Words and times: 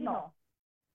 oggi 0.00 0.02
no. 0.02 0.34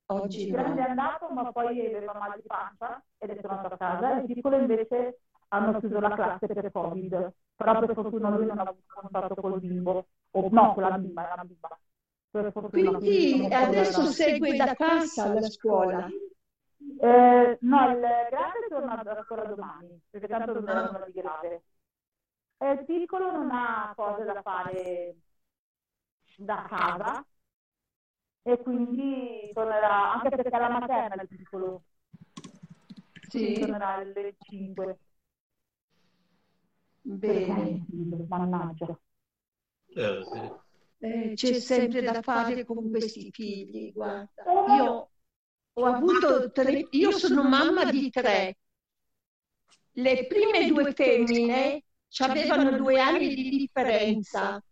Oggi 0.07 0.43
Il 0.43 0.51
grande 0.51 0.81
è 0.81 0.83
no. 0.83 0.89
andato, 0.89 1.29
ma 1.29 1.51
poi 1.51 1.93
aveva 1.95 2.13
mal 2.13 2.33
di 2.35 2.43
pancia 2.45 3.03
ed 3.17 3.29
è 3.29 3.41
tornato 3.41 3.73
a 3.73 3.77
casa. 3.77 4.19
Il 4.19 4.25
piccolo 4.25 4.57
invece 4.57 5.19
hanno 5.49 5.79
chiuso 5.79 5.99
la 5.99 6.13
classe 6.13 6.47
per 6.47 6.71
Covid, 6.71 7.33
però 7.55 7.79
per 7.79 7.93
fortuna 7.93 8.29
lui 8.29 8.45
non 8.45 8.59
ha 8.59 8.63
avuto 8.63 8.93
contatto 8.93 9.35
col 9.35 9.59
bimbo, 9.59 10.07
o 10.31 10.47
no, 10.51 10.73
con 10.73 10.83
la 10.83 10.97
bimba, 10.97 11.23
era 11.23 11.33
una 11.33 11.45
bimba. 11.45 11.79
Per 12.29 12.51
fortuna, 12.51 12.97
Quindi 12.97 13.53
adesso 13.53 14.05
segue 14.05 14.55
da 14.57 14.73
casa 14.75 15.33
la 15.33 15.41
scuola. 15.41 16.07
Eh, 16.07 17.57
no, 17.61 17.91
il 17.91 17.99
grande 17.99 18.67
torna 18.69 18.99
a 18.99 19.23
scuola 19.23 19.43
domani, 19.45 20.01
perché 20.09 20.27
tanto 20.27 20.53
non 20.53 20.69
è 20.69 20.73
nulla 20.73 21.05
di 21.05 21.11
grave. 21.13 21.63
E 22.57 22.71
il 22.71 22.85
piccolo 22.85 23.31
non 23.31 23.49
ha 23.51 23.93
cose 23.95 24.23
da 24.23 24.41
fare 24.41 25.15
da 26.37 26.65
casa 26.67 27.25
e 28.47 28.57
quindi 28.61 29.49
tornerà, 29.53 30.13
anche 30.13 30.29
perché 30.29 30.49
è 30.49 30.59
la 30.59 30.69
materna 30.69 31.19
il 31.23 31.27
piccolo, 31.27 31.83
Sì, 33.27 33.53
tornerà 33.53 33.95
alle 33.95 34.35
5. 34.37 34.99
bene. 37.01 37.85
Mannaggia. 38.27 38.99
Eh, 39.95 40.23
sì. 40.31 40.51
Eh, 40.99 41.31
c'è 41.33 41.53
sempre 41.53 42.01
da 42.03 42.21
fare 42.21 42.63
con 42.65 42.87
questi 42.91 43.31
figli, 43.31 43.91
guarda. 43.91 44.43
Io 44.77 45.09
ho 45.73 45.85
avuto 45.85 46.51
tre, 46.51 46.87
io 46.91 47.11
sono 47.13 47.49
mamma 47.49 47.89
di 47.89 48.11
tre. 48.11 48.57
Le 49.93 50.27
prime 50.27 50.67
due 50.67 50.93
femmine 50.93 51.83
avevano 52.19 52.77
due 52.77 52.99
anni 52.99 53.33
di 53.33 53.49
differenza, 53.49 54.63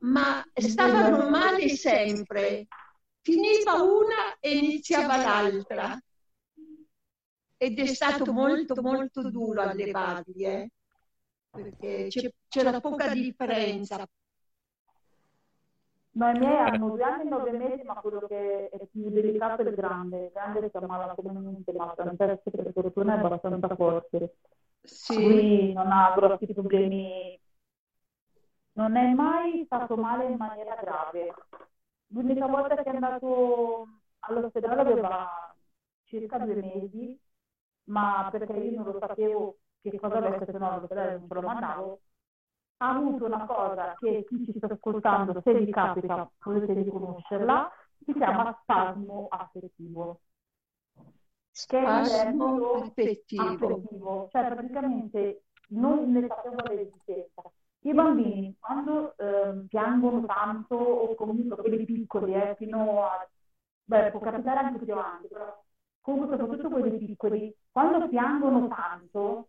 ma 0.00 0.44
stavano 0.54 1.28
male 1.28 1.68
sempre. 1.68 2.66
Finiva 3.20 3.82
una 3.82 4.38
e 4.40 4.56
iniziava 4.56 5.16
l'altra. 5.16 6.00
Ed 7.56 7.78
è 7.78 7.86
stato 7.86 8.32
molto, 8.32 8.80
molto 8.80 9.30
duro 9.30 9.62
allevarli, 9.62 10.44
eh, 10.44 10.70
perché 11.50 12.08
c'era 12.48 12.80
poca 12.80 13.12
differenza. 13.12 14.06
No, 16.10 16.30
i 16.30 16.38
miei 16.38 16.56
hanno 16.56 16.90
due 16.90 17.02
anni 17.02 17.22
e 17.22 17.28
nove 17.28 17.52
mesi, 17.52 17.82
ma 17.84 17.94
quello 17.94 18.26
che 18.26 18.68
è 18.68 18.86
più 18.90 19.08
delicato 19.08 19.62
è 19.62 19.68
il 19.68 19.74
grande. 19.74 20.24
Il 20.26 20.30
grande 20.32 20.68
si 20.68 20.76
ammala 20.76 21.14
comunemente, 21.14 21.72
ma 21.72 21.94
per 21.94 22.40
fortuna 22.72 23.14
è 23.14 23.24
abbastanza 23.24 23.74
forte. 23.76 24.36
Sì. 24.82 25.22
Lui 25.22 25.72
non 25.72 25.92
ha 25.92 26.14
grossi 26.16 26.52
problemi, 26.52 27.37
non 28.78 28.96
è 28.96 29.12
mai 29.12 29.64
stato 29.64 29.96
male 29.96 30.26
in 30.26 30.36
maniera 30.36 30.76
grave. 30.76 31.34
L'unica 32.10 32.46
volta 32.46 32.76
che 32.76 32.84
è 32.84 32.94
andato 32.94 33.88
all'ospedale 34.20 34.80
aveva 34.80 35.28
circa 36.04 36.38
due 36.38 36.54
mesi, 36.54 37.20
ma 37.84 38.28
perché 38.30 38.52
io 38.52 38.82
non 38.82 38.92
lo 38.92 38.98
sapevo 39.00 39.58
che 39.82 39.98
cosa 39.98 40.18
avesse, 40.18 40.52
se 40.52 40.58
no 40.58 40.70
all'ospedale 40.70 41.18
non 41.18 41.26
ce 41.26 41.34
lo 41.34 41.40
mandavo. 41.42 42.00
Ha 42.76 42.90
avuto 42.90 43.24
una 43.24 43.44
cosa 43.46 43.94
che 43.98 44.24
chi 44.28 44.44
ci 44.44 44.54
sta 44.56 44.68
ascoltando, 44.72 45.40
se 45.42 45.52
vi 45.54 45.72
capita, 45.72 46.30
potete 46.38 46.72
riconoscerla, 46.74 47.68
si 48.04 48.12
chiama 48.12 48.56
spasmo 48.62 49.26
affettivo. 49.28 50.20
Spasmo 51.50 52.74
affettivo. 52.74 53.42
affettivo, 53.42 54.28
cioè 54.30 54.48
praticamente 54.54 55.42
non 55.70 56.12
ne 56.12 56.28
sappiamo 56.28 56.58
l'esistenza. 56.68 57.42
I 57.88 57.94
bambini 57.94 58.54
quando 58.60 59.16
ehm, 59.16 59.66
piangono 59.66 60.26
tanto 60.26 60.74
o 60.74 61.14
comunque 61.14 61.56
quelli 61.56 61.84
piccoli, 61.86 62.34
eh, 62.34 62.54
fino 62.56 63.04
a... 63.04 63.26
Beh, 63.84 64.10
può 64.10 64.20
capitare 64.20 64.58
anche 64.58 64.84
più 64.84 64.92
avanti, 64.92 65.28
però 65.28 65.64
comunque 66.02 66.36
soprattutto 66.36 66.68
quelli 66.68 66.98
piccoli, 66.98 67.56
quando 67.70 68.06
piangono 68.08 68.68
tanto 68.68 69.48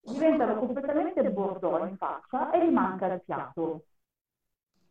diventano 0.00 0.58
completamente 0.58 1.30
bordò 1.30 1.86
in 1.86 1.96
faccia 1.98 2.50
e 2.52 2.66
gli 2.66 2.72
manca 2.72 3.12
il 3.12 3.20
fiato. 3.22 3.84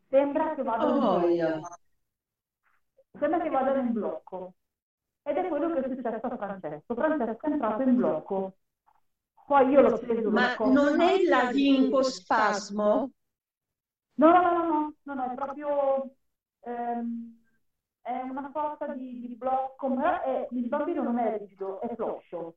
Sembra 0.09 0.53
che 0.53 0.62
vadano 0.62 0.96
in 0.96 1.03
Oh, 1.03 1.19
blocco. 1.19 1.68
Sembra 3.18 3.40
che 3.41 3.50
vadano 3.50 3.79
in 3.79 3.91
blocco. 3.94 4.53
Ed 5.23 5.38
è 5.38 5.47
quello 5.47 5.73
che 5.73 5.79
è 5.79 5.90
successo 5.90 6.28
a 6.28 6.38
Francesco. 6.38 6.94
Francesco 6.94 7.46
è 7.47 7.50
entrato 7.50 7.81
in 7.81 7.96
blocco. 7.96 8.53
Poi 9.47 9.69
io 9.69 9.81
l'ho 9.81 9.97
preso, 9.97 10.30
Ma 10.30 10.59
non 10.62 11.02
è 11.02 11.22
la 11.24 11.50
lincospasmo? 11.50 13.12
No, 14.18 14.31
no, 14.31 14.41
no, 14.41 14.63
no, 14.63 14.94
no, 15.06 15.13
no, 15.16 15.31
è 15.31 15.35
proprio 15.35 16.16
ehm, 16.62 17.38
è 18.02 18.19
una 18.22 18.50
sorta 18.53 18.88
di, 18.94 19.28
di 19.28 19.35
blocco, 19.35 19.88
ma 19.90 20.22
è- 20.24 20.47
il 20.52 20.68
bambino 20.68 21.03
non 21.03 21.19
è 21.19 21.38
rigido, 21.38 21.80
è 21.81 21.94
floscio. 21.96 22.56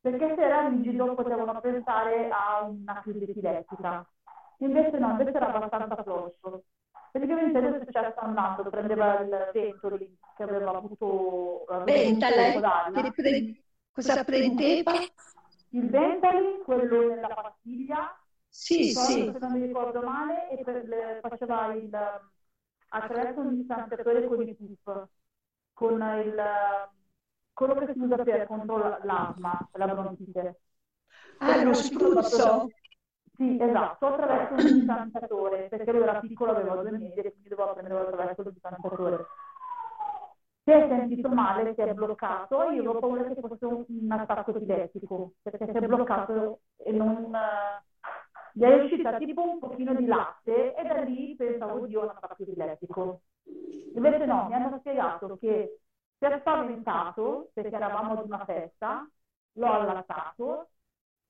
Perché 0.00 0.34
se 0.36 0.42
era 0.42 0.68
rigido 0.68 1.14
potevano 1.14 1.60
pensare 1.60 2.28
a 2.30 2.62
una 2.62 3.00
crisi 3.02 3.24
epilettica. 3.30 4.06
Invece 4.58 4.98
no, 4.98 5.10
invece 5.10 5.32
era 5.36 5.52
abbastanza 5.54 6.02
floscio. 6.02 6.64
Praticamente 7.10 7.58
adesso 7.58 7.76
è 7.76 7.84
successo 7.84 8.20
andando, 8.20 8.70
prendeva 8.70 9.18
il 9.20 9.50
ventoli 9.52 10.16
che 10.36 10.42
aveva 10.42 10.76
avuto 10.76 11.64
che 12.92 13.12
pre- 13.12 13.62
cosa 13.92 14.18
prendeva? 14.18 15.08
Il 15.70 15.90
Ventolin, 15.90 16.62
quello 16.64 17.08
nella 17.08 17.28
pastiglia, 17.34 18.18
Sì, 18.50 18.94
sì. 18.94 19.32
se 19.32 19.38
non 19.38 19.52
mi 19.52 19.66
ricordo 19.66 20.00
male, 20.02 20.48
e 20.50 20.62
per 20.64 21.20
faceva 21.22 21.72
il 21.74 21.90
attraverso 22.90 23.40
un 23.40 23.56
distanziatore 23.56 24.26
con 24.26 24.46
i 24.48 24.54
puff, 24.54 25.04
con 25.74 26.00
il 26.24 26.42
quello 27.52 27.74
che 27.74 27.92
si 27.92 27.98
usa 27.98 28.16
per 28.24 28.46
contro 28.46 28.78
la- 28.78 29.00
l'asma, 29.04 29.68
la 29.72 29.86
bronchite. 29.88 30.60
Ah, 31.38 31.62
lo 31.62 31.72
spruzzo. 31.74 32.70
Sì, 33.36 33.56
esatto, 33.60 34.06
attraverso 34.06 34.54
un 34.54 34.72
distanziatore, 34.78 35.68
perché 35.68 35.92
lui 35.92 36.02
era 36.02 36.18
piccolo, 36.20 36.50
aveva 36.52 36.74
due 36.82 36.90
mesi 36.90 37.18
e 37.20 37.30
quindi 37.30 37.48
doveva 37.48 37.72
prendere 37.72 38.00
attraverso 38.00 38.42
il 38.42 38.52
distanziatore. 38.52 39.26
Si 40.68 40.74
è 40.74 40.86
sentito 40.86 41.30
male, 41.30 41.72
si 41.72 41.80
è 41.80 41.94
bloccato, 41.94 42.56
io 42.64 42.80
avevo 42.82 42.98
paura 42.98 43.22
che 43.24 43.40
fosse 43.40 43.64
un, 43.64 43.84
un 43.88 44.12
attacco 44.12 44.54
epilettico, 44.54 45.32
perché 45.40 45.64
si 45.64 45.70
è 45.78 45.80
bloccato 45.80 46.60
e 46.76 46.92
non... 46.92 47.34
eh, 47.34 47.82
gli 48.52 48.62
è 48.64 48.74
uscita 48.82 49.16
tipo 49.16 49.48
un 49.50 49.58
pochino 49.60 49.94
di 49.94 50.04
latte 50.04 50.74
e 50.74 50.82
da 50.82 51.00
lì 51.00 51.34
pensavo, 51.36 51.80
oddio, 51.80 52.02
un 52.02 52.08
attacco 52.10 52.42
epilettico. 52.42 53.22
Invece 53.94 54.26
no, 54.26 54.46
mi 54.48 54.54
hanno 54.56 54.76
spiegato 54.80 55.38
che 55.38 55.78
si 56.18 56.24
è 56.26 56.38
spaventato 56.40 57.48
perché 57.54 57.74
eravamo 57.74 58.12
ad 58.12 58.26
una 58.26 58.44
festa, 58.44 59.08
l'ho 59.52 59.72
allattato, 59.72 60.68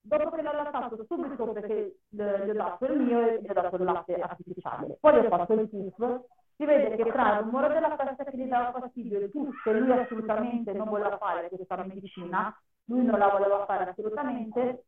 dopo 0.00 0.30
che 0.30 0.42
l'ho 0.42 0.50
allattato 0.50 1.04
subito 1.04 1.52
perché 1.52 2.00
gli 2.08 2.20
ho 2.20 2.52
dato 2.54 2.86
il 2.86 2.98
mio 2.98 3.20
e 3.20 3.40
gli 3.40 3.48
ho 3.48 3.52
dato 3.52 3.76
il 3.76 3.84
latte 3.84 4.14
artificiale. 4.20 4.96
Poi 5.00 5.24
ho 5.24 5.28
fatto 5.28 5.52
il 5.52 5.68
puff, 5.68 6.22
si 6.58 6.66
vede 6.66 6.96
che 6.96 7.10
tra 7.12 7.38
il 7.38 7.44
rumore 7.44 7.68
della 7.72 7.96
festa 7.96 8.24
che 8.24 8.36
gli 8.36 8.46
dava 8.48 8.72
fastidio 8.80 9.20
e 9.20 9.30
che 9.30 9.72
lui 9.72 9.92
assolutamente 9.92 10.72
non 10.74 10.88
voleva 10.88 11.16
fare 11.18 11.48
questa 11.48 11.76
medicina, 11.84 12.54
lui 12.86 13.04
non 13.04 13.18
la 13.18 13.28
voleva 13.28 13.64
fare 13.66 13.90
assolutamente, 13.90 14.86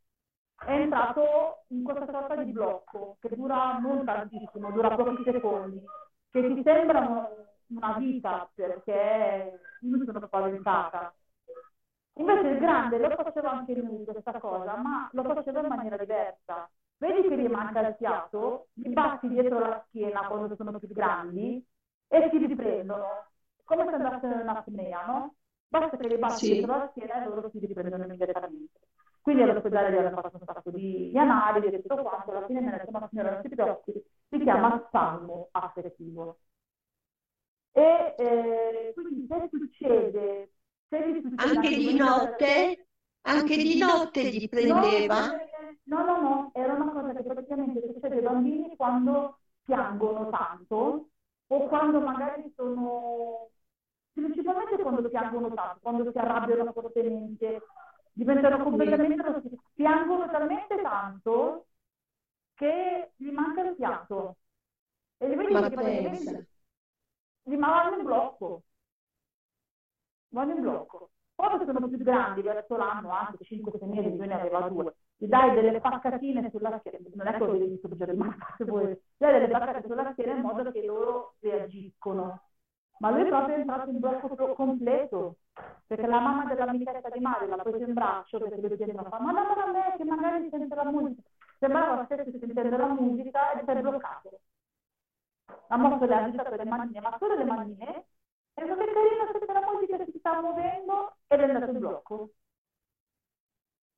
è 0.66 0.72
entrato 0.72 1.64
in 1.68 1.84
questa 1.84 2.06
sorta 2.10 2.36
di 2.42 2.52
blocco 2.52 3.16
che 3.20 3.34
dura 3.36 3.78
non 3.78 4.04
tantissimo, 4.04 4.72
dura 4.72 4.94
pochi 4.96 5.22
secondi, 5.24 5.80
che 6.30 6.54
ti 6.54 6.62
sembra 6.64 7.00
un- 7.00 7.26
una 7.78 7.98
vita 7.98 8.50
perché 8.54 9.60
io 9.80 9.96
mi 9.98 10.04
sono 10.04 10.26
spaventata. 10.26 11.14
Invece 12.14 12.48
il 12.48 12.58
grande 12.58 12.98
lo 12.98 13.14
faceva 13.16 13.50
anche 13.52 13.74
lui 13.74 14.04
questa 14.04 14.38
cosa, 14.40 14.76
ma 14.76 15.08
lo 15.12 15.22
faceva 15.34 15.60
in 15.60 15.66
maniera 15.68 15.96
diversa. 15.96 16.70
Vedi 17.00 17.28
che 17.28 17.36
gli 17.38 17.48
manca 17.48 17.80
il 17.86 17.94
fiato, 17.96 18.68
gli 18.74 18.92
batti 18.92 19.28
dietro 19.28 19.58
la 19.58 19.82
schiena 19.88 20.26
quando 20.28 20.54
sono 20.56 20.78
più 20.78 20.88
grandi 20.88 21.64
e 22.08 22.28
si 22.30 22.38
riprendono, 22.38 23.06
come 23.64 23.84
se 23.86 23.94
andasse 23.94 24.26
un'apnea, 24.26 25.06
no? 25.06 25.34
Basta 25.68 25.96
che 25.96 26.08
gli 26.08 26.18
batti 26.18 26.46
Sì. 26.46 26.52
dietro 26.52 26.76
la 26.76 26.88
schiena 26.90 27.22
e 27.24 27.28
loro 27.28 27.48
si 27.50 27.58
riprendono 27.58 28.04
immediatamente. 28.04 28.80
Quindi 29.22 29.42
all'ospedale 29.42 29.92
gli 29.92 29.96
hanno 30.04 30.20
fatto 30.20 30.36
un 30.38 30.44
sacco 30.44 30.70
di, 30.70 31.10
di 31.10 31.18
analisi 31.18 31.66
e 31.68 31.80
tutto 31.82 32.02
quanto, 32.02 32.32
alla 32.32 32.46
fine 32.46 32.60
mi 32.60 32.68
ha 32.68 32.76
detto, 32.76 32.90
ma 32.90 33.08
signora, 33.08 33.32
non 33.32 33.42
si 33.42 33.48
preoccupi, 33.48 34.04
si 34.28 34.38
chiama 34.40 34.84
spasmo 34.88 35.48
affettivo. 35.52 36.38
E 37.72 38.14
eh, 38.18 38.92
quindi 38.94 39.26
se 39.28 39.48
succede, 39.50 40.52
se 40.88 40.98
gli 41.12 41.20
succede 41.22 41.60
Anche 41.60 41.76
di 41.76 41.94
notte? 41.96 42.86
Anche 43.22 43.56
di 43.56 43.78
notte 43.78 44.30
gli 44.30 44.48
prendeva? 44.48 45.30
No, 45.84 46.04
no, 46.04 46.20
no, 46.20 46.50
era 46.54 46.74
una 46.74 46.90
cosa 46.92 47.12
che 47.12 47.22
praticamente 47.22 47.80
succede 47.92 48.16
ai 48.16 48.22
bambini 48.22 48.76
quando 48.76 49.38
piangono 49.64 50.28
tanto 50.30 51.08
o 51.48 51.66
quando 51.66 52.00
magari 52.00 52.52
sono, 52.54 53.48
principalmente 54.12 54.82
quando 54.82 55.08
piangono 55.08 55.52
tanto, 55.52 55.78
quando 55.82 56.10
si 56.10 56.18
arrabbiano 56.18 56.72
fortemente, 56.72 57.62
diventano 58.12 58.62
completamente 58.62 59.22
rossi, 59.22 59.50
piangono 59.74 60.30
talmente 60.30 60.80
tanto 60.80 61.66
che 62.54 63.12
gli 63.16 63.30
manca 63.30 63.62
il 63.62 63.74
fiato. 63.74 64.36
E 65.18 65.28
li 65.28 65.34
vedi 65.34 65.52
Ma 65.52 65.68
che 65.68 65.70
praticamente 65.76 66.46
ma 67.58 67.68
vanno 67.68 67.96
in 67.96 68.04
blocco. 68.04 68.62
Vanno 70.30 70.54
in 70.54 70.60
blocco. 70.60 71.10
Quando 71.40 71.64
sono 71.64 71.88
più 71.88 71.96
grandi, 71.96 72.42
verso 72.42 72.76
l'anno, 72.76 73.12
anche 73.12 73.44
5-6 73.44 73.86
mesi, 73.86 74.14
lui 74.14 74.26
ne 74.26 74.34
aveva 74.34 74.68
due, 74.68 74.94
gli 75.16 75.26
dai 75.26 75.54
delle 75.54 75.80
paccatine 75.80 76.50
sulla 76.50 76.78
schiena, 76.80 76.98
non 77.14 77.26
è 77.26 77.32
che 77.32 77.38
lo 77.38 77.52
devi 77.52 77.68
distruggere 77.70 78.12
il 78.12 78.18
malato, 78.18 78.64
voi, 78.66 78.92
gli 78.92 78.98
dai 79.16 79.32
delle 79.32 79.48
paccatine 79.48 79.86
sulla 79.86 80.12
schiena 80.12 80.34
in 80.34 80.42
modo 80.42 80.70
che 80.70 80.84
loro 80.84 81.36
reagiscono. 81.40 82.42
Ma 82.98 83.10
lui 83.10 83.24
proprio 83.24 83.54
è 83.54 83.58
entrato 83.58 83.88
in 83.88 84.00
blocco 84.00 84.52
completo, 84.52 85.36
perché 85.86 86.06
la 86.06 86.20
mamma 86.20 86.44
dell'amichetta 86.44 87.08
di 87.08 87.20
Mario 87.20 87.56
l'ha 87.56 87.62
preso 87.62 87.84
in 87.84 87.94
braccio 87.94 88.38
perché 88.38 88.60
lui 88.60 88.76
chiedeva, 88.76 89.00
ma 89.00 89.32
dammela 89.32 89.64
a 89.64 89.70
me 89.72 89.94
che 89.96 90.04
magari 90.04 90.46
sente 90.50 90.74
la 90.74 90.84
musica. 90.84 91.22
Sembrava 91.58 92.04
stesse 92.04 92.38
sentendo 92.38 92.76
la 92.76 92.86
musica 92.88 93.52
ed 93.52 93.66
è 93.66 93.80
bloccato. 93.80 94.40
Ha 95.68 95.76
mosso 95.78 96.04
le 96.04 96.14
agitato 96.14 96.54
le 96.54 96.64
manine, 96.66 97.00
ma 97.00 97.16
solo 97.18 97.34
le 97.34 97.44
manine, 97.44 98.04
e 98.60 98.66
detto 98.66 98.76
che 98.76 98.92
carino 98.92 99.28
sente 99.32 99.52
la 99.52 99.72
musica 99.72 100.04
si 100.04 100.18
sta 100.18 100.40
muovendo 100.40 101.16
ed 101.26 101.40
è 101.40 101.42
andato 101.44 101.72
in 101.72 101.78
blocco. 101.78 102.30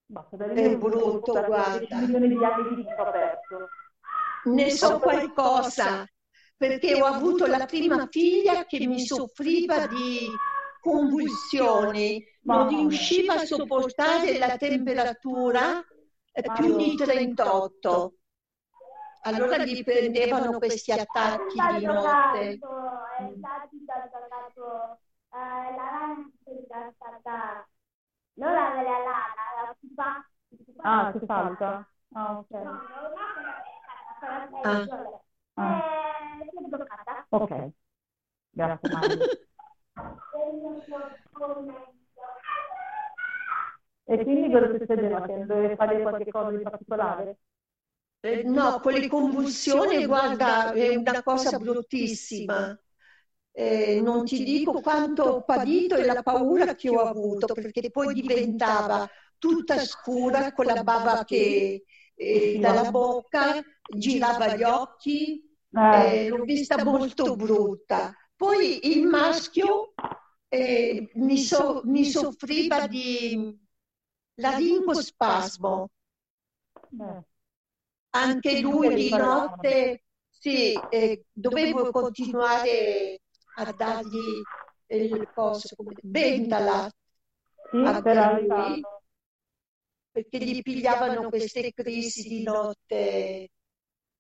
Basta, 0.06 0.36
è 0.36 0.76
brutto, 0.76 1.32
guarda. 1.32 1.96
milioni 1.96 2.28
di 2.28 2.44
anni 2.44 2.74
di 2.76 2.84
perso. 2.84 3.68
Ne 4.44 4.70
so 4.70 4.98
qualcosa, 5.00 6.06
perché 6.56 7.00
ho 7.00 7.06
avuto 7.06 7.46
la 7.46 7.64
prima 7.66 8.06
figlia 8.08 8.64
che 8.64 8.86
mi 8.86 9.00
soffriva 9.00 9.86
di 9.86 10.28
convulsioni, 10.80 12.22
non 12.42 12.68
riusciva 12.68 13.34
a 13.34 13.44
sopportare 13.44 14.38
la 14.38 14.56
temperatura 14.56 15.84
più 16.54 16.76
di 16.76 16.94
38. 16.94 18.14
Allora 19.24 19.58
gli 19.64 19.82
prendevano 19.84 20.58
questi 20.58 20.92
attacchi 20.92 21.58
di 21.78 21.84
notte. 21.84 22.58
Non 28.34 28.52
la 28.54 28.70
velana, 28.76 29.34
la 29.66 29.76
pupa. 29.78 30.26
Ah, 30.82 31.12
che 31.12 31.24
falta? 31.26 31.88
Ah, 32.14 32.38
ok. 32.38 32.52
Ah. 34.64 34.86
Ah. 35.56 35.80
Ok, 37.30 37.72
grazie. 38.50 38.90
E 44.04 44.22
quindi 44.22 44.50
cosa 44.52 44.78
succedeva? 44.78 45.26
Che 45.26 45.46
dovevi 45.46 45.74
fare 45.76 46.02
qualche 46.02 46.30
cosa 46.30 46.50
di 46.56 46.62
particolare? 46.62 47.36
Eh, 48.24 48.42
no, 48.44 48.78
con 48.80 48.92
le 48.92 49.08
convulsioni, 49.08 50.06
guarda, 50.06 50.72
è 50.72 50.94
una 50.94 51.22
cosa 51.22 51.58
bruttissima. 51.58 52.78
Eh, 53.54 54.00
non 54.00 54.24
ti 54.24 54.42
dico 54.44 54.80
quanto 54.80 55.24
ho 55.24 55.42
patito 55.44 55.96
e 55.96 56.04
la 56.04 56.22
paura 56.22 56.74
che 56.76 56.88
ho 56.88 57.00
avuto, 57.00 57.52
perché 57.52 57.90
poi 57.90 58.14
diventava 58.14 59.08
tutta 59.38 59.78
scura 59.78 60.52
con 60.52 60.66
la 60.66 60.78
bava 60.84 61.24
che 61.24 61.84
eh, 62.14 62.58
dalla 62.60 62.84
bocca, 62.84 63.60
girava 63.88 64.54
gli 64.54 64.62
occhi, 64.62 65.42
eh, 65.88 66.28
l'ho 66.28 66.44
vista 66.44 66.78
molto 66.78 67.34
brutta. 67.36 68.14
Poi 68.36 68.88
il 68.96 69.04
maschio 69.06 69.94
eh, 70.48 71.10
mi, 71.14 71.38
so, 71.38 71.82
mi 71.84 72.04
soffriva 72.04 72.86
di 72.86 73.58
laringospasmo. 74.36 75.90
Eh. 77.00 77.22
Anche 78.14 78.60
lui 78.60 78.94
di 78.94 79.10
notte, 79.16 80.02
sì, 80.30 80.74
eh, 80.90 81.24
dovevo 81.32 81.90
continuare 81.90 83.20
a 83.56 83.72
dargli 83.72 84.42
il 84.86 85.28
coso, 85.32 85.74
come 85.76 85.94
Bentala, 86.02 86.90
Sì, 87.70 87.78
a 87.78 88.02
per 88.02 88.80
perché 90.10 90.38
gli 90.38 90.60
pigliavano 90.62 91.28
queste 91.30 91.72
crisi 91.72 92.28
di 92.28 92.42
notte. 92.42 93.48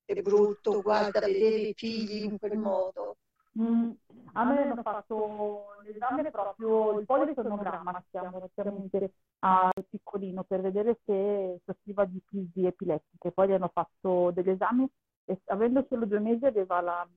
È 0.04 0.20
brutto, 0.20 0.80
guarda, 0.82 1.20
vedere 1.20 1.56
i 1.56 1.74
figli 1.74 2.24
in 2.24 2.38
quel 2.38 2.56
modo. 2.58 3.16
Mm, 3.60 3.90
a 4.32 4.44
me 4.44 4.62
hanno 4.62 4.82
fatto 4.82 5.66
l'esame 5.84 6.30
proprio 6.30 6.98
il 6.98 7.04
polisomogramma, 7.06 8.00
si 8.00 8.08
chiama 8.10 8.40
chiaramente 8.54 9.12
al 9.44 9.72
piccolino 9.88 10.44
per 10.44 10.60
vedere 10.60 11.00
se 11.04 11.60
soffriva 11.64 12.04
di 12.04 12.22
crisi 12.24 12.64
epilettiche. 12.66 13.32
Poi 13.32 13.48
gli 13.48 13.52
hanno 13.52 13.70
fatto 13.72 14.30
degli 14.32 14.50
esami 14.50 14.88
e 15.24 15.40
avendo 15.46 15.84
solo 15.88 16.06
due 16.06 16.20
mesi 16.20 16.44
aveva 16.46 16.80
la, 16.80 17.08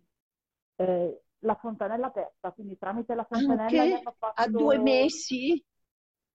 eh, 0.77 1.21
la 1.39 1.55
fontanella 1.55 2.07
aperta, 2.07 2.51
quindi 2.51 2.77
tramite 2.77 3.13
la 3.15 3.25
fontanella 3.25 3.85
gli 3.85 3.91
Anche 3.91 3.99
hanno 3.99 4.15
a 4.33 4.47
due 4.47 4.77
fatto... 4.77 4.79
mesi? 4.79 5.63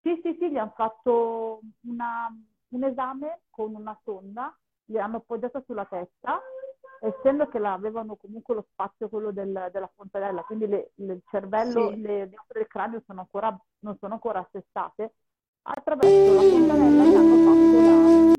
Sì, 0.02 0.18
sì, 0.22 0.34
sì, 0.38 0.50
gli 0.50 0.56
hanno 0.56 0.72
fatto 0.74 1.60
una- 1.82 2.28
un 2.68 2.84
esame 2.84 3.42
con 3.50 3.74
una 3.74 3.98
sonda, 4.02 4.56
gli 4.84 4.96
hanno 4.96 5.18
appoggiato 5.18 5.62
sulla 5.66 5.84
testa, 5.84 6.40
essendo 7.00 7.48
che 7.48 7.58
avevano 7.58 8.16
comunque 8.16 8.54
lo 8.54 8.66
spazio 8.72 9.08
quello 9.08 9.30
del- 9.32 9.68
della 9.72 9.90
fontanella, 9.94 10.42
quindi 10.44 10.66
le- 10.66 10.92
le- 10.96 11.12
il 11.14 11.22
cervello, 11.30 11.90
Sì. 11.90 11.96
le, 11.96 12.26
le 12.26 12.42
del 12.48 12.66
cranio 12.66 13.02
sono 13.06 13.20
ancora, 13.20 13.54
non 13.80 13.96
sono 13.98 14.14
ancora 14.14 14.40
assestate, 14.40 15.14
attraverso 15.62 16.34
la 16.34 16.40
fontanella 16.40 17.04
gli 17.04 17.14
hanno 17.14 17.36
fatto 17.44 17.80
la- 17.80 18.38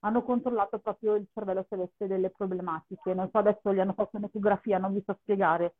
hanno 0.00 0.22
controllato 0.22 0.78
proprio 0.78 1.14
il 1.16 1.26
cervello 1.32 1.64
se 1.68 1.74
avesse 1.74 2.06
delle 2.06 2.30
problematiche. 2.30 3.12
Non 3.14 3.28
so, 3.30 3.38
adesso 3.38 3.72
gli 3.72 3.80
hanno 3.80 3.92
fatto 3.94 4.16
un'ecografia, 4.18 4.78
non 4.78 4.92
vi 4.94 5.02
so 5.04 5.16
spiegare. 5.22 5.74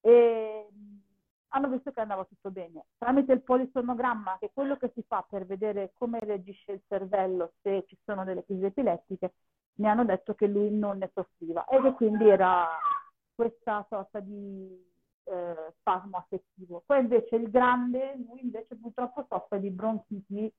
E 0.00 0.68
mh, 0.70 1.02
hanno 1.48 1.68
visto 1.70 1.90
che 1.92 2.00
andava 2.00 2.24
tutto 2.24 2.50
bene. 2.50 2.86
Tramite 2.98 3.32
il 3.32 3.42
polisomogramma, 3.42 4.36
che 4.38 4.46
è 4.46 4.50
quello 4.52 4.76
che 4.76 4.90
si 4.94 5.02
fa 5.06 5.24
per 5.28 5.46
vedere 5.46 5.92
come 5.94 6.18
reagisce 6.20 6.72
il 6.72 6.82
cervello 6.86 7.54
se 7.62 7.84
ci 7.86 7.96
sono 8.04 8.24
delle 8.24 8.44
crisi 8.44 8.64
epilettiche, 8.66 9.34
mi 9.76 9.88
hanno 9.88 10.04
detto 10.04 10.34
che 10.34 10.46
lui 10.46 10.70
non 10.70 10.98
ne 10.98 11.10
soffriva 11.14 11.64
e 11.66 11.80
che 11.80 11.92
quindi 11.92 12.28
era 12.28 12.68
questa 13.34 13.84
sorta 13.88 14.20
di 14.20 14.92
eh, 15.24 15.72
spasmo 15.78 16.16
affettivo. 16.16 16.82
Poi 16.84 17.00
invece 17.00 17.36
il 17.36 17.50
grande, 17.50 18.14
lui 18.16 18.42
invece 18.42 18.76
purtroppo 18.76 19.26
soffre 19.28 19.60
di 19.60 19.70
bronchiti. 19.70 20.52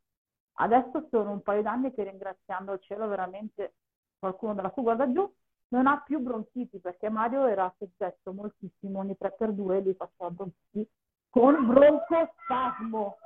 Adesso 0.57 1.07
sono 1.09 1.31
un 1.31 1.41
paio 1.41 1.61
d'anni 1.61 1.93
che 1.93 2.03
ringraziando 2.03 2.73
il 2.73 2.81
cielo 2.81 3.07
veramente 3.07 3.75
qualcuno 4.17 4.53
dalla 4.53 4.71
sua 4.71 4.83
guarda 4.83 5.11
giù, 5.11 5.29
non 5.69 5.87
ha 5.87 6.01
più 6.01 6.19
bronchiti 6.19 6.79
perché 6.79 7.09
Mario 7.09 7.45
era 7.47 7.73
soggetto 7.77 8.31
moltissimo, 8.33 8.99
ogni 8.99 9.15
3x2 9.19 9.83
lui 9.83 9.93
faceva 9.93 10.31
bronchiti 10.31 10.89
con 11.29 11.67
broncospasmo. 11.67 13.17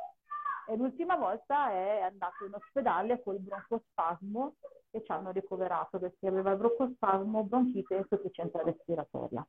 E 0.68 0.76
l'ultima 0.76 1.16
volta 1.16 1.72
è 1.72 2.02
andato 2.02 2.46
in 2.46 2.54
ospedale 2.54 3.22
con 3.22 3.36
il 3.36 3.42
broncospasmo 3.42 4.56
e 4.92 5.04
ci 5.04 5.12
hanno 5.12 5.32
ricoverato 5.32 6.00
perché 6.00 6.28
aveva 6.28 6.52
il 6.52 6.58
broncospasmo, 6.58 7.44
bronchite 7.44 7.96
e 7.96 8.00
insufficienza 8.00 8.62
respiratoria. 8.64 9.46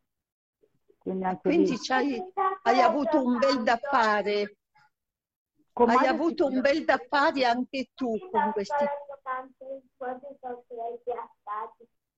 Quindi 1.00 1.24
anche 1.24 1.48
Quindi 1.48 1.70
lì, 1.70 1.78
c'hai- 1.78 2.22
hai 2.62 2.80
avuto 2.82 3.24
un 3.24 3.38
bel 3.38 3.62
da 3.62 3.78
fare, 3.78 4.56
hai 5.72 6.06
avuto 6.06 6.46
un 6.46 6.60
bel 6.60 6.84
da 6.84 6.98
fare 7.08 7.44
anche 7.46 7.90
tu 7.94 8.18
con 8.30 8.52
questi. 8.52 8.84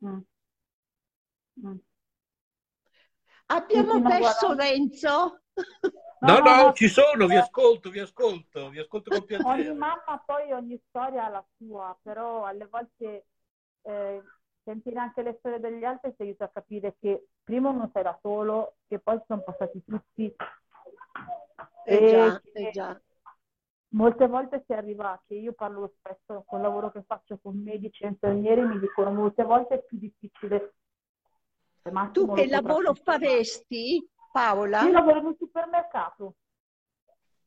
Mm. 0.05 0.19
Mm. 1.65 1.77
Abbiamo 3.47 4.03
perso. 4.03 4.55
Renzo? 4.55 5.43
No, 6.21 6.39
no, 6.39 6.41
no, 6.41 6.62
no. 6.62 6.73
ci 6.73 6.89
sono, 6.89 7.27
vi 7.27 7.37
ascolto, 7.37 7.91
vi 7.91 8.01
ascolto, 8.01 8.69
vi 8.71 8.79
ascolto 8.81 9.11
con 9.11 9.21
Ogni 9.21 9.27
piacere. 9.27 9.73
mamma 9.75 10.23
poi 10.25 10.53
ogni 10.53 10.81
storia 10.89 11.27
ha 11.27 11.29
la 11.29 11.45
sua, 11.57 11.97
però 12.03 12.45
alle 12.47 12.67
volte 12.67 13.27
eh, 13.83 14.23
sentire 14.65 14.99
anche 14.99 15.23
le 15.23 15.37
storie 15.39 15.61
degli 15.61 15.85
altri 15.85 16.15
ti 16.17 16.23
aiuta 16.23 16.45
a 16.45 16.49
capire 16.49 16.97
che 17.01 17.27
primo 17.45 17.73
non 17.73 17.91
sei 17.93 18.03
da 18.03 18.19
solo, 18.23 18.77
che 18.87 18.99
poi 18.99 19.21
sono 19.27 19.43
passati 19.43 19.83
tutti 19.85 20.35
Eh 21.85 21.97
e 21.97 22.07
già, 22.07 22.43
eh 22.53 22.71
già. 22.71 23.01
molte 23.89 24.27
volte 24.27 24.63
si 24.67 24.73
arriva, 24.73 25.21
che 25.27 25.35
io 25.35 25.53
parlo 25.53 25.93
spesso 25.99 26.45
col 26.47 26.61
lavoro 26.61 26.91
che 26.91 27.03
faccio 27.03 27.39
con 27.39 27.57
medici 27.63 28.05
e 28.05 28.09
infermieri, 28.09 28.63
mi 28.65 28.79
dicono 28.79 29.13
molte 29.13 29.43
volte 29.43 29.75
è 29.75 29.85
più 29.85 29.99
difficile. 29.99 30.75
Tu 32.13 32.33
che 32.33 32.47
lavoro 32.47 32.95
faresti, 32.95 34.07
Paola? 34.33 34.85
Io 34.85 34.93
lavoro 34.93 35.19
in 35.19 35.25
un 35.27 35.37
supermercato, 35.37 36.35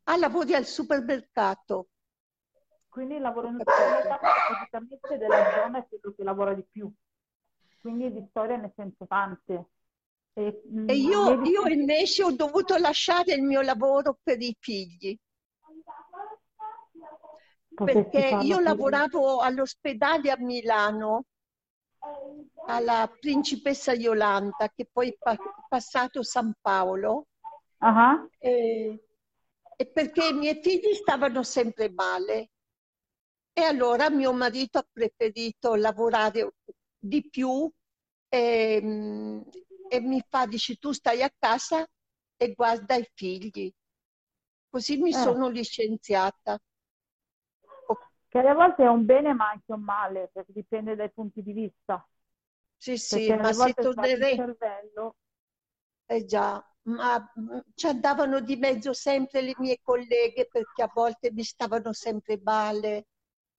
Ah, 0.08 0.18
lavori 0.18 0.54
al 0.56 0.66
supermercato. 0.66 1.90
quindi 2.90 3.18
lavoro 3.20 3.48
in 3.48 3.56
un 3.56 3.60
supermercato 3.60 4.26
praticamente 4.48 5.18
della 5.18 5.52
zona 5.52 5.80
è 5.80 5.88
quello 5.88 6.16
che 6.16 6.24
lavora 6.24 6.54
di 6.54 6.64
più. 6.64 6.92
Quindi 7.82 8.12
di 8.12 8.26
storie 8.30 8.58
ne 8.58 8.72
sento 8.76 9.06
tante. 9.06 9.66
E, 10.36 10.44
mm, 10.72 10.92
E 10.92 10.96
io, 10.96 11.22
medici- 11.26 11.52
io 11.52 11.68
invece 11.68 12.24
ho 12.24 12.32
dovuto 12.32 12.78
lasciare 12.78 13.34
il 13.34 13.44
mio 13.44 13.62
lavoro 13.62 14.18
per 14.24 14.42
i 14.42 14.56
figli, 14.60 15.18
perché 17.84 18.36
io 18.40 18.60
lavoravo 18.60 19.40
all'ospedale 19.40 20.30
a 20.30 20.38
Milano 20.38 21.24
alla 22.68 23.08
principessa 23.20 23.94
Yolanda, 23.94 24.70
che 24.76 24.88
poi 24.92 25.10
è 25.10 25.18
pa- 25.22 25.38
passato 25.68 26.22
San 26.24 26.54
Paolo, 26.62 27.28
Ah, 27.80 28.28
e, 28.40 29.00
e 29.78 29.86
perché 29.88 30.28
i 30.28 30.34
miei 30.34 30.60
figli 30.62 30.94
stavano 30.94 31.44
sempre 31.44 31.90
male. 31.92 32.50
E 33.54 33.62
allora 33.64 34.10
mio 34.10 34.34
marito 34.34 34.78
ha 34.80 34.88
preferito 34.92 35.76
lavorare 35.76 36.54
di 36.98 37.28
più 37.30 37.70
e, 38.30 38.80
mm, 38.84 39.42
e 39.88 40.00
mi 40.02 40.22
fa, 40.28 40.46
dice, 40.46 40.76
tu 40.78 40.92
stai 40.92 41.22
a 41.24 41.32
casa 41.38 41.86
e 42.38 42.54
guarda 42.54 42.96
i 42.96 43.08
figli. 43.14 43.72
Così 44.70 44.98
mi 44.98 45.12
Eh. 45.12 45.16
sono 45.16 45.50
licenziata. 45.50 46.60
Che 48.28 48.38
alle 48.40 48.54
volte 48.54 48.84
è 48.84 48.88
un 48.88 49.06
bene 49.06 49.34
ma 49.34 49.50
anche 49.50 49.72
un 49.72 49.82
male, 49.82 50.30
perché 50.32 50.52
dipende 50.52 50.96
dai 50.96 51.10
punti 51.12 51.42
di 51.42 51.54
vista. 51.54 52.06
Sì, 52.78 52.98
sì, 52.98 53.34
Perché 53.34 53.34
ma 53.34 53.52
se 53.54 53.74
tornerei, 53.80 54.36
cervello. 54.36 55.16
eh 56.08 56.26
già, 56.26 56.64
ma 56.84 57.20
mm, 57.40 57.60
ci 57.74 57.88
andavano 57.88 58.40
di 58.42 58.56
mezzo 58.58 58.94
sempre 58.94 59.42
le 59.42 59.56
mie 59.58 59.80
colleghe 59.82 60.48
perché 60.48 60.84
a 60.84 60.92
volte 60.94 61.32
mi 61.32 61.44
stavano 61.44 61.94
sempre 61.94 62.40
male 62.44 63.08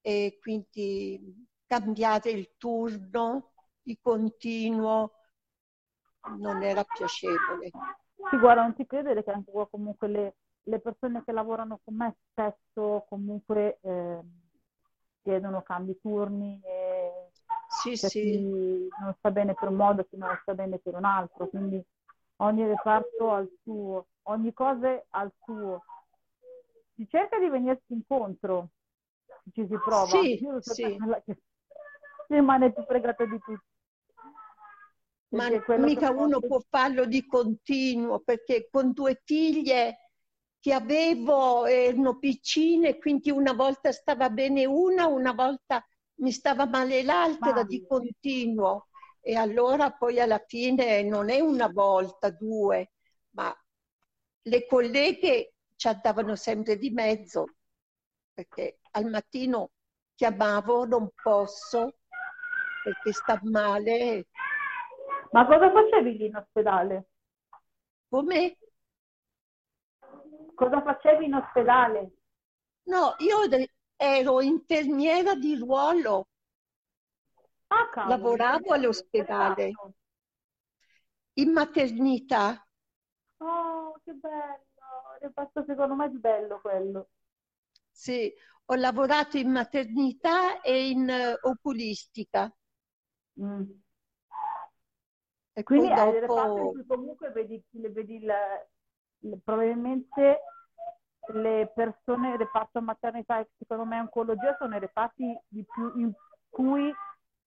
e 0.00 0.38
quindi 0.40 1.46
cambiare 1.66 2.30
il 2.30 2.52
turno 2.56 3.52
di 3.82 3.98
continuo 4.00 5.15
non 6.38 6.62
era 6.62 6.84
piacevole. 6.84 7.70
Sì, 8.30 8.36
guarda, 8.38 8.62
non 8.62 8.74
ti 8.74 8.86
credere 8.86 9.22
che 9.22 9.30
anche 9.30 9.50
qua 9.50 9.68
comunque 9.68 10.08
le, 10.08 10.34
le 10.64 10.80
persone 10.80 11.22
che 11.24 11.32
lavorano 11.32 11.80
con 11.84 11.94
me 11.94 12.16
spesso 12.30 13.04
comunque 13.08 13.78
eh, 13.82 14.20
chiedono 15.22 15.62
cambi 15.62 15.98
turni 16.00 16.60
e 16.64 17.30
Sì, 17.68 17.96
sì, 17.96 18.08
chi 18.20 18.88
non 19.00 19.14
sta 19.18 19.30
bene 19.30 19.54
per 19.54 19.68
un 19.68 19.76
modo, 19.76 20.04
chi 20.04 20.16
non 20.16 20.36
sta 20.42 20.54
bene 20.54 20.78
per 20.78 20.94
un 20.94 21.04
altro, 21.04 21.46
quindi 21.48 21.84
ogni 22.36 22.66
reparto 22.66 23.32
ha 23.32 23.40
il 23.40 23.58
suo, 23.62 24.06
ogni 24.24 24.52
cosa 24.52 25.02
ha 25.10 25.22
il 25.22 25.32
suo. 25.44 25.82
Si 26.94 27.06
cerca 27.08 27.38
di 27.38 27.48
venirsi 27.48 27.92
incontro, 27.92 28.68
ci 29.52 29.66
si 29.66 29.78
prova. 29.78 30.06
Sì, 30.20 30.42
Io 30.42 30.60
sì. 30.62 30.96
che 31.24 31.36
rimane 32.28 32.72
più 32.72 32.82
fregata 32.84 33.24
di 33.24 33.38
tutti. 33.38 33.64
Ma 35.28 35.48
mica 35.76 36.10
uno 36.10 36.40
può 36.40 36.60
farlo 36.68 37.04
di 37.04 37.26
continuo 37.26 38.20
perché 38.20 38.68
con 38.70 38.92
due 38.92 39.20
figlie 39.24 40.10
che 40.60 40.72
avevo 40.72 41.66
erano 41.66 42.18
piccine, 42.18 42.98
quindi 42.98 43.30
una 43.30 43.52
volta 43.52 43.92
stava 43.92 44.30
bene 44.30 44.64
una, 44.64 45.06
una 45.06 45.32
volta 45.32 45.84
mi 46.16 46.32
stava 46.32 46.66
male 46.66 47.02
l'altra, 47.02 47.50
era 47.50 47.62
di 47.64 47.84
continuo. 47.86 48.88
E 49.20 49.34
allora 49.34 49.90
poi 49.90 50.20
alla 50.20 50.42
fine 50.46 51.02
non 51.02 51.30
è 51.30 51.40
una 51.40 51.68
volta, 51.68 52.30
due, 52.30 52.92
ma 53.30 53.54
le 54.42 54.66
colleghe 54.66 55.54
ci 55.74 55.88
andavano 55.88 56.36
sempre 56.36 56.76
di 56.78 56.90
mezzo 56.90 57.44
perché 58.32 58.80
al 58.92 59.06
mattino 59.06 59.70
chiamavo, 60.14 60.84
non 60.84 61.10
posso 61.22 61.98
perché 62.82 63.12
sta 63.12 63.40
male. 63.44 64.26
Ma 65.32 65.46
cosa 65.46 65.70
facevi 65.70 66.16
lì 66.16 66.26
in 66.26 66.36
ospedale? 66.36 67.06
Come? 68.10 68.56
Cosa 70.56 70.82
facevi 70.82 71.26
in 71.26 71.34
ospedale? 71.34 72.10
No, 72.92 73.02
io 73.26 73.46
de- 73.52 73.68
ero 73.96 74.40
infermiera 74.40 75.36
di 75.36 75.54
ruolo, 75.56 76.26
Ah, 77.70 77.86
cavolo, 77.94 78.36
lavoravo 78.38 78.72
all'ospedale, 78.72 79.78
in 81.38 81.50
maternità. 81.52 82.66
Oh, 83.40 83.98
che 84.04 84.12
bello! 84.12 84.58
Il 85.20 85.28
reparto 85.28 85.64
secondo 85.66 85.94
me 85.94 86.04
è 86.06 86.08
bello 86.10 86.60
quello. 86.60 87.08
Sì, 87.90 88.32
ho 88.66 88.74
lavorato 88.76 89.38
in 89.38 89.50
maternità 89.50 90.60
e 90.60 90.88
in 90.90 91.08
eh, 91.08 91.36
oculistica. 91.42 92.48
Mm. 93.36 93.80
E 95.58 95.62
Quindi 95.64 95.88
poi 95.88 95.90
è 95.90 96.06
il 96.14 96.20
reparto 96.20 96.60
in 96.60 96.68
dopo, 96.68 96.70
cui 96.70 96.86
comunque 96.86 97.30
vedi, 97.30 97.62
vedi 97.72 98.16
il- 98.16 98.26
le- 99.20 99.40
probabilmente 99.42 100.40
le 101.32 101.72
persone 101.74 102.36
reparto 102.36 102.80
maternità 102.80 103.40
e 103.40 103.48
secondo 103.58 103.84
me 103.84 103.98
oncologia 104.00 104.54
sono 104.58 104.76
i 104.76 104.80
reparti 104.80 105.36
di 105.48 105.64
più, 105.64 105.92
in 105.98 106.12
cui 106.50 106.92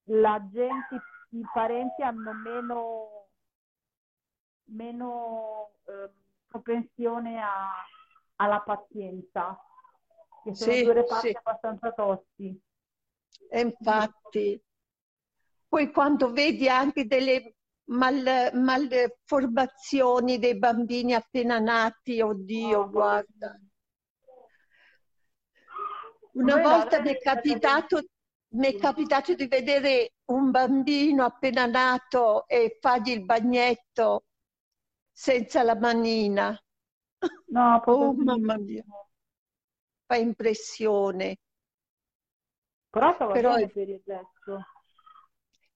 la 0.06 0.46
gente, 0.52 1.02
i 1.30 1.46
parenti 1.54 2.02
hanno 2.02 2.34
meno, 2.34 3.28
meno 4.66 5.72
ehm, 5.88 6.10
propensione 6.48 7.42
a- 7.42 7.86
alla 8.38 8.60
pazienza, 8.62 9.58
che 10.44 10.56
sono 10.56 10.72
Sì, 10.72 10.84
due 10.84 10.94
reparti 10.94 11.28
sì. 11.28 11.38
abbastanza 11.38 11.92
tosti. 11.94 12.62
e 13.52 13.60
infatti, 13.62 14.62
poi 15.68 15.92
quando 15.92 16.32
vedi 16.32 16.68
anche 16.68 17.06
delle 17.06 17.56
mal- 17.90 18.52
malformazioni 18.54 20.40
dei 20.40 20.58
bambini 20.58 21.14
appena 21.14 21.60
nati, 21.60 22.22
oddio, 22.22 22.80
Oh, 22.82 22.90
guarda. 22.90 23.60
Una 26.34 26.58
volta 26.58 27.02
mi 27.02 27.10
è 27.10 27.18
capitato, 27.18 28.02
mi 28.54 28.68
è 28.68 28.76
capitato 28.78 29.34
di 29.34 29.48
vedere 29.48 30.14
un 30.26 30.52
bambino 30.52 31.26
appena 31.26 31.66
nato 31.66 32.48
e 32.48 32.78
fargli 32.80 33.10
il 33.12 33.26
bagnetto 33.26 34.26
senza 35.12 35.64
la 35.64 35.76
manina. 35.76 36.58
No, 37.52 37.82
Oh, 37.86 38.14
mamma 38.14 38.58
mia, 38.58 38.84
fa 40.08 40.18
impressione. 40.18 41.38
Però 42.92 43.14
stava 43.14 43.34
Però 43.34 43.58
il 43.58 43.70
resto. 44.06 44.64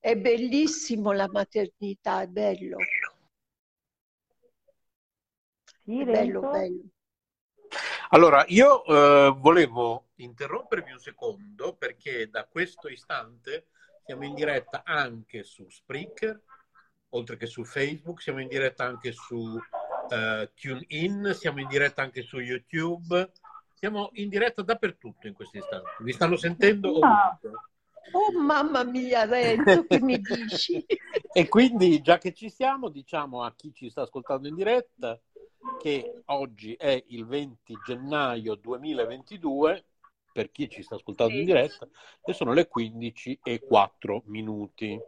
È 0.03 0.17
bellissimo 0.17 1.13
la 1.13 1.29
maternità, 1.31 2.23
è 2.23 2.27
bello, 2.27 2.75
Sì, 5.81 6.01
è 6.01 6.03
bello, 6.03 6.41
bello. 6.41 6.81
Allora, 8.09 8.43
io 8.49 8.83
eh, 8.83 9.33
volevo 9.37 10.09
interrompervi 10.15 10.91
un 10.91 10.99
secondo 10.99 11.77
perché 11.77 12.29
da 12.29 12.43
questo 12.43 12.89
istante 12.89 13.67
siamo 14.03 14.25
in 14.25 14.33
diretta 14.33 14.81
anche 14.83 15.43
su 15.43 15.69
Spreaker, 15.69 16.37
oltre 17.11 17.37
che 17.37 17.45
su 17.45 17.63
Facebook, 17.63 18.21
siamo 18.21 18.41
in 18.41 18.49
diretta 18.49 18.83
anche 18.83 19.13
su 19.13 19.57
eh, 20.09 20.51
TuneIn, 20.53 21.33
siamo 21.33 21.61
in 21.61 21.67
diretta 21.69 22.01
anche 22.01 22.23
su 22.23 22.39
YouTube, 22.39 23.31
siamo 23.73 24.09
in 24.15 24.27
diretta 24.27 24.63
dappertutto 24.63 25.27
in 25.27 25.33
questo 25.33 25.59
istante. 25.59 25.91
Vi 25.99 26.11
stanno 26.11 26.35
sentendo 26.35 26.99
Ah, 26.99 27.39
ovunque. 27.39 27.71
Oh, 28.11 28.31
mamma 28.39 28.83
mia, 28.83 29.25
Renzo, 29.25 29.85
che 29.85 29.99
mi 29.99 30.19
dici? 30.21 30.85
E 31.35 31.47
quindi, 31.47 31.99
già 32.01 32.19
che 32.19 32.31
ci 32.31 32.49
siamo, 32.49 32.89
diciamo 32.89 33.41
a 33.41 33.53
chi 33.55 33.73
ci 33.73 33.89
sta 33.89 34.03
ascoltando 34.03 34.47
in 34.47 34.53
diretta 34.55 35.19
che 35.79 36.21
oggi 36.25 36.75
è 36.75 37.03
il 37.07 37.25
20 37.25 37.79
gennaio 37.83 38.53
2022, 38.55 39.85
per 40.31 40.51
chi 40.51 40.69
ci 40.69 40.83
sta 40.83 40.95
ascoltando 40.95 41.33
in 41.33 41.39
Sì, 41.39 41.45
diretta, 41.45 41.87
e 42.23 42.33
sono 42.33 42.53
le 42.53 42.67
15 42.67 43.39
e 43.43 43.59
4 43.61 44.21
minuti. 44.27 44.99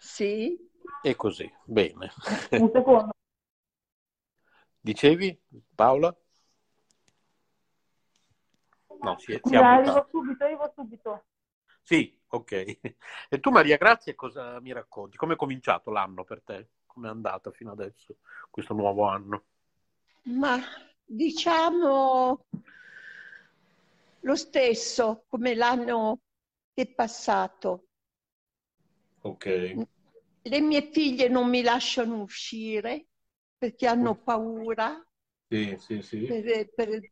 sì. 0.00 0.58
E 1.02 1.14
così, 1.14 1.50
bene. 1.64 2.10
un 2.52 2.70
secondo. 2.72 3.10
Dicevi, 4.80 5.38
Paola? 5.74 6.16
No, 9.02 9.18
si 9.18 9.32
è, 9.32 9.40
si 9.44 9.54
è 9.54 9.58
arrivo 9.58 10.08
subito, 10.10 10.44
arrivo 10.44 10.72
subito. 10.74 11.24
Sì, 11.88 12.14
ok. 12.28 12.52
E 13.30 13.40
tu, 13.40 13.50
Maria 13.50 13.76
Grazia, 13.78 14.14
cosa 14.14 14.60
mi 14.60 14.72
racconti? 14.72 15.16
Come 15.16 15.34
è 15.34 15.36
cominciato 15.36 15.90
l'anno 15.90 16.24
per 16.24 16.42
te? 16.42 16.68
Come 16.86 17.08
è 17.08 17.10
andata 17.10 17.50
fino 17.50 17.72
adesso, 17.72 18.18
questo 18.50 18.74
nuovo 18.74 19.04
anno? 19.08 19.44
Ma 20.40 20.54
diciamo 21.04 22.44
lo 24.20 24.36
stesso 24.36 25.24
come 25.28 25.54
l'anno 25.56 26.20
che 26.72 26.82
è 26.82 26.86
passato. 26.94 27.86
Ok. 29.22 29.46
Le 30.42 30.60
mie 30.60 30.90
figlie 30.90 31.28
non 31.28 31.48
mi 31.48 31.62
lasciano 31.62 32.20
uscire 32.22 33.06
perché 33.56 33.86
hanno 33.86 34.14
paura 34.16 35.00
Sì, 35.50 35.76
sì, 35.78 36.02
sì, 36.02 36.26
per, 36.26 36.68
per- 36.74 37.10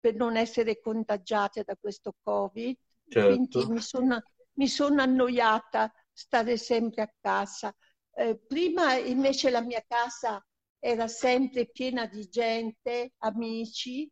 per 0.00 0.14
non 0.14 0.36
essere 0.36 0.78
contagiate 0.80 1.62
da 1.64 1.76
questo 1.76 2.14
Covid. 2.22 2.76
Quindi 3.24 3.64
certo. 3.64 3.68
mi 3.68 3.80
sono, 3.80 4.22
mi 4.54 4.68
sono 4.68 5.02
annoiata 5.02 5.92
stare 6.12 6.56
sempre 6.56 7.02
a 7.02 7.12
casa. 7.20 7.74
Eh, 8.14 8.38
prima 8.38 8.94
invece 8.94 9.50
la 9.50 9.60
mia 9.60 9.84
casa 9.86 10.44
era 10.78 11.08
sempre 11.08 11.66
piena 11.70 12.06
di 12.06 12.28
gente, 12.28 13.12
amici, 13.18 14.10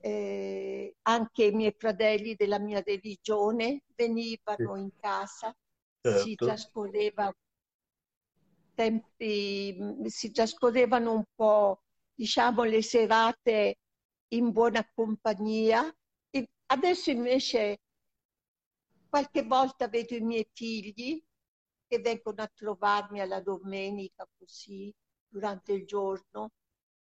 eh, 0.00 0.94
anche 1.02 1.44
i 1.44 1.52
miei 1.52 1.74
fratelli 1.78 2.34
della 2.34 2.58
mia 2.58 2.82
religione 2.84 3.82
venivano 3.94 4.76
in 4.76 4.90
casa 4.98 5.54
si 6.02 6.36
certo. 6.36 6.44
trascorreva 6.44 7.32
tempi, 8.74 9.76
si 10.06 10.30
trascorrevano 10.32 11.12
un 11.12 11.24
po', 11.34 11.82
diciamo, 12.14 12.64
le 12.64 12.82
serate 12.82 13.78
in 14.28 14.50
buona 14.50 14.86
compagnia. 14.94 15.94
E 16.30 16.48
adesso 16.66 17.10
invece 17.10 17.80
qualche 19.12 19.42
volta 19.44 19.88
vedo 19.88 20.14
i 20.14 20.20
miei 20.20 20.48
figli 20.52 21.22
che 21.86 21.98
vengono 22.00 22.42
a 22.42 22.50
trovarmi 22.54 23.20
alla 23.20 23.40
domenica 23.40 24.26
così 24.38 24.92
durante 25.28 25.72
il 25.72 25.84
giorno, 25.86 26.52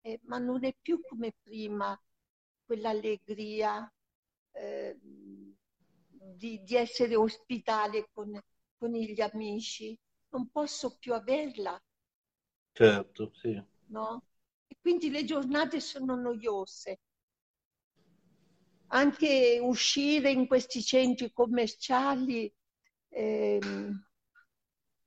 eh, 0.01 0.19
ma 0.23 0.37
non 0.37 0.63
è 0.65 0.73
più 0.81 1.01
come 1.01 1.33
prima 1.43 1.99
quell'allegria 2.65 3.91
eh, 4.51 4.97
di, 6.39 6.63
di 6.63 6.75
essere 6.75 7.15
ospitale 7.15 8.07
con, 8.11 8.39
con 8.77 8.91
gli 8.91 9.19
amici. 9.21 9.97
Non 10.29 10.49
posso 10.49 10.97
più 10.97 11.13
averla, 11.13 11.77
Certo, 12.73 13.33
sì. 13.35 13.61
no? 13.89 14.23
E 14.67 14.77
quindi 14.81 15.09
le 15.09 15.23
giornate 15.25 15.79
sono 15.79 16.15
noiose. 16.15 16.99
Anche 18.89 19.59
uscire 19.61 20.31
in 20.31 20.47
questi 20.47 20.81
centri 20.81 21.31
commerciali, 21.31 22.51
ehm, 23.09 24.05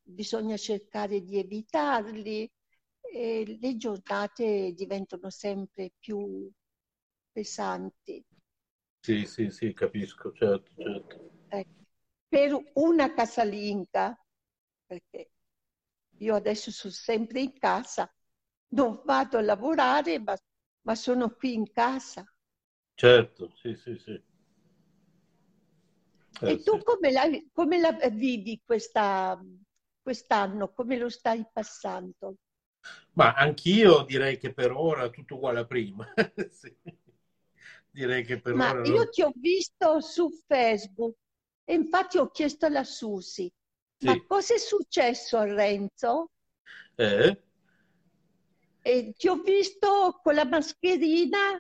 bisogna 0.03 0.57
cercare 0.57 1.23
di 1.23 1.39
evitarli 1.39 2.51
e 3.01 3.59
le 3.61 3.77
giornate 3.77 4.73
diventano 4.73 5.31
sempre 5.31 5.93
più 5.99 6.51
pesanti. 7.33 8.23
Sì, 9.01 9.25
sì, 9.27 9.51
sì, 9.51 9.73
capisco, 9.73 10.33
certo, 10.33 10.71
certo. 10.77 11.31
Ecco. 11.49 11.79
Per 12.29 12.71
una 12.75 13.13
casalinga, 13.13 14.17
perché 14.87 15.31
io 16.19 16.35
adesso 16.35 16.71
sono 16.71 16.93
sempre 16.93 17.41
in 17.41 17.59
casa, 17.59 18.13
non 18.75 19.01
vado 19.05 19.39
a 19.39 19.43
lavorare, 19.43 20.19
ma, 20.21 20.37
ma 20.83 20.95
sono 20.95 21.31
qui 21.31 21.55
in 21.55 21.71
casa. 21.73 22.30
Certo, 23.01 23.51
sì, 23.57 23.75
sì, 23.75 23.97
sì. 23.99 24.23
Eh, 26.43 26.53
E 26.53 26.63
tu 26.65 26.73
sì. 26.73 26.85
come 26.89 27.11
la, 27.13 27.25
come 27.53 27.79
la 27.79 27.93
vivi 28.11 28.61
questa, 28.65 29.41
quest'anno? 30.03 30.73
Come 30.73 30.97
lo 30.99 31.09
stai 31.09 31.47
passando? 31.53 32.35
Ma 33.15 33.35
anch'io 33.35 34.03
direi 34.05 34.39
che 34.39 34.53
per 34.53 34.73
ora 34.73 35.05
è 35.05 35.11
tutto 35.11 35.35
uguale 35.37 35.61
a 35.61 35.65
prima. 35.67 36.07
Sì. 36.51 36.75
Direi 37.93 38.25
che 38.25 38.41
per 38.41 38.57
Ma 38.57 38.69
ora 38.69 38.83
io 38.83 39.09
non... 39.09 39.09
ti 39.09 39.23
ho 39.23 39.33
visto 39.35 40.01
su 40.01 40.31
Facebook 40.47 41.17
e 41.65 41.75
infatti 41.75 42.17
ho 42.19 42.31
chiesto 42.31 42.67
alla 42.67 42.85
Susi, 42.85 43.51
ma 44.05 44.15
Sì. 44.15 44.25
cosa 44.25 44.55
è 44.55 44.59
successo 44.59 45.37
a 45.39 45.45
Renzo? 45.53 46.31
Eh? 46.99 47.37
E 48.93 49.15
ti 49.19 49.27
ho 49.29 49.37
visto 49.37 50.21
con 50.23 50.35
la 50.35 50.45
mascherina 50.45 51.59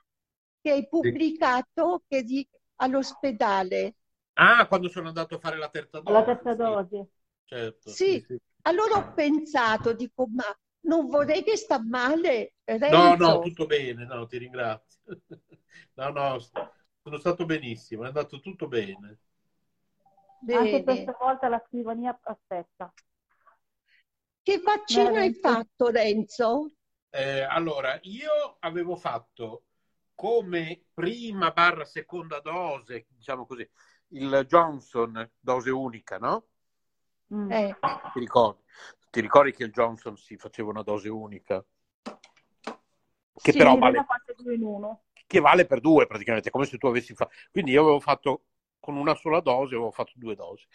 che 0.60 0.70
hai 0.70 0.88
pubblicato 0.88 2.02
che 2.08 2.18
eri 2.18 2.48
all'ospedale. 2.76 3.96
Ah, 4.34 4.66
quando 4.66 4.88
sono 4.88 5.06
andato 5.08 5.36
a 5.36 5.38
fare 5.38 5.56
la 5.56 5.68
terza 5.70 6.00
dose. 6.00 6.10
La 6.12 6.24
terza 6.24 6.54
sì, 6.58 6.78
dose. 6.78 7.08
certo, 7.46 7.96
Sì, 8.02 8.22
sì, 8.22 8.22
sì. 8.26 8.38
allora 8.62 8.96
ho 8.98 9.12
pensato, 9.14 9.92
dico, 9.94 10.26
ma 10.28 10.44
non 10.82 11.06
vorrei 11.08 11.42
che 11.42 11.56
sta 11.56 11.80
male 11.82 12.54
No, 12.86 13.14
Renzo. 13.16 13.16
no, 13.16 13.38
tutto 13.38 13.66
bene, 13.66 14.04
no, 14.04 14.26
ti 14.26 14.38
ringrazio. 14.38 15.00
No, 15.94 16.08
no, 16.10 16.38
sono 17.02 17.18
stato 17.18 17.44
benissimo, 17.44 18.04
è 18.04 18.06
andato 18.06 18.40
tutto 18.40 18.68
bene. 18.68 19.18
Anche 20.50 20.82
Bene. 20.82 20.84
questa 20.84 21.16
volta 21.18 21.48
la 21.48 21.60
scrivania 21.66 22.16
aspetta. 22.22 22.92
Che 24.42 24.58
vaccino 24.58 25.20
hai 25.20 25.32
Veramente. 25.32 25.40
fatto, 25.40 25.88
Renzo? 25.88 26.70
Eh, 27.12 27.42
allora, 27.42 27.98
io 28.02 28.56
avevo 28.60 28.96
fatto 28.96 29.64
come 30.20 30.82
prima 30.92 31.50
barra 31.50 31.86
seconda 31.86 32.40
dose, 32.40 33.06
diciamo 33.08 33.46
così, 33.46 33.66
il 34.08 34.44
Johnson, 34.46 35.30
dose 35.40 35.70
unica, 35.70 36.18
no? 36.18 36.44
Mm. 37.32 37.50
Eh, 37.50 37.74
Ti 38.12 38.18
ricordi? 38.18 38.60
Ti 39.10 39.20
ricordi 39.22 39.52
che 39.52 39.64
il 39.64 39.72
Johnson 39.72 40.18
si 40.18 40.36
faceva 40.36 40.68
una 40.68 40.82
dose 40.82 41.08
unica? 41.08 41.64
Che 41.94 43.50
sì, 43.50 43.56
però 43.56 43.78
vale, 43.78 44.04
che 45.26 45.40
vale 45.40 45.64
per 45.64 45.80
due 45.80 46.06
praticamente, 46.06 46.50
come 46.50 46.66
se 46.66 46.76
tu 46.76 46.86
avessi 46.88 47.14
fatto. 47.14 47.32
Quindi 47.50 47.70
io 47.70 47.80
avevo 47.80 48.00
fatto 48.00 48.44
con 48.78 48.96
una 48.96 49.14
sola 49.14 49.40
dose, 49.40 49.74
avevo 49.74 49.90
fatto 49.90 50.12
due 50.16 50.34
dosi. 50.34 50.66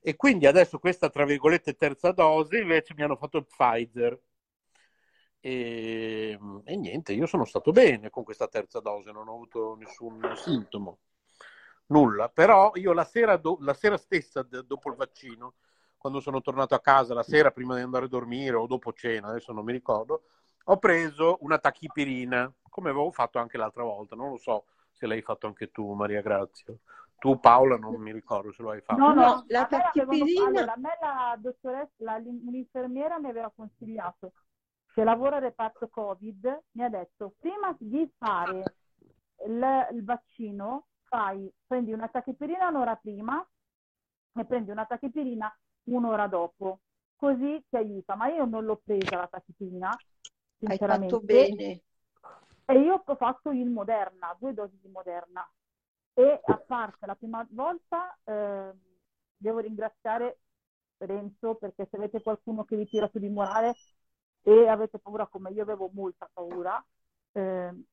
E 0.00 0.14
quindi 0.14 0.46
adesso 0.46 0.78
questa, 0.78 1.10
tra 1.10 1.24
virgolette, 1.24 1.74
terza 1.74 2.12
dose 2.12 2.58
invece 2.58 2.94
mi 2.94 3.02
hanno 3.02 3.16
fatto 3.16 3.38
il 3.38 3.46
Pfizer. 3.46 4.16
E, 5.44 6.38
e 6.64 6.76
niente, 6.76 7.12
io 7.12 7.26
sono 7.26 7.44
stato 7.44 7.72
bene 7.72 8.10
con 8.10 8.22
questa 8.22 8.46
terza 8.46 8.78
dose, 8.78 9.10
non 9.10 9.26
ho 9.26 9.32
avuto 9.34 9.74
nessun 9.74 10.20
sintomo, 10.36 10.98
nulla. 11.86 12.28
Però 12.28 12.70
io 12.76 12.92
la 12.92 13.02
sera, 13.04 13.36
do- 13.36 13.58
la 13.60 13.74
sera 13.74 13.96
stessa, 13.96 14.42
d- 14.42 14.64
dopo 14.64 14.88
il 14.90 14.94
vaccino, 14.96 15.54
quando 15.96 16.20
sono 16.20 16.40
tornato 16.40 16.76
a 16.76 16.80
casa, 16.80 17.12
la 17.12 17.24
sera 17.24 17.50
prima 17.50 17.74
di 17.74 17.82
andare 17.82 18.04
a 18.04 18.08
dormire 18.08 18.54
o 18.54 18.66
dopo 18.68 18.92
cena, 18.92 19.28
adesso 19.28 19.52
non 19.52 19.64
mi 19.64 19.72
ricordo, 19.72 20.22
ho 20.66 20.76
preso 20.78 21.38
una 21.40 21.58
tachipirina, 21.58 22.52
come 22.68 22.90
avevo 22.90 23.10
fatto 23.10 23.40
anche 23.40 23.58
l'altra 23.58 23.82
volta. 23.82 24.14
Non 24.14 24.30
lo 24.30 24.36
so 24.38 24.66
se 24.92 25.06
l'hai 25.06 25.22
fatto 25.22 25.48
anche 25.48 25.72
tu, 25.72 25.92
Maria 25.94 26.22
Grazia. 26.22 26.72
Tu, 27.18 27.38
Paola, 27.40 27.76
non 27.76 27.94
mi 28.00 28.12
ricordo 28.12 28.52
se 28.52 28.62
lo 28.62 28.70
hai 28.70 28.80
fatto. 28.80 29.00
No, 29.00 29.12
no, 29.12 29.20
No, 29.22 29.44
la 29.48 29.60
a 29.60 29.68
me 29.70 29.78
l'avevano- 29.78 29.92
tachipirina- 29.92 30.46
allora, 30.48 30.72
a 30.72 30.76
me 30.76 30.98
la 31.00 31.36
dottoressa, 31.38 31.92
la- 31.98 32.22
un'infermiera 32.24 33.18
mi 33.18 33.28
aveva 33.28 33.52
consigliato, 33.54 34.32
che 34.92 35.04
lavora 35.04 35.36
al 35.36 35.42
reparto 35.42 35.88
Covid, 35.88 36.64
mi 36.72 36.84
ha 36.84 36.88
detto, 36.88 37.34
prima 37.38 37.74
di 37.78 38.10
fare 38.18 38.74
il, 39.46 39.88
il 39.92 40.04
vaccino, 40.04 40.88
fai, 41.04 41.50
prendi 41.66 41.92
una 41.92 42.08
tachipirina 42.08 42.68
un'ora 42.68 42.96
prima 42.96 43.46
e 44.34 44.44
prendi 44.44 44.70
una 44.70 44.84
tachipirina 44.84 45.54
un'ora 45.84 46.26
dopo, 46.26 46.80
così 47.16 47.64
ti 47.68 47.76
aiuta. 47.76 48.14
Ma 48.16 48.28
io 48.28 48.44
non 48.44 48.64
l'ho 48.64 48.80
presa 48.84 49.16
la 49.16 49.28
tachipirina, 49.28 49.90
hai 49.90 49.98
sinceramente. 50.58 51.14
fatto 51.14 51.24
bene. 51.24 51.82
E 52.66 52.78
io 52.78 53.02
ho 53.04 53.16
fatto 53.16 53.50
il 53.50 53.68
Moderna, 53.68 54.36
due 54.38 54.52
dosi 54.54 54.78
di 54.80 54.88
Moderna. 54.88 55.46
E 56.14 56.40
a 56.44 56.56
parte 56.58 57.06
la 57.06 57.14
prima 57.14 57.46
volta, 57.50 58.16
ehm, 58.24 58.78
devo 59.36 59.58
ringraziare 59.58 60.40
Renzo 60.98 61.54
perché 61.54 61.88
se 61.90 61.96
avete 61.96 62.22
qualcuno 62.22 62.64
che 62.64 62.76
vi 62.76 62.86
tira 62.86 63.08
su 63.08 63.18
di 63.18 63.28
morale 63.28 63.74
e 64.42 64.68
avete 64.68 64.98
paura 64.98 65.26
come 65.26 65.50
io 65.50 65.62
avevo 65.62 65.90
molta 65.92 66.28
paura, 66.32 66.84
ehm, 67.32 67.84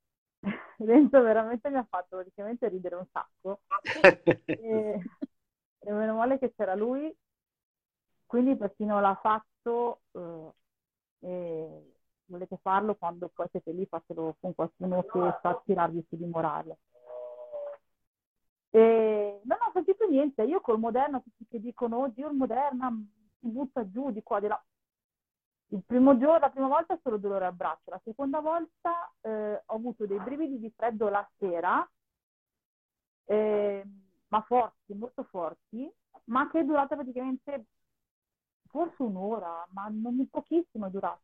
Renzo 0.77 1.21
veramente 1.21 1.69
mi 1.69 1.77
ha 1.77 1.85
fatto 1.87 2.15
praticamente 2.17 2.67
ridere 2.69 2.95
un 2.95 3.05
sacco. 3.11 3.61
E, 4.45 4.99
e 5.79 5.91
meno 5.91 6.15
male 6.15 6.39
che 6.39 6.53
c'era 6.55 6.75
lui, 6.75 7.15
quindi 8.25 8.55
persino 8.55 8.99
l'ha 8.99 9.15
fatto. 9.15 10.01
eh, 10.11 10.53
e 11.21 11.93
volete 12.25 12.57
farlo 12.61 12.95
quando 12.95 13.29
poi 13.33 13.47
siete 13.51 13.71
lì, 13.71 13.85
fatelo 13.85 14.37
con 14.39 14.55
qualcuno 14.55 15.03
che 15.03 15.19
sa 15.41 15.61
tirarvi 15.65 16.05
su 16.07 16.15
di 16.15 16.25
morale. 16.25 16.77
E 18.71 19.41
non 19.43 19.57
ho 19.59 19.71
sentito 19.73 20.07
niente, 20.07 20.43
io 20.43 20.61
col 20.61 20.79
Moderna, 20.79 21.19
tutti 21.19 21.45
che 21.49 21.59
dicono, 21.59 22.03
oddio 22.03 22.29
il 22.29 22.35
Moderna 22.35 22.89
si 23.39 23.47
butta 23.47 23.89
giù 23.89 24.11
di 24.11 24.21
qua, 24.21 24.39
di 24.39 24.47
là. 24.47 24.63
Giorno, 25.71 26.39
la 26.39 26.49
prima 26.49 26.67
volta 26.67 26.97
solo 27.03 27.17
dolore 27.17 27.45
al 27.45 27.53
braccio, 27.53 27.91
la 27.91 28.01
seconda 28.03 28.39
volta 28.39 29.11
eh, 29.21 29.61
ho 29.63 29.75
avuto 29.75 30.07
dei 30.07 30.17
brividi 30.17 30.59
di 30.59 30.73
freddo 30.75 31.09
la 31.09 31.27
sera, 31.37 31.87
eh, 33.25 33.83
ma 34.29 34.41
forti, 34.41 34.93
molto 34.95 35.23
forti, 35.25 35.91
ma 36.25 36.49
che 36.49 36.61
è 36.61 36.63
durata 36.63 36.95
praticamente 36.95 37.65
forse 38.67 39.03
un'ora, 39.03 39.67
ma 39.71 39.87
non 39.89 40.27
pochissimo 40.29 40.87
è 40.87 40.89
durato. 40.89 41.21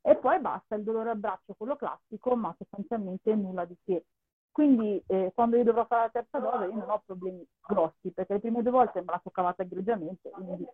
E 0.00 0.16
poi 0.16 0.38
basta, 0.40 0.74
il 0.74 0.84
dolore 0.84 1.10
al 1.10 1.18
braccio, 1.18 1.54
quello 1.54 1.76
classico, 1.76 2.34
ma 2.34 2.54
sostanzialmente 2.56 3.34
nulla 3.34 3.66
di 3.66 3.76
che. 3.84 4.06
Quindi 4.50 5.02
eh, 5.06 5.32
quando 5.34 5.56
io 5.56 5.64
dovrò 5.64 5.84
fare 5.86 6.04
la 6.04 6.10
terza 6.10 6.38
dose 6.38 6.64
io 6.64 6.76
non 6.76 6.90
ho 6.90 7.02
problemi 7.04 7.46
grossi, 7.60 8.10
perché 8.10 8.34
le 8.34 8.40
prime 8.40 8.62
due 8.62 8.70
volte 8.70 9.00
me 9.00 9.06
la 9.06 9.20
sono 9.22 9.34
cavata 9.34 9.62
egregiamente, 9.62 10.30
quindi 10.30 10.66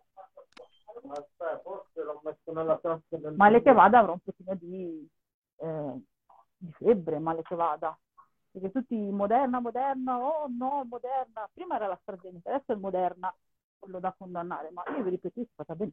Forse 1.63 2.03
l'ho 2.03 2.21
messo 2.23 2.51
nella 2.51 2.77
tasca 2.77 3.17
del 3.17 3.33
male 3.35 3.61
che 3.61 3.73
vada 3.73 3.99
avrò 3.99 4.13
un 4.13 4.19
pochino 4.19 4.55
di, 4.55 5.07
eh, 5.57 6.01
di 6.57 6.71
febbre, 6.73 7.19
male 7.19 7.41
che 7.41 7.55
vada. 7.55 7.97
Perché 8.51 8.71
tutti 8.71 8.95
moderna, 8.95 9.59
moderna, 9.59 10.17
oh 10.17 10.47
no, 10.49 10.85
moderna. 10.89 11.49
Prima 11.53 11.75
era 11.75 11.87
l'AstraZeneca, 11.87 12.49
adesso 12.49 12.71
è 12.71 12.73
il 12.73 12.79
moderna, 12.79 13.33
quello 13.77 13.99
da 13.99 14.13
condannare, 14.17 14.71
ma 14.71 14.83
io 14.95 15.03
vi 15.03 15.11
ripeto, 15.11 15.41
è 15.41 15.45
stata 15.53 15.75
bene. 15.75 15.91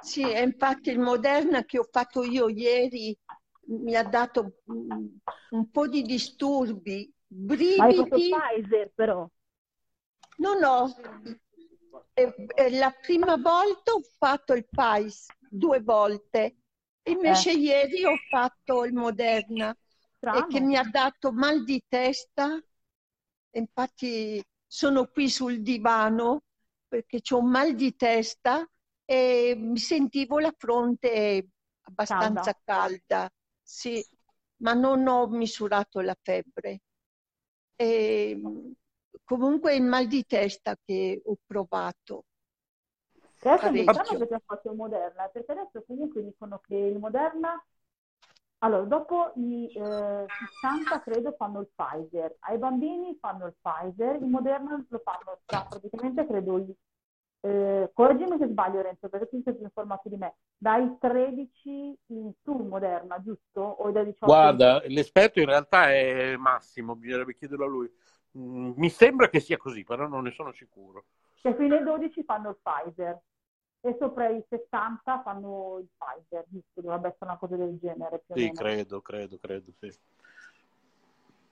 Sì, 0.00 0.30
e 0.30 0.42
infatti 0.42 0.90
il 0.90 0.98
Moderna 0.98 1.64
che 1.64 1.78
ho 1.78 1.88
fatto 1.90 2.22
io 2.22 2.48
ieri 2.48 3.16
mi 3.68 3.96
ha 3.96 4.04
dato 4.04 4.58
mm, 4.70 5.06
un 5.50 5.70
po' 5.70 5.88
di 5.88 6.02
disturbi, 6.02 7.12
Ma 7.28 7.54
hai 7.84 7.94
fatto 7.94 8.08
brividi. 8.08 8.28
Pfizer 8.30 8.90
però. 8.94 9.28
No, 10.38 10.54
no, 10.58 10.94
E, 12.14 12.34
e 12.54 12.70
la 12.70 12.90
prima 12.92 13.36
volta 13.36 13.92
ho 13.92 14.00
fatto 14.18 14.52
il 14.54 14.66
PAIS 14.72 15.26
due 15.48 15.80
volte, 15.80 16.56
invece 17.04 17.52
Eh. 17.52 17.56
ieri 17.56 18.04
ho 18.04 18.16
fatto 18.28 18.84
il 18.84 18.92
Moderna 18.94 19.76
e 20.28 20.46
Strano. 20.46 20.46
che 20.46 20.60
mi 20.60 20.76
ha 20.76 20.84
dato 20.84 21.32
mal 21.32 21.64
di 21.64 21.82
testa. 21.88 22.60
Infatti 23.52 24.42
sono 24.66 25.06
qui 25.08 25.28
sul 25.30 25.62
divano 25.62 26.44
perché 26.88 27.20
ho 27.34 27.38
un 27.38 27.50
mal 27.50 27.74
di 27.74 27.94
testa 27.96 28.66
e 29.04 29.54
mi 29.56 29.78
sentivo 29.78 30.38
la 30.38 30.52
fronte 30.56 31.48
abbastanza 31.82 32.58
calda, 32.64 33.30
sì, 33.62 34.04
ma 34.58 34.72
non 34.74 35.06
ho 35.06 35.26
misurato 35.28 36.00
la 36.00 36.16
febbre. 36.20 36.80
E, 37.76 38.40
comunque 39.26 39.74
il 39.74 39.82
mal 39.82 40.06
di 40.06 40.24
testa 40.24 40.74
che 40.82 41.20
ho 41.22 41.36
provato. 41.46 42.24
Che 43.38 43.48
adesso 43.48 43.70
mi 43.70 43.84
Parecchio. 43.84 43.92
strano 43.92 44.18
che 44.18 44.26
ti 44.28 44.34
ha 44.34 44.42
fatto 44.44 44.70
il 44.70 44.76
Moderna, 44.76 45.28
perché 45.28 45.52
adesso 45.52 45.84
comunque 45.86 46.22
dicono 46.24 46.60
che 46.66 46.74
il 46.76 46.98
Moderna, 46.98 47.62
allora 48.58 48.84
dopo 48.84 49.32
i 49.36 49.66
eh, 49.74 50.26
60 50.38 51.00
credo 51.02 51.32
fanno 51.36 51.60
il 51.60 51.68
Pfizer, 51.74 52.36
ai 52.40 52.58
bambini 52.58 53.16
fanno 53.20 53.46
il 53.46 53.54
Pfizer, 53.60 54.16
il 54.16 54.26
Moderna 54.28 54.82
lo 54.88 54.98
fanno 55.04 55.38
da 55.46 55.66
praticamente 55.68 56.26
credo 56.26 56.58
i, 56.58 56.74
eh, 57.40 57.90
correggimi 57.92 58.38
se 58.38 58.48
sbaglio 58.48 58.80
Renzo, 58.80 59.08
perché 59.08 59.28
tu 59.28 59.40
sei 59.44 59.54
più 59.54 59.64
informato 59.64 60.08
di 60.08 60.16
me, 60.16 60.36
dai 60.56 60.96
13 60.98 61.98
in 62.06 62.32
su 62.42 62.52
Moderna, 62.52 63.20
giusto? 63.22 63.60
O 63.60 63.90
dai 63.90 64.06
18 64.06 64.46
in 64.46 64.56
Guarda, 64.56 64.82
l'esperto 64.86 65.38
in 65.40 65.46
realtà 65.46 65.92
è 65.92 66.36
Massimo, 66.36 66.96
bisognerebbe 66.96 67.34
chiederlo 67.36 67.64
a 67.64 67.68
lui. 67.68 67.90
Mm, 68.36 68.72
Mi 68.76 68.90
sembra 68.90 69.28
che 69.28 69.40
sia 69.40 69.56
così, 69.56 69.82
però 69.84 70.06
non 70.06 70.22
ne 70.24 70.30
sono 70.30 70.52
sicuro. 70.52 71.06
Che 71.40 71.54
fino 71.54 71.76
ai 71.76 71.82
12 71.84 72.24
fanno 72.24 72.50
il 72.50 72.58
Pfizer 72.62 73.20
e 73.80 73.96
sopra 73.98 74.28
i 74.28 74.44
60 74.48 75.22
fanno 75.22 75.78
il 75.78 75.88
Pfizer, 75.96 76.44
giusto? 76.48 76.80
Dovrebbe 76.82 77.08
essere 77.08 77.24
una 77.30 77.38
cosa 77.38 77.56
del 77.56 77.78
genere 77.78 78.22
più 78.26 78.34
o 78.34 78.38
Sì, 78.38 78.44
meno. 78.46 78.60
credo, 78.60 79.00
credo, 79.00 79.38
credo, 79.38 79.72
sì. 79.80 79.90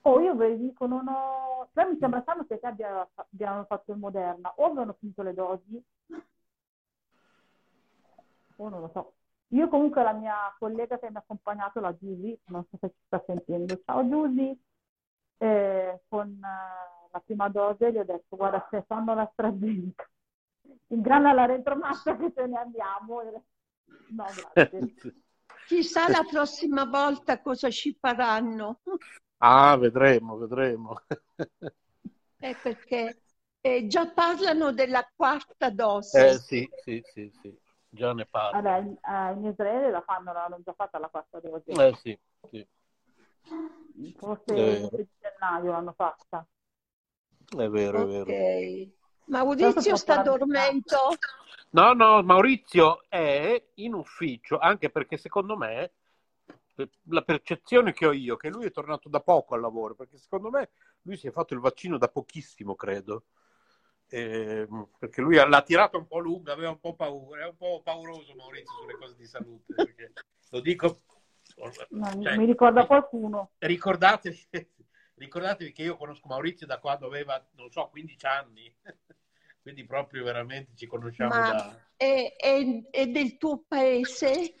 Oh, 0.03 0.19
io 0.21 0.35
ve 0.35 0.57
dico, 0.57 0.85
non 0.85 1.07
ho... 1.07 1.67
Cioè, 1.73 1.85
mi 1.85 1.97
sembra 1.99 2.21
strano 2.21 2.45
che 2.45 2.59
te 2.59 2.67
abbia, 2.67 3.07
abbiano 3.15 3.65
fatto 3.65 3.91
il 3.91 3.97
Moderna. 3.97 4.53
O 4.57 4.65
avevano 4.65 4.95
finito 4.99 5.23
le 5.23 5.33
dosi, 5.33 5.83
o 8.57 8.69
non 8.69 8.81
lo 8.81 8.89
so. 8.93 9.13
Io 9.49 9.67
comunque 9.69 10.03
la 10.03 10.13
mia 10.13 10.55
collega 10.57 10.97
che 10.99 11.09
mi 11.09 11.15
ha 11.15 11.19
accompagnato, 11.19 11.79
la 11.79 11.95
Giusy, 11.95 12.37
non 12.45 12.65
so 12.69 12.77
se 12.79 12.89
ci 12.89 12.99
sta 13.05 13.23
sentendo. 13.25 13.79
Ciao 13.85 14.07
Giusy, 14.07 14.59
eh, 15.37 16.01
con 16.07 16.29
eh, 16.29 17.09
la 17.11 17.19
prima 17.23 17.49
dose 17.49 17.91
gli 17.91 17.97
ho 17.97 18.03
detto, 18.05 18.35
guarda, 18.35 18.67
se 18.69 18.83
fanno 18.87 19.13
l'AstraZeneca, 19.13 20.09
ingrana 20.87 21.33
la 21.33 21.45
retromassa 21.45 22.15
che 22.17 22.31
ce 22.35 22.45
ne 22.47 22.57
andiamo. 22.57 23.21
E- 23.21 23.41
No, 24.07 24.23
grazie. 24.35 24.93
Chissà 25.65 26.07
la 26.09 26.23
prossima 26.29 26.85
volta 26.85 27.41
cosa 27.41 27.69
ci 27.71 27.95
faranno. 27.99 28.81
Ah, 29.39 29.75
vedremo, 29.77 30.37
vedremo. 30.37 30.95
Eh, 32.39 32.55
perché 32.61 33.21
eh, 33.61 33.87
già 33.87 34.07
parlano 34.11 34.71
della 34.71 35.09
quarta 35.15 35.69
dose. 35.71 36.29
Eh 36.29 36.37
sì, 36.39 36.69
sì, 36.83 37.03
sì, 37.13 37.31
sì, 37.41 37.57
già 37.89 38.13
ne 38.13 38.25
parlo. 38.25 38.61
Vabbè, 38.61 38.77
in, 38.85 38.95
eh, 39.01 39.31
in 39.33 39.45
Israele 39.45 39.89
la 39.89 40.01
fanno, 40.01 40.31
l'hanno 40.33 40.59
già 40.63 40.73
fatta 40.73 40.99
la 40.99 41.07
quarta 41.07 41.39
dose. 41.39 41.71
Eh 41.71 41.93
sì, 41.95 42.17
sì, 42.51 42.65
Forse 44.17 44.53
Eh. 44.53 44.71
il 44.73 44.89
10 44.89 45.09
gennaio 45.19 45.71
l'hanno 45.71 45.93
fatta. 45.93 46.45
è 47.57 47.67
vero, 47.69 48.01
è 48.01 48.05
vero. 48.23 48.91
Maurizio 49.25 49.95
sta 49.95 50.21
dormendo? 50.21 50.97
No, 51.71 51.93
no, 51.93 52.21
Maurizio 52.23 53.03
è 53.09 53.71
in 53.75 53.93
ufficio, 53.93 54.57
anche 54.57 54.89
perché 54.89 55.17
secondo 55.17 55.57
me 55.57 55.93
la 57.03 57.21
percezione 57.21 57.93
che 57.93 58.05
ho 58.05 58.11
io 58.11 58.35
è 58.35 58.37
che 58.37 58.49
lui 58.49 58.65
è 58.65 58.71
tornato 58.71 59.07
da 59.09 59.21
poco 59.21 59.55
al 59.55 59.61
lavoro, 59.61 59.95
perché 59.95 60.17
secondo 60.17 60.49
me 60.49 60.71
lui 61.03 61.17
si 61.17 61.27
è 61.27 61.31
fatto 61.31 61.53
il 61.53 61.59
vaccino 61.59 61.97
da 61.97 62.07
pochissimo, 62.09 62.75
credo. 62.75 63.25
Eh, 64.07 64.67
perché 64.99 65.21
lui 65.21 65.35
l'ha 65.35 65.61
tirata 65.63 65.97
un 65.97 66.05
po' 66.07 66.19
lunga, 66.19 66.53
aveva 66.53 66.69
un 66.69 66.79
po' 66.79 66.95
paura, 66.95 67.43
è 67.43 67.47
un 67.47 67.55
po' 67.57 67.81
pauroso 67.83 68.35
Maurizio 68.35 68.73
sulle 68.81 68.97
cose 68.97 69.15
di 69.15 69.25
salute. 69.25 69.73
perché 69.73 70.13
lo 70.51 70.59
dico, 70.59 71.01
No, 71.89 72.21
cioè, 72.21 72.37
mi 72.37 72.45
ricorda 72.45 72.85
qualcuno. 72.85 73.51
ricordatevi, 73.59 74.47
ricordatevi 75.15 75.71
che 75.71 75.83
io 75.83 75.97
conosco 75.97 76.27
Maurizio 76.27 76.67
da 76.67 76.79
quando 76.79 77.05
aveva, 77.07 77.43
non 77.55 77.71
so, 77.71 77.87
15 77.89 78.25
anni. 78.25 78.73
Quindi 79.61 79.85
proprio 79.85 80.23
veramente 80.23 80.73
ci 80.75 80.85
conosciamo 80.85 81.29
Ma 81.29 81.41
da... 81.41 81.75
è, 81.97 82.35
è- 82.37 82.83
è 82.91 83.07
del 83.07 83.37
tuo 83.37 83.63
paese? 83.67 84.53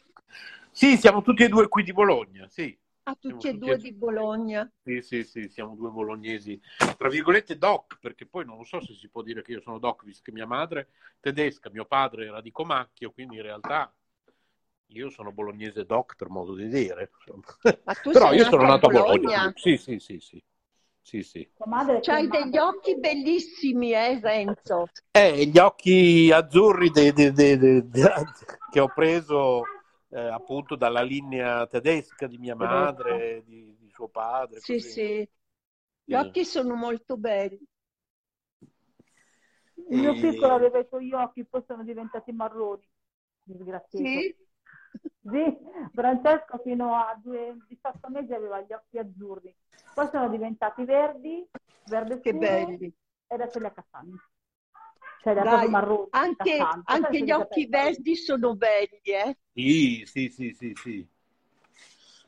Sì, 0.71 0.97
siamo 0.97 1.21
tutti 1.21 1.43
e 1.43 1.47
due 1.47 1.67
qui 1.67 1.83
di 1.83 1.93
Bologna, 1.93 2.47
sì. 2.49 2.75
A 3.03 3.13
tutti 3.13 3.27
Siamo 3.27 3.41
e 3.41 3.51
tutti 3.51 3.57
due 3.59 3.73
e- 3.73 3.77
di 3.77 3.93
Bologna. 3.93 4.71
Sì, 4.83 5.01
sì, 5.01 5.23
sì, 5.23 5.49
siamo 5.49 5.75
due 5.75 5.89
bolognesi, 5.89 6.59
tra 6.97 7.07
virgolette 7.09 7.57
doc, 7.57 7.97
perché 7.99 8.25
poi 8.25 8.45
non 8.45 8.57
lo 8.57 8.63
so 8.63 8.79
se 8.81 8.93
si 8.93 9.09
può 9.09 9.21
dire 9.21 9.41
che 9.41 9.51
io 9.53 9.61
sono 9.61 9.79
doc, 9.79 10.03
visto 10.03 10.21
che 10.23 10.31
mia 10.31 10.45
madre 10.45 10.81
è 10.81 10.87
tedesca, 11.21 11.69
mio 11.71 11.85
padre 11.85 12.25
era 12.25 12.41
di 12.41 12.51
Comacchio, 12.51 13.11
quindi 13.11 13.35
in 13.37 13.41
realtà 13.43 13.91
io 14.87 15.09
sono 15.09 15.31
bolognese 15.31 15.85
doc 15.85 16.15
per 16.15 16.29
modo 16.29 16.53
di 16.53 16.67
dire. 16.67 17.11
insomma. 17.13 17.43
Ma 17.85 17.93
tu 17.95 18.11
Però 18.13 18.27
sei 18.29 18.37
io 18.37 18.43
sono 18.45 18.63
nato 18.65 18.87
a 18.87 18.89
Bologna. 18.89 19.13
Bologna? 19.13 19.53
Sì, 19.55 19.77
sì, 19.77 19.99
sì, 19.99 20.19
sì. 20.19 20.43
Sì, 21.01 21.21
sì. 21.21 21.47
Tua 21.55 21.67
madre 21.67 21.99
che 21.99 22.01
C'hai 22.01 22.27
madre- 22.27 22.43
degli 22.43 22.57
occhi 22.57 22.97
bellissimi, 22.97 23.93
eh, 23.93 24.19
Renzo? 24.19 24.87
Eh, 25.15 25.45
gli 25.45 25.57
occhi 25.59 26.29
azzurri 26.29 26.89
de- 26.89 27.13
de- 27.13 27.31
de- 27.31 27.57
de- 27.57 27.87
de- 27.87 28.13
che 28.69 28.79
ho 28.81 28.89
preso 28.89 29.63
eh, 30.09 30.19
appunto 30.19 30.75
dalla 30.75 31.01
linea 31.03 31.65
tedesca 31.67 32.27
di 32.27 32.37
mia 32.37 32.53
madre, 32.55 33.41
di, 33.45 33.73
di 33.79 33.89
suo 33.91 34.09
padre. 34.09 34.59
Sì, 34.59 34.73
così. 34.73 34.89
sì. 34.91 35.29
Gli 36.03 36.13
Sì. 36.13 36.19
occhi 36.19 36.43
sono 36.43 36.75
molto 36.75 37.15
belli. 37.15 37.59
Il 39.87 39.97
mio 39.99 40.13
piccolo 40.15 40.53
aveva 40.53 40.79
i 40.79 40.85
suoi 40.89 41.11
occhi, 41.13 41.45
poi 41.45 41.63
sono 41.65 41.83
diventati 41.83 42.31
marroni. 42.33 42.85
Disgraziato. 43.43 44.07
Sì? 44.07 44.35
Sì, 45.27 45.57
Francesco 45.93 46.59
fino 46.59 46.93
a 46.95 47.19
due, 47.21 47.57
18 47.67 48.09
mesi 48.09 48.33
aveva 48.33 48.61
gli 48.61 48.73
occhi 48.73 48.97
azzurri, 48.99 49.55
poi 49.91 50.07
sono 50.11 50.29
diventati 50.29 50.83
verdi, 50.85 51.47
verde 51.83 52.21
Che 52.21 52.27
scuro 52.27 52.33
belli. 52.33 52.93
e 53.27 53.35
adesso 53.35 53.57
li 53.59 53.65
ha 53.65 53.71
castani. 53.71 54.15
Cioè, 55.17 55.33
li 55.33 55.39
ha 55.39 55.43
Dai, 55.43 55.47
proprio 55.47 55.69
marroni, 55.69 56.09
anche, 56.09 56.57
anche 56.83 57.23
gli 57.23 57.31
li 57.31 57.31
occhi 57.31 57.65
verdi 57.67 58.15
sono 58.15 58.55
belli, 58.55 58.99
eh? 59.03 59.37
Sì, 59.53 60.03
sì, 60.05 60.29
sì, 60.29 60.53
sì, 60.53 60.73
sì. 60.75 61.07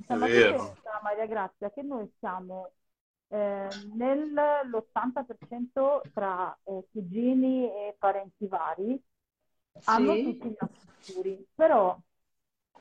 È 0.06 0.14
Ma 0.16 0.28
tu 0.30 0.36
vero. 0.46 0.48
pensa, 0.48 1.00
Maria 1.04 1.26
Grazia, 1.26 1.70
che 1.72 1.82
noi 1.82 2.10
siamo 2.20 2.72
eh, 3.28 3.72
nell'80% 3.94 6.10
tra 6.14 6.58
eh, 6.64 6.88
cugini 6.92 7.66
e 7.66 7.96
parenti 8.00 8.48
vari, 8.48 9.02
hanno 9.84 10.16
Sì. 10.20 10.22
tutti 10.22 10.50
gli 10.50 10.56
occhi 10.60 10.88
scuri, 11.04 11.46
però 11.56 11.98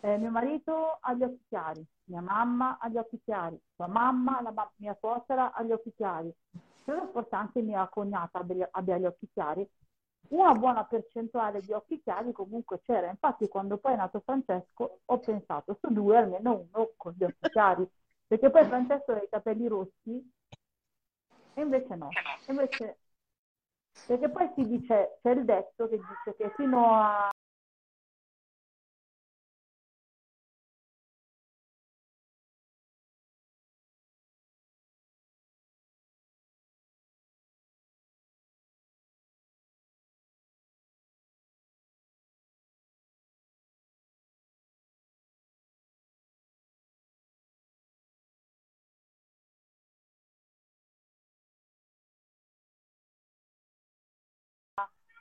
eh, 0.00 0.18
mio 0.18 0.30
marito 0.30 0.98
ha 1.00 1.14
gli 1.14 1.22
occhi 1.22 1.44
chiari, 1.48 1.84
mia 2.04 2.20
mamma 2.20 2.78
ha 2.78 2.88
gli 2.88 2.96
occhi 2.96 3.20
chiari, 3.22 3.60
sua 3.74 3.86
mamma, 3.86 4.40
la 4.40 4.70
mia 4.76 4.96
suocera 4.98 5.52
ha 5.52 5.62
gli 5.62 5.72
occhi 5.72 5.92
chiari. 5.94 6.32
Credo 6.84 7.08
forse 7.12 7.34
anche 7.34 7.62
mia 7.62 7.88
cognata 7.88 8.38
abbia, 8.38 8.68
abbia 8.70 8.98
gli 8.98 9.06
occhi 9.06 9.28
chiari. 9.32 9.68
Una 10.28 10.52
buona 10.54 10.84
percentuale 10.84 11.60
di 11.60 11.72
occhi 11.72 12.00
chiari 12.02 12.32
comunque 12.32 12.80
c'era. 12.82 13.08
Infatti, 13.08 13.48
quando 13.48 13.78
poi 13.78 13.92
è 13.92 13.96
nato 13.96 14.20
Francesco, 14.20 15.00
ho 15.04 15.18
pensato 15.18 15.78
su 15.80 15.92
due, 15.92 16.16
almeno 16.16 16.66
uno 16.70 16.90
con 16.96 17.12
gli 17.16 17.24
occhi 17.24 17.48
chiari. 17.50 17.88
Perché 18.26 18.50
poi 18.50 18.64
Francesco 18.64 19.12
ha 19.12 19.22
i 19.22 19.28
capelli 19.28 19.68
rossi 19.68 20.32
e 21.54 21.60
invece 21.60 21.94
no. 21.94 22.08
Invece, 22.48 22.98
perché 24.06 24.28
poi 24.28 24.50
si 24.54 24.66
dice, 24.66 25.18
c'è 25.22 25.30
il 25.30 25.44
detto 25.44 25.88
che 25.88 25.96
dice 25.96 26.36
che 26.36 26.52
fino 26.56 26.92
a 26.92 27.30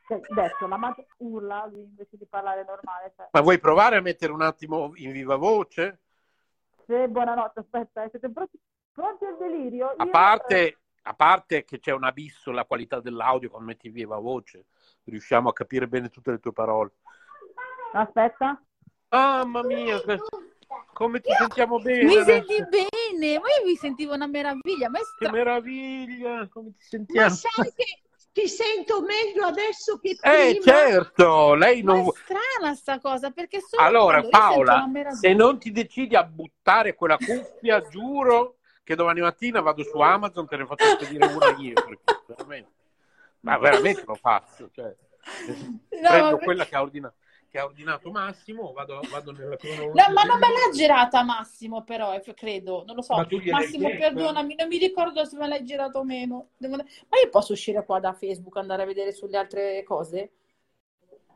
detto, 0.08 0.68
la 0.68 0.78
madre 0.78 1.08
urla, 1.18 1.70
invece 1.74 2.18
di 2.18 2.26
parlare 2.26 2.64
normale. 2.64 3.14
Cioè, 3.16 3.28
Ma 3.32 3.42
vuoi 3.42 3.60
provare 3.60 3.98
a 3.98 4.02
mettere 4.02 4.32
un 4.32 4.42
attimo 4.42 4.92
in 4.96 5.12
viva 5.12 5.36
voce? 5.36 6.00
se 6.88 7.08
buonanotte, 7.08 7.62
aspetta, 7.62 8.04
eh, 8.04 8.10
siete 8.10 8.30
pronti, 8.30 8.60
pronti 8.92 9.26
al 9.26 9.38
delirio? 9.38 9.90
A 9.98 10.06
Io, 10.06 10.12
parte, 10.12 10.78
a 11.04 11.14
parte 11.14 11.64
che 11.64 11.80
c'è 11.80 11.92
un 11.92 12.04
abisso 12.04 12.52
la 12.52 12.66
qualità 12.66 13.00
dell'audio 13.00 13.50
quando 13.50 13.68
metti 13.70 13.90
viva 13.90 14.18
voce, 14.20 14.66
riusciamo 15.06 15.50
a 15.50 15.54
capire 15.54 15.88
bene 15.88 16.10
tutte 16.10 16.32
le 16.32 16.40
tue 16.40 16.54
parole. 16.54 16.92
Aspetta. 17.94 18.62
Mamma 19.12 19.64
mia, 19.64 20.00
che- 20.02 20.20
come 20.94 21.20
ti 21.22 21.32
sentiamo 21.34 21.80
bene 21.80 22.06
Mi 22.06 22.22
adesso. 22.22 22.46
senti 22.46 22.64
bene? 22.70 23.40
Ma 23.40 23.48
io 23.60 23.66
mi 23.66 23.76
sentivo 23.76 24.14
una 24.14 24.28
meraviglia. 24.28 24.90
Ma 24.90 25.00
è 25.00 25.02
Che 25.02 25.26
stra- 25.26 25.32
meraviglia, 25.32 26.48
come 26.50 26.72
ti 26.76 26.84
Ma 26.84 26.90
sentiamo? 26.90 27.30
sai 27.30 27.74
che 27.76 27.86
ti 28.36 28.50
sento 28.50 29.02
meglio 29.02 29.46
adesso 29.46 29.98
che 29.98 30.18
Eh, 30.22 30.58
prima? 30.58 30.62
certo, 30.62 31.54
lei 31.56 31.82
ma 31.82 31.94
non... 31.94 32.02
è 32.02 32.04
strana 32.12 32.76
sta 32.76 33.00
cosa, 33.00 33.32
perché 33.32 33.62
solo 33.62 33.86
Allora, 33.86 34.22
Paola, 34.24 34.92
se 35.08 35.34
non 35.34 35.58
ti 35.58 35.72
decidi 35.72 36.16
a 36.18 36.24
buttare 36.26 36.96
quella 36.96 37.18
cuffia, 37.18 37.80
giuro 37.88 38.58
che 38.84 38.96
domani 38.96 39.22
mattina 39.22 39.62
vado 39.62 39.84
su 39.84 39.98
Amazon, 40.00 40.48
te 40.48 40.58
ne 40.58 40.66
faccio 40.66 40.90
spedire 40.90 41.24
una 41.24 41.50
io, 41.50 41.80
perché 41.80 42.18
veramente, 42.26 42.72
ma 43.42 43.58
veramente 43.58 44.04
lo 44.06 44.16
faccio. 44.16 44.70
Cioè, 44.70 44.94
No, 45.92 46.10
prendo 46.10 46.36
ma- 46.36 46.44
quella 46.44 46.66
che 46.68 46.76
ha, 46.76 46.82
ordina- 46.82 47.14
che 47.56 47.62
ha 47.62 47.66
ordinato 47.66 48.12
Massimo, 48.12 48.74
vado, 48.74 49.08
vado 49.10 49.32
nella 49.32 49.56
cronologia. 49.56 50.04
No, 50.08 50.14
ma 50.14 50.24
non 50.24 50.38
me 50.40 50.48
l'ha 50.52 50.76
girata 50.76 51.24
Massimo, 51.24 51.84
però, 51.84 52.14
eh, 52.14 52.34
credo, 52.34 52.84
non 52.86 52.96
lo 52.98 53.02
so. 53.02 53.16
Ma 53.16 53.26
Massimo, 53.50 53.94
perdonami, 53.96 54.56
non 54.56 54.68
mi 54.68 54.78
ricordo 54.78 55.24
se 55.24 55.38
me 55.38 55.48
l'hai 55.48 55.64
girato 55.64 56.00
o 56.00 56.04
meno. 56.04 56.50
Devo- 56.58 56.76
Ma 56.76 56.84
io 57.24 57.30
posso 57.30 57.54
uscire 57.54 57.86
qua 57.86 58.00
da 58.02 58.12
Facebook, 58.14 58.58
andare 58.58 58.84
a 58.84 58.86
vedere 58.86 59.14
sulle 59.14 59.38
altre 59.38 59.84
cose? 59.84 60.32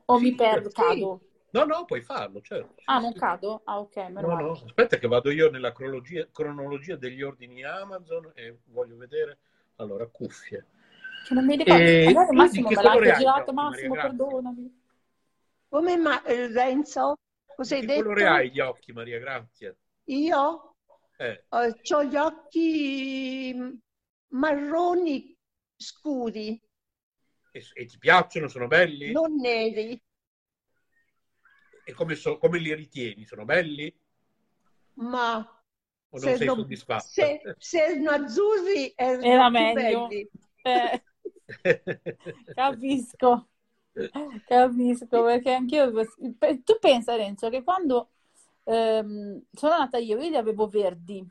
O 0.07 0.17
Sì, 0.17 0.23
mi 0.23 0.35
perdo, 0.35 0.69
sì. 0.69 0.73
cado? 0.73 1.21
No, 1.51 1.63
no, 1.65 1.85
puoi 1.85 2.01
farlo, 2.01 2.41
certo. 2.41 2.83
Ah, 2.85 2.99
non 2.99 3.13
cado? 3.13 3.61
Ah, 3.65 3.79
ok, 3.79 3.95
meno 4.09 4.27
No, 4.27 4.35
no, 4.35 4.51
aspetta 4.51 4.97
che 4.97 5.07
vado 5.07 5.31
io 5.31 5.49
nella 5.49 5.71
cronologia, 5.71 6.27
cronologia 6.31 6.95
degli 6.97 7.21
ordini 7.21 7.63
Amazon 7.63 8.31
e 8.35 8.59
voglio 8.65 8.97
vedere, 8.97 9.37
allora, 9.77 10.05
cuffie. 10.07 10.65
Che 11.21 11.33
non 11.33 11.45
mi 11.45 11.55
ricordo. 11.55 11.83
E 11.83 12.03
Magari 12.03 12.27
tu 12.27 12.35
Massimo 12.35 12.71
me 12.71 12.81
l'ha 12.83 12.99
girato, 12.99 13.53
Massimo, 13.53 13.95
perdonami. 13.97 14.78
Come 15.71 15.97
ma- 15.97 16.21
eh, 16.25 16.47
Renzo? 16.47 17.15
Cosa 17.55 17.75
hai 17.75 17.83
Che 17.83 17.89
detto? 17.91 18.05
colore 18.05 18.27
hai 18.27 18.51
gli 18.51 18.59
occhi, 18.59 18.91
Maria 18.91 19.17
Grazia? 19.17 19.73
Io 20.13 20.41
Eh, 21.19 21.37
ho 21.49 22.03
gli 22.03 22.15
occhi 22.17 23.53
mm, 23.55 23.73
marroni 24.33 25.37
scuri, 25.77 26.61
e, 27.51 27.61
e 27.73 27.85
ti 27.85 27.97
piacciono? 27.99 28.47
Sono 28.47 28.65
belli? 28.67 29.15
non 29.15 29.31
neri, 29.41 30.01
E 31.83 31.91
come, 31.93 32.15
so- 32.15 32.37
come 32.37 32.57
li 32.59 32.73
ritieni? 32.73 33.25
Sono 33.25 33.43
belli? 33.43 33.93
ma 35.11 35.25
O 36.11 36.19
non 36.19 36.33
se, 36.33 36.37
sei 36.39 36.49
non- 36.49 36.57
soddisfatta? 36.57 37.35
se- 37.35 37.53
se 37.57 37.77
erano 37.83 38.11
azzurri 38.11 38.93
erano 38.95 39.33
Era 39.33 39.49
meglio. 39.49 40.01
belli. 40.05 40.29
Eh, 40.61 41.03
capisco. 42.55 43.47
Capisco, 44.45 45.23
perché 45.23 45.51
anch'io... 45.51 45.91
Tu 45.91 46.77
pensa, 46.79 47.15
Renzo, 47.15 47.49
che 47.49 47.63
quando 47.63 48.09
ehm, 48.63 49.41
sono 49.51 49.77
nata 49.77 49.97
io, 49.97 50.19
io 50.21 50.29
li 50.29 50.37
avevo 50.37 50.67
verdi, 50.67 51.25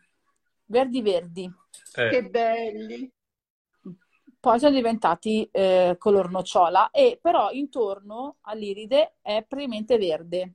verdi 0.66 1.02
verdi. 1.02 1.52
Eh, 1.94 2.09
Che 2.09 2.22
belli. 2.28 3.12
Poi 4.40 4.59
sono 4.59 4.74
diventati 4.74 5.48
eh, 5.50 5.96
color 5.98 6.31
nocciola, 6.31 6.90
e 6.90 7.18
però 7.20 7.50
intorno 7.50 8.37
all'iride 8.42 9.16
è 9.20 9.44
praticamente 9.46 9.98
verde. 9.98 10.54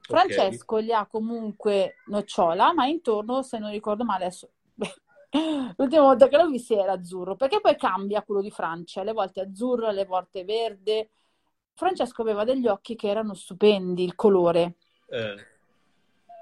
Francesco 0.00 0.76
li 0.78 0.92
ha 0.92 1.06
comunque 1.06 1.96
nocciola, 2.06 2.72
ma 2.72 2.86
intorno, 2.86 3.42
se 3.42 3.58
non 3.58 3.70
ricordo 3.70 4.04
male, 4.04 4.24
adesso... 4.24 4.50
L'ultima 5.76 6.02
volta 6.02 6.28
che 6.28 6.36
l'ho 6.36 6.48
visto 6.48 6.74
era 6.80 6.92
azzurro, 6.92 7.36
perché 7.36 7.60
poi 7.60 7.76
cambia 7.76 8.22
quello 8.22 8.40
di 8.42 8.50
Francia, 8.50 9.00
alle 9.00 9.12
volte 9.12 9.40
azzurro, 9.40 9.86
alle 9.86 10.04
volte 10.04 10.44
verde. 10.44 11.10
Francesco 11.74 12.22
aveva 12.22 12.44
degli 12.44 12.66
occhi 12.66 12.96
che 12.96 13.08
erano 13.08 13.34
stupendi, 13.34 14.04
il 14.04 14.14
colore. 14.14 14.76
eh, 15.10 15.38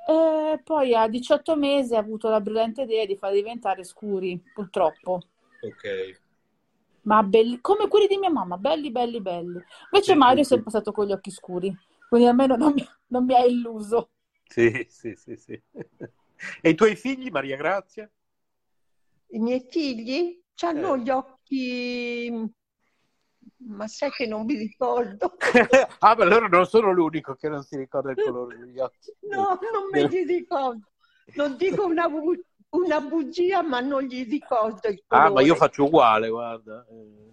E 0.09 0.59
poi 0.64 0.94
a 0.94 1.07
18 1.07 1.55
mesi 1.55 1.94
ha 1.94 1.99
avuto 1.99 2.31
la 2.31 2.40
brillante 2.40 2.83
idea 2.83 3.05
di 3.05 3.16
farli 3.18 3.37
diventare 3.42 3.85
scuri, 3.85 4.42
purtroppo. 4.55 5.20
ok. 5.62 5.85
Ma 7.05 7.22
belli, 7.22 7.61
come 7.62 7.88
quelli 7.88 8.07
di 8.07 8.18
mia 8.18 8.31
mamma, 8.31 8.59
belli, 8.59 8.90
belli, 8.90 9.20
belli. 9.22 9.62
Invece 9.90 10.14
Sì, 10.14 10.14
Mario 10.14 10.42
è 10.42 10.44
sì, 10.44 10.46
sempre 10.46 10.70
stato 10.70 10.92
con 10.92 11.07
gli 11.07 11.12
occhi 11.12 11.31
scuri, 11.31 11.75
quindi 12.09 12.27
almeno 12.27 12.57
non 12.57 12.72
mi, 12.75 12.85
non 13.09 13.25
mi 13.25 13.35
ha 13.35 13.44
illuso. 13.44 14.11
Sì, 14.49 14.87
sì, 14.88 15.14
sì, 15.16 15.37
sì. 15.37 15.62
E 16.62 16.70
i 16.70 16.75
tuoi 16.75 16.96
figli, 16.96 17.31
Maria 17.31 17.57
Grazia? 17.57 18.11
I 19.29 19.39
miei 19.39 19.67
figli 19.69 20.41
hanno 20.62 20.95
Eh. 20.95 20.99
gli 21.01 21.11
occhi, 21.11 22.51
ma 23.69 23.87
sai 23.89 24.11
che 24.11 24.27
non 24.27 24.45
mi 24.45 24.55
ricordo. 24.55 25.37
ah, 26.01 26.15
beh, 26.15 26.23
allora 26.23 26.47
non 26.49 26.67
sono 26.67 26.93
l'unico 26.93 27.35
che 27.35 27.49
non 27.49 27.62
si 27.62 27.77
ricorda 27.77 28.12
il 28.12 28.23
colore 28.23 28.57
degli 28.59 28.79
occhi. 28.79 29.12
No, 29.31 29.59
non 29.73 29.89
me 29.91 30.07
li 30.09 30.25
ricordo. 30.25 30.87
Non 31.35 31.57
dico 31.57 31.85
una, 31.85 32.09
bu- 32.09 32.41
una 32.71 33.01
bugia, 33.01 33.62
ma 33.62 33.81
non 33.81 34.03
gli 34.03 34.29
ricordo 34.29 34.89
il 34.89 35.03
Ah, 35.09 35.19
ma 35.19 35.27
colore. 35.29 35.45
io 35.45 35.55
faccio 35.57 35.85
uguale, 35.85 36.29
guarda. 36.29 36.87
Eh. 36.89 37.25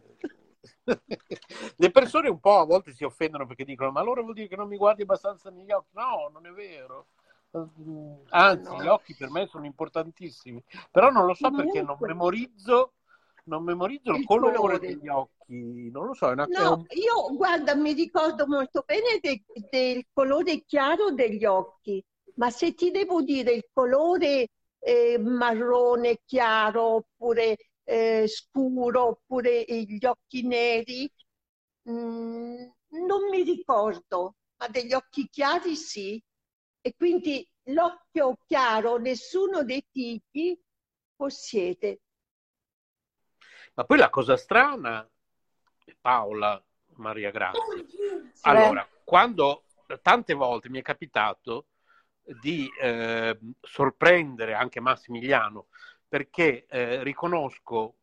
Le 1.77 1.91
persone 1.91 2.27
un 2.29 2.39
po' 2.39 2.57
a 2.59 2.65
volte 2.65 2.91
si 2.93 3.03
offendono 3.05 3.45
perché 3.45 3.63
dicono: 3.63 3.91
Ma 3.91 4.01
allora 4.01 4.21
vuol 4.21 4.33
dire 4.33 4.47
che 4.47 4.55
non 4.55 4.67
mi 4.67 4.75
guardi 4.77 5.03
abbastanza 5.03 5.49
negli 5.49 5.71
occhi? 5.71 5.89
No, 5.91 6.29
non 6.33 6.45
è 6.45 6.51
vero. 6.51 7.07
Mm, 7.55 8.15
Anzi, 8.29 8.75
No. 8.75 8.79
gli 8.79 8.87
occhi 8.87 9.15
per 9.15 9.29
me 9.29 9.45
sono 9.47 9.65
importantissimi, 9.65 10.63
però 10.91 11.09
non 11.11 11.25
lo 11.25 11.33
so 11.35 11.51
perché 11.51 11.81
non 11.83 11.99
memorizzo, 12.01 12.93
non 13.45 13.63
memorizzo 13.63 14.11
il, 14.11 14.21
Il 14.21 14.23
colore, 14.23 14.79
colore. 14.79 14.79
degli 14.81 15.07
occhi. 15.07 15.89
Non 15.91 16.05
lo 16.07 16.13
so, 16.15 16.29
è 16.29 16.31
una, 16.31 16.49
No, 16.55 16.65
un- 16.73 16.87
io 16.95 17.35
guarda, 17.35 17.73
mi 17.75 17.93
ricordo 17.93 18.45
molto 18.47 18.83
bene 18.85 19.19
de- 19.21 19.43
del 19.69 20.05
colore 20.11 20.63
chiaro 20.65 21.11
degli 21.11 21.45
occhi, 21.45 22.03
ma 22.35 22.49
se 22.49 22.73
ti 22.73 22.91
devo 22.91 23.21
dire 23.21 23.51
il 23.53 23.67
colore 23.71 24.49
eh, 24.79 25.17
marrone 25.17 26.19
chiaro 26.25 26.83
oppure 26.95 27.55
eh, 27.85 28.25
scuro 28.27 29.07
oppure 29.07 29.63
gli 29.67 30.05
occhi 30.05 30.45
neri, 30.45 31.09
mm, 31.89 32.55
non 33.07 33.29
mi 33.29 33.43
ricordo, 33.43 34.35
ma 34.57 34.67
degli 34.67 34.93
occhi 34.93 35.29
chiari 35.29 35.75
sì. 35.75 36.21
E 36.85 36.95
quindi 36.97 37.47
l'occhio 37.67 38.39
chiaro 38.45 38.97
nessuno 38.97 39.63
dei 39.63 39.81
figli 39.89 40.59
possiede. 41.15 42.01
Ma 43.75 43.85
poi 43.85 43.97
la 43.97 44.09
cosa 44.09 44.35
strana, 44.35 45.09
Paola, 46.01 46.61
Maria 46.95 47.31
Grazia, 47.31 47.85
allora, 48.41 48.85
quando 49.05 49.63
tante 50.01 50.33
volte 50.33 50.67
mi 50.67 50.79
è 50.79 50.81
capitato 50.81 51.67
di 52.21 52.69
eh, 52.81 53.39
sorprendere 53.61 54.53
anche 54.53 54.81
Massimiliano 54.81 55.67
perché 56.05 56.65
eh, 56.67 57.01
riconosco 57.01 57.95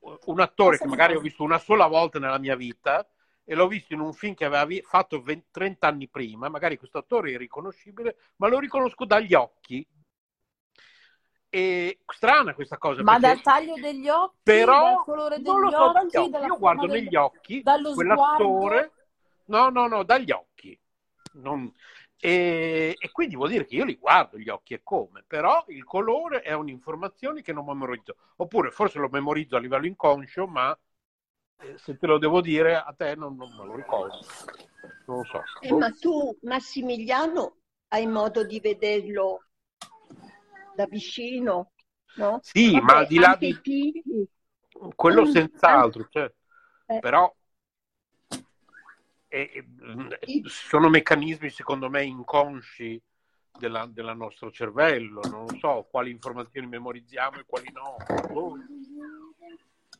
un 0.00 0.40
attore 0.40 0.76
che 0.76 0.86
magari 0.86 1.14
ho 1.14 1.20
visto 1.20 1.44
una 1.44 1.58
sola 1.58 1.86
volta 1.86 2.18
nella 2.18 2.38
mia 2.38 2.56
vita 2.56 3.08
e 3.50 3.54
l'ho 3.54 3.66
visto 3.66 3.94
in 3.94 4.00
un 4.00 4.12
film 4.12 4.34
che 4.34 4.44
aveva 4.44 4.66
fatto 4.86 5.22
20 5.22 5.46
30 5.50 5.86
anni 5.88 6.06
prima, 6.06 6.50
magari 6.50 6.76
questo 6.76 6.98
attore 6.98 7.32
è 7.32 7.38
riconoscibile, 7.38 8.16
ma 8.36 8.48
lo 8.48 8.58
riconosco 8.58 9.06
dagli 9.06 9.32
occhi. 9.32 9.86
E 11.48 11.98
strana 12.06 12.52
questa 12.52 12.76
cosa, 12.76 13.02
Ma 13.02 13.18
dal 13.18 13.40
taglio 13.40 13.76
degli 13.76 14.06
occhi, 14.06 14.36
però 14.42 14.96
dal 14.96 15.04
colore 15.04 15.36
degli 15.40 15.46
so 15.46 15.92
dagli 15.92 16.16
occhi, 16.16 16.16
occhi. 16.18 16.44
Io 16.44 16.58
guardo 16.58 16.86
degli- 16.86 17.04
negli 17.04 17.16
occhi 17.16 17.62
dallo 17.62 17.94
quell'attore, 17.94 18.76
sguardo. 18.76 18.92
no, 19.46 19.68
no, 19.70 19.86
no, 19.88 20.02
dagli 20.02 20.30
occhi. 20.30 20.78
Non- 21.32 21.72
E, 22.20 22.96
e 22.98 23.10
quindi 23.12 23.34
vuol 23.36 23.48
dire 23.48 23.64
che 23.64 23.76
io 23.76 23.84
li 23.84 23.94
guardo 23.96 24.36
gli 24.38 24.48
occhi 24.50 24.74
e 24.74 24.80
come, 24.82 25.24
però 25.26 25.64
il 25.68 25.84
colore 25.84 26.42
è 26.42 26.52
un'informazione 26.52 27.40
che 27.40 27.52
non 27.54 27.64
memorizzo. 27.64 28.16
Oppure 28.36 28.72
forse 28.72 28.98
lo 28.98 29.08
memorizzo 29.08 29.56
a 29.56 29.60
livello 29.60 29.86
inconscio, 29.86 30.46
ma 30.48 30.76
se 31.76 31.96
te 31.96 32.06
lo 32.06 32.18
devo 32.18 32.40
dire 32.40 32.76
a 32.76 32.94
te 32.96 33.14
non, 33.14 33.36
non 33.36 33.50
me 33.56 33.64
lo 33.64 33.76
ricordo. 33.76 34.18
Non 35.06 35.18
lo 35.18 35.24
so. 35.24 35.42
Eh, 35.62 35.72
ma 35.72 35.90
tu, 35.90 36.36
Massimiliano, 36.42 37.56
hai 37.88 38.06
modo 38.06 38.44
di 38.44 38.60
vederlo 38.60 39.42
da 40.76 40.86
vicino, 40.86 41.72
no? 42.14 42.40
Sì, 42.42 42.72
Vabbè, 42.72 42.84
ma 42.84 42.98
al 42.98 43.06
di 43.06 43.18
là 43.18 43.36
di 43.38 43.52
figli. 43.62 44.26
quello 44.94 45.22
Mm, 45.22 45.30
senz'altro, 45.30 46.08
cioè, 46.10 46.32
Eh. 46.86 46.98
però 47.00 47.34
eh, 49.30 49.50
eh, 49.52 50.42
sono 50.44 50.88
meccanismi 50.88 51.50
secondo 51.50 51.90
me 51.90 52.04
inconsci 52.04 53.00
della, 53.58 53.86
della 53.86 54.14
nostro 54.14 54.50
cervello, 54.50 55.20
non 55.28 55.46
so 55.58 55.86
quali 55.90 56.10
informazioni 56.10 56.66
memorizziamo 56.66 57.38
e 57.38 57.44
quali 57.46 57.70
no. 57.72 57.96
Boh. 58.32 58.56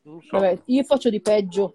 So. 0.03 0.21
Vabbè, 0.31 0.63
io 0.67 0.85
faccio 0.85 1.11
di 1.11 1.21
peggio. 1.21 1.75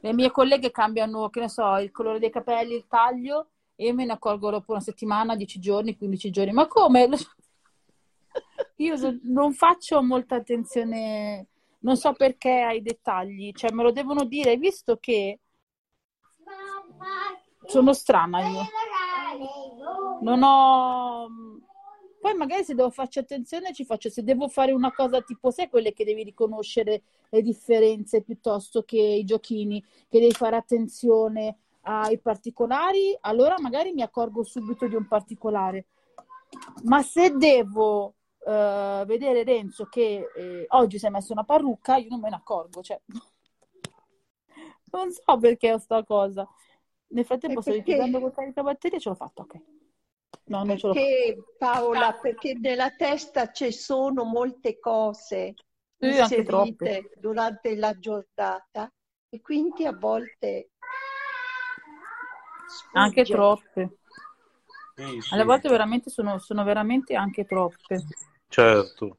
Le 0.00 0.12
mie 0.12 0.30
colleghe 0.30 0.70
cambiano, 0.70 1.28
che 1.28 1.40
ne 1.40 1.48
so, 1.48 1.76
il 1.76 1.90
colore 1.90 2.18
dei 2.18 2.30
capelli, 2.30 2.74
il 2.74 2.86
taglio, 2.88 3.50
e 3.74 3.86
io 3.86 3.94
me 3.94 4.04
ne 4.04 4.12
accorgo 4.12 4.50
dopo 4.50 4.72
una 4.72 4.80
settimana, 4.80 5.36
10 5.36 5.58
giorni, 5.58 5.96
15 5.96 6.30
giorni. 6.30 6.52
Ma 6.52 6.66
come? 6.66 7.08
Io 8.76 8.94
non 9.22 9.52
faccio 9.52 10.02
molta 10.02 10.36
attenzione 10.36 11.46
non 11.86 11.96
so 11.96 12.12
perché 12.14 12.50
ai 12.50 12.82
dettagli, 12.82 13.52
cioè 13.52 13.70
me 13.70 13.84
lo 13.84 13.92
devono 13.92 14.24
dire, 14.24 14.56
visto 14.56 14.96
che 14.96 15.38
sono 17.64 17.92
strana 17.92 18.48
io. 18.48 18.62
Non 20.22 20.42
ho... 20.42 21.15
Poi 22.26 22.34
magari 22.34 22.64
se 22.64 22.74
devo 22.74 22.90
farci 22.90 23.20
attenzione 23.20 23.72
ci 23.72 23.84
faccio, 23.84 24.10
se 24.10 24.24
devo 24.24 24.48
fare 24.48 24.72
una 24.72 24.92
cosa 24.92 25.22
tipo, 25.22 25.52
sai 25.52 25.68
quelle 25.68 25.92
che 25.92 26.04
devi 26.04 26.24
riconoscere 26.24 27.04
le 27.28 27.40
differenze 27.40 28.20
piuttosto 28.20 28.82
che 28.82 28.98
i 28.98 29.22
giochini, 29.22 29.80
che 30.08 30.18
devi 30.18 30.32
fare 30.32 30.56
attenzione 30.56 31.58
ai 31.82 32.18
particolari, 32.18 33.16
allora 33.20 33.54
magari 33.60 33.92
mi 33.92 34.02
accorgo 34.02 34.42
subito 34.42 34.88
di 34.88 34.96
un 34.96 35.06
particolare. 35.06 35.86
Ma 36.82 37.00
se 37.02 37.30
devo 37.30 38.14
uh, 38.38 39.04
vedere 39.04 39.44
Renzo 39.44 39.84
che 39.84 40.28
eh, 40.34 40.66
oggi 40.70 40.98
si 40.98 41.06
è 41.06 41.10
messo 41.10 41.32
una 41.32 41.44
parrucca, 41.44 41.94
io 41.94 42.08
non 42.10 42.18
me 42.18 42.30
ne 42.30 42.34
accorgo, 42.34 42.82
cioè 42.82 43.00
non 44.90 45.12
so 45.12 45.38
perché 45.38 45.72
ho 45.72 45.78
sta 45.78 46.02
cosa. 46.02 46.44
Nel 47.10 47.24
frattempo 47.24 47.60
sto 47.60 47.70
litigando 47.70 48.18
con 48.18 48.32
caricabatterie 48.32 48.98
e 48.98 49.00
ce 49.00 49.10
l'ho 49.10 49.14
fatta, 49.14 49.42
ok. 49.42 49.75
No, 50.48 50.64
non 50.64 50.78
ce 50.78 50.88
Perché 50.88 51.36
Paola, 51.58 52.12
perché 52.12 52.54
nella 52.54 52.90
testa 52.90 53.50
ci 53.52 53.72
sono 53.72 54.24
molte 54.24 54.78
cose 54.78 55.54
anche 55.98 56.36
inserite 56.36 57.10
durante 57.18 57.74
la 57.76 57.92
giornata 57.98 58.90
e 59.28 59.40
quindi 59.40 59.84
a 59.84 59.92
volte 59.92 60.70
Anche 62.92 63.22
sfugge. 63.22 63.32
troppe. 63.34 63.96
Sì, 64.96 65.20
sì, 65.20 65.34
Alle 65.34 65.44
volte 65.44 65.68
veramente 65.68 66.10
sono, 66.10 66.38
sono 66.38 66.64
veramente 66.64 67.14
anche 67.14 67.44
troppe. 67.44 68.04
certo. 68.48 69.18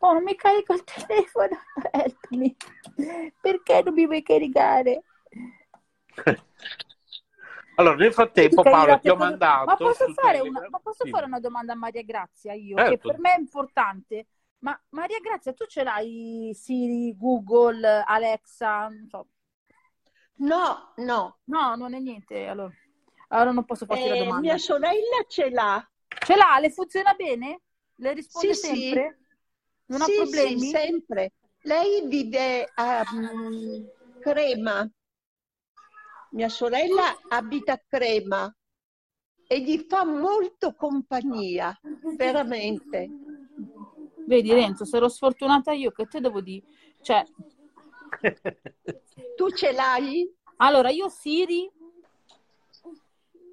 Oh, 0.00 0.12
non 0.12 0.22
mi 0.22 0.36
carico 0.36 0.74
il 0.74 0.84
telefono, 0.84 1.58
help 1.92 2.26
me. 2.30 2.54
Perché 3.40 3.82
non 3.82 3.94
mi 3.94 4.06
vuoi 4.06 4.22
caricare? 4.22 5.02
Allora, 7.76 7.96
nel 7.96 8.12
frattempo, 8.12 8.62
Paolo, 8.62 8.98
ti 9.00 9.08
ho 9.08 9.16
mandato. 9.16 9.66
Ma 9.66 9.76
posso, 9.76 10.12
fare 10.12 10.40
una, 10.40 10.66
ma 10.70 10.78
posso 10.78 11.04
Sì. 11.04 11.10
fare 11.10 11.26
una 11.26 11.40
domanda 11.40 11.72
a 11.72 11.76
Maria 11.76 12.02
Grazia 12.02 12.52
io, 12.52 12.76
Certo. 12.76 12.90
che 12.90 12.98
per 12.98 13.18
me 13.18 13.34
è 13.34 13.38
importante. 13.38 14.26
Ma 14.60 14.78
Maria 14.90 15.18
Grazia, 15.20 15.52
tu 15.52 15.66
ce 15.66 15.82
l'hai 15.82 16.52
Siri, 16.54 17.14
Google, 17.16 18.02
Alexa? 18.06 18.88
Non 18.88 19.08
so. 19.08 19.26
No, 20.36 20.92
no. 20.96 21.38
No, 21.44 21.74
non 21.76 21.94
è 21.94 21.98
niente. 21.98 22.46
Allora, 22.46 22.72
allora 23.28 23.52
non 23.52 23.64
posso 23.64 23.86
farti 23.86 24.08
la 24.08 24.14
Eh, 24.14 24.18
domanda. 24.18 24.40
mia 24.40 24.58
sorella 24.58 25.24
ce 25.28 25.50
l'ha. 25.50 25.86
Ce 26.24 26.36
l'ha? 26.36 26.58
Le 26.60 26.70
funziona 26.70 27.12
bene? 27.14 27.60
Le 27.96 28.12
risponde 28.14 28.54
Sì, 28.54 28.66
sì. 28.66 28.76
sempre? 28.76 29.18
Non 29.86 30.00
ha 30.00 30.04
Sì, 30.06 30.12
problemi? 30.14 30.60
sì, 30.60 30.66
sempre. 30.68 31.32
Lei 31.62 32.06
vive 32.06 32.70
a 32.74 33.04
mm, 33.14 33.84
Crema. 34.20 34.90
Mia 36.34 36.48
sorella 36.48 37.14
abita 37.28 37.74
a 37.74 37.82
Crema 37.86 38.52
e 39.46 39.60
gli 39.60 39.78
fa 39.88 40.04
molto 40.04 40.74
compagnia, 40.74 41.78
veramente. 42.16 43.08
Vedi, 44.26 44.52
Renzo, 44.52 44.84
sarò 44.84 45.08
sfortunata 45.08 45.72
io, 45.72 45.92
che 45.92 46.06
te 46.06 46.20
devo 46.20 46.40
dire? 46.40 46.66
Cioè, 47.00 47.24
Tu 49.36 49.50
ce 49.50 49.72
l'hai? 49.72 50.28
allora 50.56 50.90
io 50.90 51.08
Siri, 51.08 51.70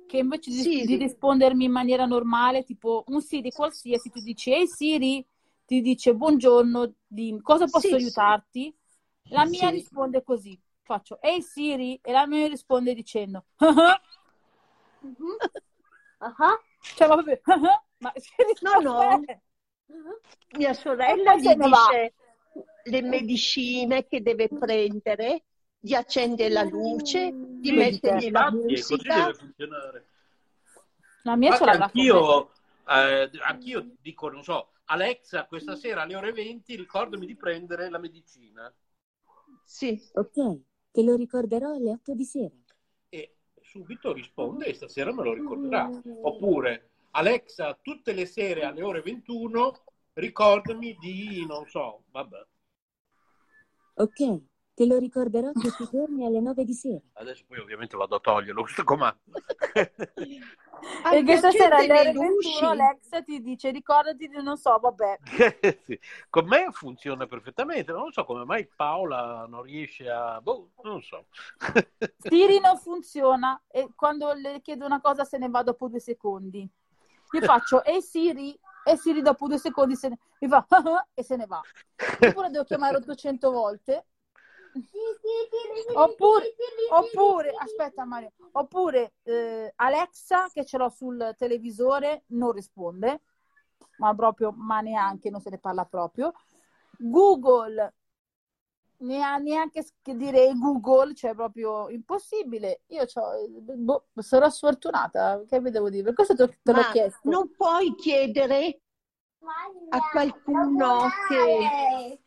che 0.07 0.17
invece 0.17 0.49
di, 0.49 0.61
Siri. 0.63 0.85
di 0.85 0.95
rispondermi 0.97 1.65
in 1.65 1.71
maniera 1.71 2.05
normale, 2.05 2.63
tipo 2.63 3.03
un 3.07 3.21
Siri 3.21 3.51
qualsiasi, 3.51 4.09
tu 4.09 4.21
dici, 4.21 4.51
ehi 4.51 4.67
Siri, 4.67 5.23
ti 5.65 5.81
dice 5.81 6.15
buongiorno, 6.15 6.93
dimmi, 7.05 7.41
cosa 7.41 7.65
posso 7.65 7.81
Sì, 7.81 7.87
sì. 7.89 7.93
aiutarti? 7.95 8.75
La 9.29 9.45
mia 9.45 9.69
Sì. 9.69 9.75
risponde 9.75 10.23
così, 10.23 10.59
faccio, 10.91 11.21
ehi 11.21 11.41
Siri, 11.41 11.99
e 12.01 12.11
la 12.11 12.27
mia 12.27 12.47
risponde 12.47 12.93
dicendo, 12.93 13.45
Ah, 13.57 13.99
cioè, 16.95 17.07
ma 17.07 17.13
proprio, 17.15 17.39
ma 17.99 18.11
Siri, 18.15 18.53
No, 18.61 18.79
no. 18.81 19.23
cos'è? 19.23 19.39
Mia 20.57 20.73
sorella 20.73 21.35
gli 21.35 21.55
dice 21.55 22.13
le 22.83 23.01
medicine 23.01 24.05
che 24.07 24.21
deve 24.21 24.47
prendere, 24.49 25.43
gli 25.79 25.93
accende 25.93 26.49
la 26.49 26.63
luce, 26.63 27.33
gli 27.59 27.69
Sì, 27.69 27.75
mette 27.75 28.29
la 28.31 28.51
musica. 28.51 29.15
deve 29.15 29.33
funzionare. 29.33 30.05
La 31.23 31.35
mia 31.35 31.51
me. 31.51 31.67
anch'io, 31.67 32.49
eh, 32.87 33.29
anch'io 33.41 33.95
dico, 34.01 34.29
non 34.29 34.43
so, 34.43 34.69
Alexa, 34.85 35.45
questa 35.45 35.75
sera 35.75 36.01
alle 36.01 36.15
ore 36.15 36.31
20 36.33 36.75
ricordami 36.75 37.25
di 37.25 37.35
prendere 37.35 37.89
la 37.89 37.99
medicina. 37.99 38.71
Sì. 39.65 39.99
Ok, 40.13 40.61
te 40.91 41.03
lo 41.03 41.15
ricorderò 41.15 41.73
alle 41.73 41.91
8 41.91 42.13
di 42.13 42.25
sera. 42.25 42.55
E 43.09 43.37
subito 43.61 44.13
risponde 44.13 44.65
e 44.65 44.73
stasera 44.73 45.13
me 45.13 45.23
lo 45.23 45.33
ricorderà. 45.33 45.89
Oppure, 46.21 46.91
Alexa, 47.11 47.77
tutte 47.81 48.13
le 48.13 48.25
sere 48.25 48.63
alle 48.63 48.83
ore 48.83 49.01
21 49.01 49.83
ricordami 50.13 50.95
di, 50.99 51.45
non 51.45 51.65
so, 51.67 52.03
vabbè. 52.11 52.45
Ok, 53.95 54.41
te 54.81 54.87
lo 54.87 54.97
ricorderò 54.97 55.51
tutti 55.51 55.83
i 55.83 55.89
giorni 55.91 56.25
alle 56.25 56.39
9 56.39 56.63
di 56.63 56.73
sera. 56.73 56.99
Adesso 57.13 57.43
poi 57.47 57.59
ovviamente 57.59 57.95
vado 57.95 58.15
a 58.15 58.19
toglierlo 58.19 58.61
questo 58.63 58.83
comando. 58.83 59.19
E 61.13 61.21
che 61.21 61.37
stasera 61.37 61.77
alle 61.77 61.91
ore 61.91 61.99
accende 61.99 62.19
le 62.19 62.27
21 62.27 62.31
luci. 62.33 62.65
Alexa 62.65 63.21
ti 63.21 63.39
dice 63.39 63.69
ricordati 63.69 64.27
di 64.27 64.41
non 64.41 64.57
so, 64.57 64.79
vabbè. 64.79 65.19
Sì. 65.85 65.99
Con 66.27 66.47
me 66.47 66.69
funziona 66.71 67.27
perfettamente, 67.27 67.91
non 67.91 68.11
so 68.11 68.25
come 68.25 68.45
mai 68.45 68.67
Paola 68.67 69.45
non 69.47 69.61
riesce 69.61 70.09
a... 70.09 70.41
Boh, 70.41 70.71
non 70.81 71.03
so. 71.03 71.27
Siri 72.17 72.59
non 72.59 72.79
funziona 72.79 73.61
e 73.67 73.89
quando 73.95 74.33
le 74.33 74.59
chiedo 74.61 74.87
una 74.87 74.99
cosa 74.99 75.23
se 75.23 75.37
ne 75.37 75.49
va 75.49 75.61
dopo 75.61 75.87
due 75.87 75.99
secondi. 75.99 76.67
Io 77.33 77.41
faccio 77.41 77.83
e 77.83 78.01
Siri 78.01 78.59
e 78.83 78.97
Siri 78.97 79.21
dopo 79.21 79.47
due 79.47 79.59
secondi 79.59 79.95
se 79.95 80.09
ne... 80.09 80.17
mi 80.39 80.47
fa 80.47 80.65
e 81.13 81.21
se 81.21 81.35
ne 81.35 81.45
va. 81.45 81.61
Oppure 82.21 82.49
devo 82.49 82.63
chiamare 82.63 82.95
800 82.95 83.51
volte. 83.51 84.05
Oppure, 85.93 86.55
oppure 86.89 87.53
aspetta 87.57 88.05
Mario, 88.05 88.31
oppure 88.53 89.13
eh, 89.23 89.71
Alexa 89.75 90.49
che 90.51 90.65
ce 90.65 90.77
l'ho 90.77 90.89
sul 90.89 91.35
televisore 91.37 92.23
non 92.27 92.51
risponde, 92.51 93.21
ma 93.97 94.13
proprio, 94.15 94.51
ma 94.55 94.81
neanche, 94.81 95.29
non 95.29 95.41
se 95.41 95.49
ne 95.49 95.59
parla 95.59 95.85
proprio. 95.85 96.31
Google 96.97 97.93
ne 99.01 99.23
ha 99.23 99.37
neanche 99.37 99.85
che 100.01 100.15
dire 100.15 100.53
Google, 100.55 101.13
cioè 101.13 101.33
proprio 101.33 101.89
impossibile. 101.89 102.81
Io 102.87 103.05
c'ho, 103.05 103.47
boh, 103.75 104.05
sarò 104.15 104.49
sfortunata, 104.49 105.43
che 105.47 105.59
vi 105.59 105.71
devo 105.71 105.89
dire? 105.89 106.03
Per 106.03 106.13
questo 106.13 106.35
te, 106.35 106.59
te 106.61 106.71
l'ho 106.71 106.83
chiesto. 106.91 107.29
non 107.29 107.51
puoi 107.55 107.95
chiedere 107.95 108.81
a 109.89 109.99
qualcuno 110.11 111.07
che 111.27 112.19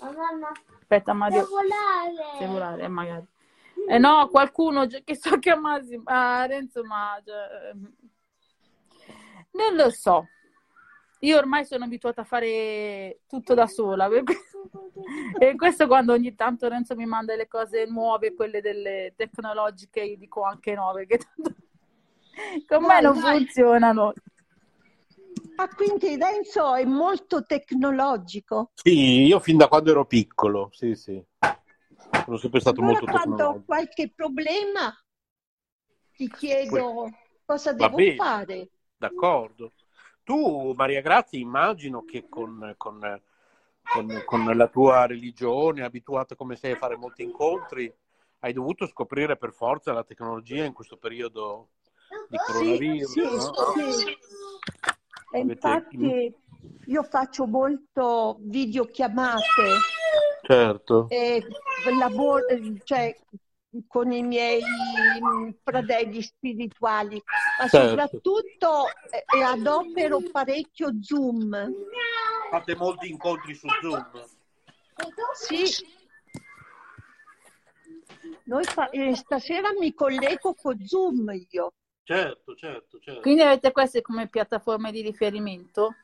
Mamma, 0.00 0.50
Aspetta 0.80 1.12
Mario, 1.12 1.46
volare. 1.46 2.38
se 2.38 2.46
volare, 2.46 2.88
magari. 2.88 3.26
Eh 3.88 3.98
no, 3.98 4.28
qualcuno 4.28 4.86
che 4.86 5.16
so 5.16 5.38
chiamarsi, 5.38 6.00
ah, 6.04 6.46
Renzo, 6.46 6.84
ma 6.84 7.20
cioè, 7.24 7.70
ehm, 7.70 7.92
non 9.52 9.74
lo 9.76 9.90
so. 9.90 10.28
Io 11.20 11.38
ormai 11.38 11.64
sono 11.64 11.84
abituata 11.84 12.22
a 12.22 12.24
fare 12.24 13.20
tutto 13.28 13.54
da 13.54 13.66
sola. 13.66 14.08
per 14.08 14.22
cui- 14.24 14.34
E 15.38 15.54
questo 15.56 15.86
quando 15.86 16.12
ogni 16.12 16.34
tanto 16.34 16.68
Renzo 16.68 16.94
mi 16.94 17.06
manda 17.06 17.34
le 17.34 17.48
cose 17.48 17.84
nuove, 17.86 18.34
quelle 18.34 18.60
delle 18.60 19.12
tecnologiche, 19.16 20.00
io 20.02 20.16
dico 20.16 20.42
anche 20.42 20.74
no, 20.74 20.92
perché 20.94 21.18
tanto 21.36 21.54
con 22.66 22.84
me 22.84 23.00
non 23.00 23.14
funzionano. 23.16 24.12
Ah, 25.56 25.68
quindi 25.68 26.16
Renzo 26.16 26.74
è 26.74 26.84
molto 26.84 27.44
tecnologico. 27.44 28.72
Sì, 28.74 29.22
io 29.22 29.38
fin 29.38 29.56
da 29.56 29.68
quando 29.68 29.90
ero 29.90 30.04
piccolo, 30.04 30.68
sì, 30.72 30.94
sì. 30.96 31.22
Sono 32.24 32.36
sempre 32.38 32.60
stato 32.60 32.80
Allora, 32.80 32.98
molto 32.98 33.06
quando 33.06 33.34
ho 33.34 33.38
tecnologico. 33.38 33.64
qualche 33.64 34.12
problema, 34.12 34.92
ti 36.16 36.28
chiedo 36.28 37.10
cosa 37.44 37.72
devo 37.72 37.98
fare. 38.16 38.70
D'accordo. 38.96 39.72
Tu, 40.24 40.72
Maria 40.74 41.02
Grazia, 41.02 41.38
immagino 41.38 42.04
che 42.04 42.26
con, 42.28 42.74
con- 42.76 43.22
con- 43.82 44.22
con 44.24 44.56
la 44.56 44.68
tua 44.68 45.06
religione, 45.06 45.84
abituata 45.84 46.34
come 46.34 46.56
sei 46.56 46.72
a 46.72 46.76
fare 46.76 46.96
molti 46.96 47.22
incontri, 47.22 47.92
hai 48.40 48.52
dovuto 48.52 48.86
scoprire 48.86 49.36
per 49.36 49.52
forza 49.52 49.92
la 49.92 50.02
tecnologia 50.02 50.64
in 50.64 50.72
questo 50.72 50.96
periodo 50.96 51.68
di 52.28 52.36
Sì, 52.38 52.44
coronavirus, 52.52 53.12
sì, 53.12 53.22
no? 53.22 53.52
sì. 53.74 54.16
E 55.34 55.40
infatti 55.40 56.32
io 56.86 57.02
faccio 57.02 57.46
molto 57.46 58.36
videochiamate 58.38 59.42
Certo. 60.46 61.08
e 61.08 61.44
lavoro, 61.98 62.44
cioè, 62.84 63.12
con 63.88 64.12
i 64.12 64.22
miei 64.22 64.62
mm, 64.62 65.50
fratelli 65.64 66.22
spirituali, 66.22 67.20
ma 67.58 67.66
Certo. 67.66 67.88
soprattutto 67.88 68.84
eh, 69.10 69.42
adopero 69.42 70.20
parecchio 70.30 70.90
Zoom. 71.02 71.72
Fate 72.50 72.76
molti 72.76 73.10
incontri 73.10 73.54
su 73.56 73.66
Zoom. 73.82 74.24
Sì. 75.34 75.84
Noi 78.44 78.62
fa- 78.62 78.90
eh, 78.90 79.16
stasera 79.16 79.70
mi 79.76 79.92
collego 79.94 80.54
con 80.54 80.78
Zoom 80.86 81.28
io. 81.50 81.72
Certo, 82.04 82.54
certo, 82.54 82.98
certo. 82.98 83.20
Quindi 83.22 83.40
avete 83.40 83.72
queste 83.72 84.02
come 84.02 84.28
piattaforme 84.28 84.92
di 84.92 85.00
riferimento? 85.00 85.94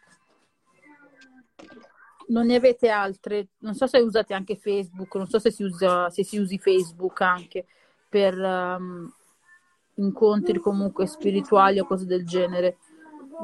Non 2.28 2.46
ne 2.46 2.54
avete 2.54 2.88
altre? 2.88 3.48
Non 3.58 3.74
so 3.74 3.86
se 3.86 3.98
usate 3.98 4.32
anche 4.32 4.56
Facebook, 4.56 5.14
non 5.16 5.28
so 5.28 5.38
se 5.38 5.50
si 5.50 5.62
usa, 5.62 6.08
se 6.08 6.24
si 6.24 6.38
usi 6.38 6.58
Facebook 6.58 7.20
anche 7.20 7.66
per 8.08 8.34
um, 8.38 9.12
incontri 9.96 10.58
comunque 10.58 11.06
spirituali 11.06 11.78
o 11.78 11.84
cose 11.84 12.06
del 12.06 12.24
genere. 12.26 12.78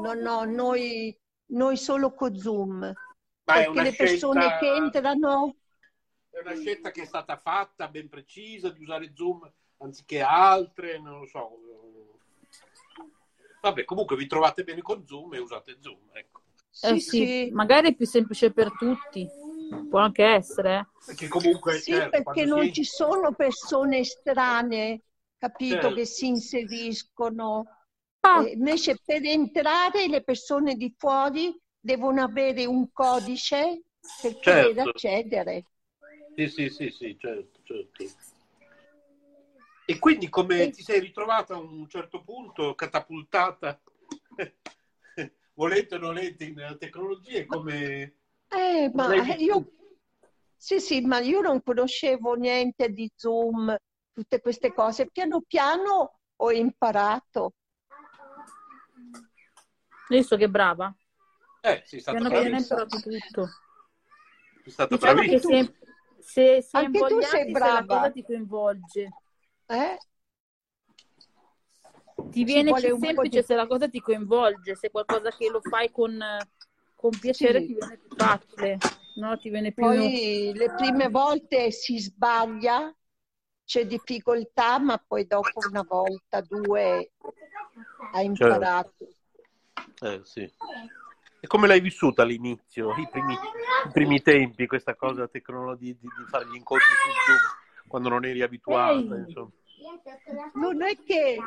No, 0.01 0.13
no, 0.13 0.43
noi, 0.45 1.15
noi 1.47 1.77
solo 1.77 2.13
con 2.13 2.35
Zoom. 2.35 2.79
Ma 2.79 2.89
è 2.89 2.93
Perché 3.43 3.69
una 3.69 3.83
le 3.83 3.93
persone 3.93 4.41
scelta- 4.41 4.57
che 4.57 4.73
entrano, 4.73 5.55
È 6.31 6.39
una 6.39 6.55
scelta 6.55 6.89
che 6.89 7.03
è 7.03 7.05
stata 7.05 7.37
fatta 7.37 7.87
ben 7.87 8.09
precisa 8.09 8.69
di 8.69 8.81
usare 8.81 9.11
Zoom 9.13 9.47
anziché 9.77 10.21
altre, 10.21 10.99
non 10.99 11.19
lo 11.19 11.25
so. 11.27 11.59
Vabbè, 13.69 13.83
comunque 13.85 14.15
vi 14.15 14.27
trovate 14.27 14.63
bene 14.63 14.81
con 14.81 15.05
Zoom 15.05 15.33
e 15.33 15.39
usate 15.39 15.77
Zoom, 15.81 16.09
ecco. 16.13 16.41
Eh 16.79 16.97
sì, 16.97 16.99
sì, 16.99 17.25
sì, 17.25 17.49
magari 17.51 17.89
è 17.89 17.95
più 17.95 18.05
semplice 18.05 18.51
per 18.51 18.71
tutti, 18.77 19.27
può 19.89 19.99
anche 19.99 20.23
essere. 20.23 20.75
eh. 20.77 20.85
Perché 21.05 21.27
comunque, 21.27 21.73
sì, 21.73 21.91
certo, 21.91 22.09
perché 22.09 22.45
non 22.45 22.69
si- 22.69 22.71
ci 22.71 22.83
sono 22.83 23.33
persone 23.33 24.03
strane, 24.03 25.01
capito, 25.37 25.87
Certo. 25.87 25.95
che 25.95 26.05
si 26.05 26.27
inseriscono. 26.27 27.65
Ah, 28.21 28.41
Eh, 28.41 28.51
invece 28.53 28.97
per 29.03 29.23
entrare 29.25 30.07
le 30.07 30.23
persone 30.23 30.75
di 30.75 30.93
fuori 30.97 31.57
devono 31.79 32.23
avere 32.23 32.65
un 32.65 32.91
codice 32.91 33.81
per 34.19 34.33
poter 34.41 34.79
Certo. 34.79 34.79
accedere. 34.79 35.65
Sì, 36.35 36.47
sì, 36.47 36.69
sì, 36.69 36.89
sì, 36.91 37.17
certo, 37.19 37.59
certo. 37.63 38.03
E 39.89 39.99
quindi 39.99 40.27
come 40.27 40.65
E- 40.65 40.71
ti 40.71 40.83
sei 40.83 40.99
ritrovata 40.99 41.53
a 41.55 41.59
un 41.59 41.87
certo 41.87 42.21
punto 42.21 42.75
catapultata, 42.75 43.79
volente 45.53 45.95
o 45.95 45.97
nolente, 45.97 46.49
nella 46.51 46.75
tecnologia, 46.75 47.37
e 47.39 47.45
come... 47.45 48.15
Eh, 48.49 48.91
ma 48.93 49.13
eh, 49.13 49.35
io, 49.43 49.71
sì, 50.55 50.79
sì, 50.79 51.01
ma 51.01 51.19
io 51.19 51.41
non 51.41 51.61
conoscevo 51.63 52.33
niente 52.35 52.89
di 52.89 53.09
Zoom, 53.15 53.75
tutte 54.11 54.41
queste 54.41 54.73
cose. 54.73 55.09
Piano 55.09 55.41
piano 55.47 56.19
ho 56.35 56.51
imparato. 56.51 57.53
visto 60.09 60.37
che 60.37 60.49
brava, 60.49 60.93
Eh, 61.63 61.81
sei 61.85 61.99
stata 61.99 62.17
piano 62.17 62.29
piano 62.29 62.55
imparato 62.57 62.99
tutto. 62.99 63.49
Sei 64.63 64.71
stata 64.71 64.95
Diciamo 64.95 65.21
che 65.21 65.39
bravissima. 65.39 65.71
se, 66.19 66.61
se 66.61 66.61
è 66.69 66.77
Anche 66.77 66.99
tu 67.05 67.19
sei 67.21 67.53
se 67.55 67.59
la 67.59 67.83
brava. 67.83 67.99
cosa 67.99 68.11
ti 68.11 68.23
coinvolge, 68.23 69.13
Eh? 69.67 69.97
ti 72.29 72.43
viene 72.43 72.73
più 72.73 72.97
semplice 72.99 73.39
di... 73.39 73.45
se 73.45 73.55
la 73.55 73.67
cosa 73.67 73.87
ti 73.89 73.99
coinvolge, 73.99 74.75
se 74.75 74.87
è 74.87 74.91
qualcosa 74.91 75.29
che 75.31 75.49
lo 75.49 75.61
fai 75.61 75.91
con, 75.91 76.19
con 76.95 77.11
piacere 77.19 77.61
ti 77.61 77.67
Sì. 77.67 77.73
viene 77.73 77.97
più 77.97 78.15
facile, 78.15 78.77
no? 79.15 79.37
Ti 79.37 79.49
viene 79.49 79.71
più... 79.71 79.83
Poi 79.83 80.53
le 80.53 80.73
prime 80.75 81.09
volte 81.09 81.71
si 81.71 81.97
sbaglia, 81.99 82.93
c'è 83.65 83.85
difficoltà, 83.85 84.79
ma 84.79 85.03
poi 85.05 85.25
dopo 85.25 85.59
una 85.69 85.83
volta, 85.83 86.41
due, 86.41 87.11
hai 88.13 88.25
imparato. 88.25 89.07
Eh, 90.01 90.21
sì. 90.23 90.41
E 91.39 91.45
come 91.47 91.67
l'hai 91.67 91.79
vissuta 91.79 92.23
all'inizio, 92.23 92.95
i 92.97 93.07
primi, 93.09 93.33
i 93.33 93.91
primi 93.91 94.21
tempi, 94.21 94.65
questa 94.65 94.95
cosa 94.95 95.27
tecnologica 95.27 95.97
di, 95.99 96.07
di, 96.07 96.07
di 96.17 96.29
fare 96.29 96.47
gli 96.47 96.55
incontri 96.55 96.89
su 96.89 97.09
Zoom 97.25 97.65
quando 97.87 98.09
non 98.09 98.25
eri 98.25 98.41
abituata? 98.41 99.15
Ehi. 99.15 99.33
Non 100.53 100.81
è 100.81 100.95
che 101.03 101.37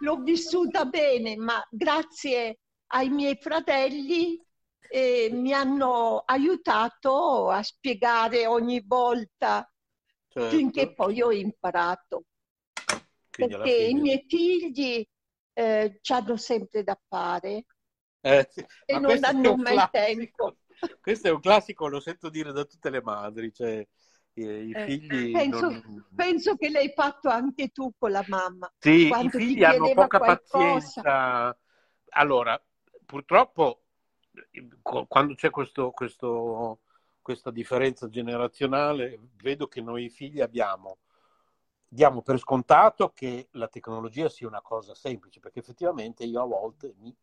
l'ho 0.00 0.16
vissuta 0.22 0.84
bene, 0.84 1.36
ma 1.36 1.64
grazie 1.70 2.58
ai 2.88 3.08
miei 3.08 3.36
fratelli 3.36 4.40
eh, 4.88 5.28
mi 5.32 5.52
hanno 5.52 6.22
aiutato 6.24 7.50
a 7.50 7.62
spiegare 7.62 8.46
ogni 8.46 8.82
volta 8.86 9.68
finché 10.28 10.80
Certo. 10.80 10.94
poi 10.94 11.22
ho 11.22 11.32
imparato. 11.32 12.24
Quindi 13.32 13.54
Perché 13.54 13.76
i 13.76 13.94
miei 13.94 14.24
figli 14.26 15.06
eh, 15.52 15.98
ci 16.00 16.12
hanno 16.12 16.36
sempre 16.36 16.82
da 16.82 16.98
fare 17.08 17.64
Eh, 18.20 18.46
sì. 18.50 18.64
e 18.84 18.98
non 18.98 19.18
hanno 19.22 19.56
mai 19.56 19.74
classico. 19.74 19.90
tempo. 19.90 20.56
Questo 21.00 21.28
è 21.28 21.30
un 21.30 21.40
classico, 21.40 21.88
lo 21.88 22.00
sento 22.00 22.28
dire 22.28 22.52
da 22.52 22.64
tutte 22.64 22.90
le 22.90 23.02
madri, 23.02 23.52
cioè 23.52 23.86
i, 24.42 24.70
Eh, 24.72 24.84
figli 24.84 25.32
penso, 25.32 25.68
non- 25.68 26.04
penso 26.14 26.56
che 26.56 26.70
l'hai 26.70 26.92
fatto 26.94 27.28
anche 27.28 27.68
tu 27.68 27.92
con 27.98 28.10
la 28.10 28.24
mamma. 28.28 28.70
Sì, 28.78 29.08
i 29.08 29.30
figli 29.30 29.64
hanno 29.64 29.92
poca 29.94 30.18
qualcosa. 30.18 30.42
pazienza. 30.48 31.58
Allora, 32.10 32.62
purtroppo, 33.04 33.82
qu- 34.82 35.06
quando 35.08 35.34
c'è 35.34 35.50
questo, 35.50 35.90
questo- 35.90 36.80
questa 37.20 37.50
differenza 37.50 38.08
generazionale, 38.08 39.18
vedo 39.42 39.66
che 39.66 39.80
noi 39.80 40.08
figli 40.10 40.40
abbiamo, 40.40 40.98
diamo 41.88 42.22
per 42.22 42.38
scontato 42.38 43.12
che 43.12 43.48
la 43.52 43.68
tecnologia 43.68 44.28
sia 44.28 44.46
una 44.46 44.62
cosa 44.62 44.94
semplice, 44.94 45.40
perché 45.40 45.58
effettivamente 45.60 46.24
io 46.24 46.42
a 46.42 46.46
volte 46.46 46.94
mi 46.98 47.14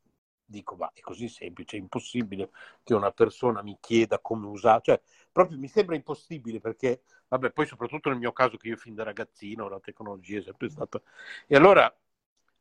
dico, 0.54 0.76
ma 0.76 0.92
è 0.94 1.00
così 1.02 1.28
semplice, 1.28 1.78
è 1.78 1.80
impossibile 1.80 2.50
che 2.84 2.94
una 2.94 3.12
persona 3.12 3.62
mi 3.64 3.78
chieda 3.80 4.20
come 4.20 4.48
usare, 4.48 4.82
cioè 4.84 5.02
proprio 5.32 5.58
mi 5.58 5.68
sembra 5.68 5.96
impossibile 5.96 6.60
perché, 6.60 7.02
vabbè, 7.28 7.52
poi 7.52 7.66
soprattutto 7.66 8.10
nel 8.10 8.20
mio 8.20 8.32
caso 8.34 8.58
che 8.58 8.68
io 8.70 8.78
fin 8.78 8.94
da 8.96 9.04
ragazzino 9.04 9.68
la 9.70 9.80
tecnologia 9.80 10.40
è 10.40 10.44
sempre 10.44 10.70
stata... 10.70 11.02
E 11.48 11.56
allora 11.56 11.94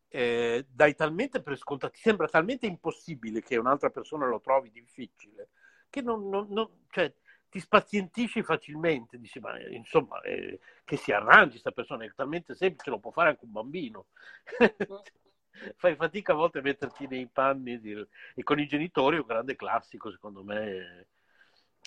eh, 0.09 0.67
dai 0.69 0.95
talmente 0.95 1.43
per 1.43 1.57
scontato, 1.57 1.95
ti 1.95 2.01
sembra 2.01 2.29
talmente 2.29 2.67
impossibile 2.67 3.41
che 3.43 3.57
un'altra 3.57 3.91
persona 3.91 4.27
lo 4.27 4.41
trovi 4.41 4.71
difficile, 4.71 5.49
che 5.89 6.03
non, 6.03 6.29
non- 6.29 6.49
non- 6.51 6.85
cioè, 6.91 7.13
ti 7.49 7.61
spazientisci 7.61 8.43
facilmente, 8.43 9.19
dici, 9.19 9.39
ma 9.41 9.57
eh, 9.59 9.75
insomma, 9.75 10.21
eh, 10.23 10.59
che 10.85 10.97
si 10.97 11.13
arrangi 11.13 11.51
questa 11.53 11.71
persona, 11.73 12.05
è 12.05 12.13
talmente 12.15 12.55
semplice, 12.55 12.91
lo 12.91 12.99
può 12.99 13.11
fare 13.11 13.31
anche 13.31 13.45
un 13.45 13.53
bambino. 13.53 14.07
Fai 15.77 15.95
fatica 15.97 16.33
a 16.33 16.37
volte 16.37 16.59
a 16.59 16.63
metterti 16.63 17.07
nei 17.07 17.29
panni 17.29 17.81
di- 17.81 18.07
e 18.35 18.43
con 18.43 18.59
i 18.61 18.67
genitori 18.67 19.17
è 19.17 19.21
un 19.21 19.27
grande 19.27 19.57
classico, 19.57 20.11
secondo 20.11 20.43
me, 20.45 21.09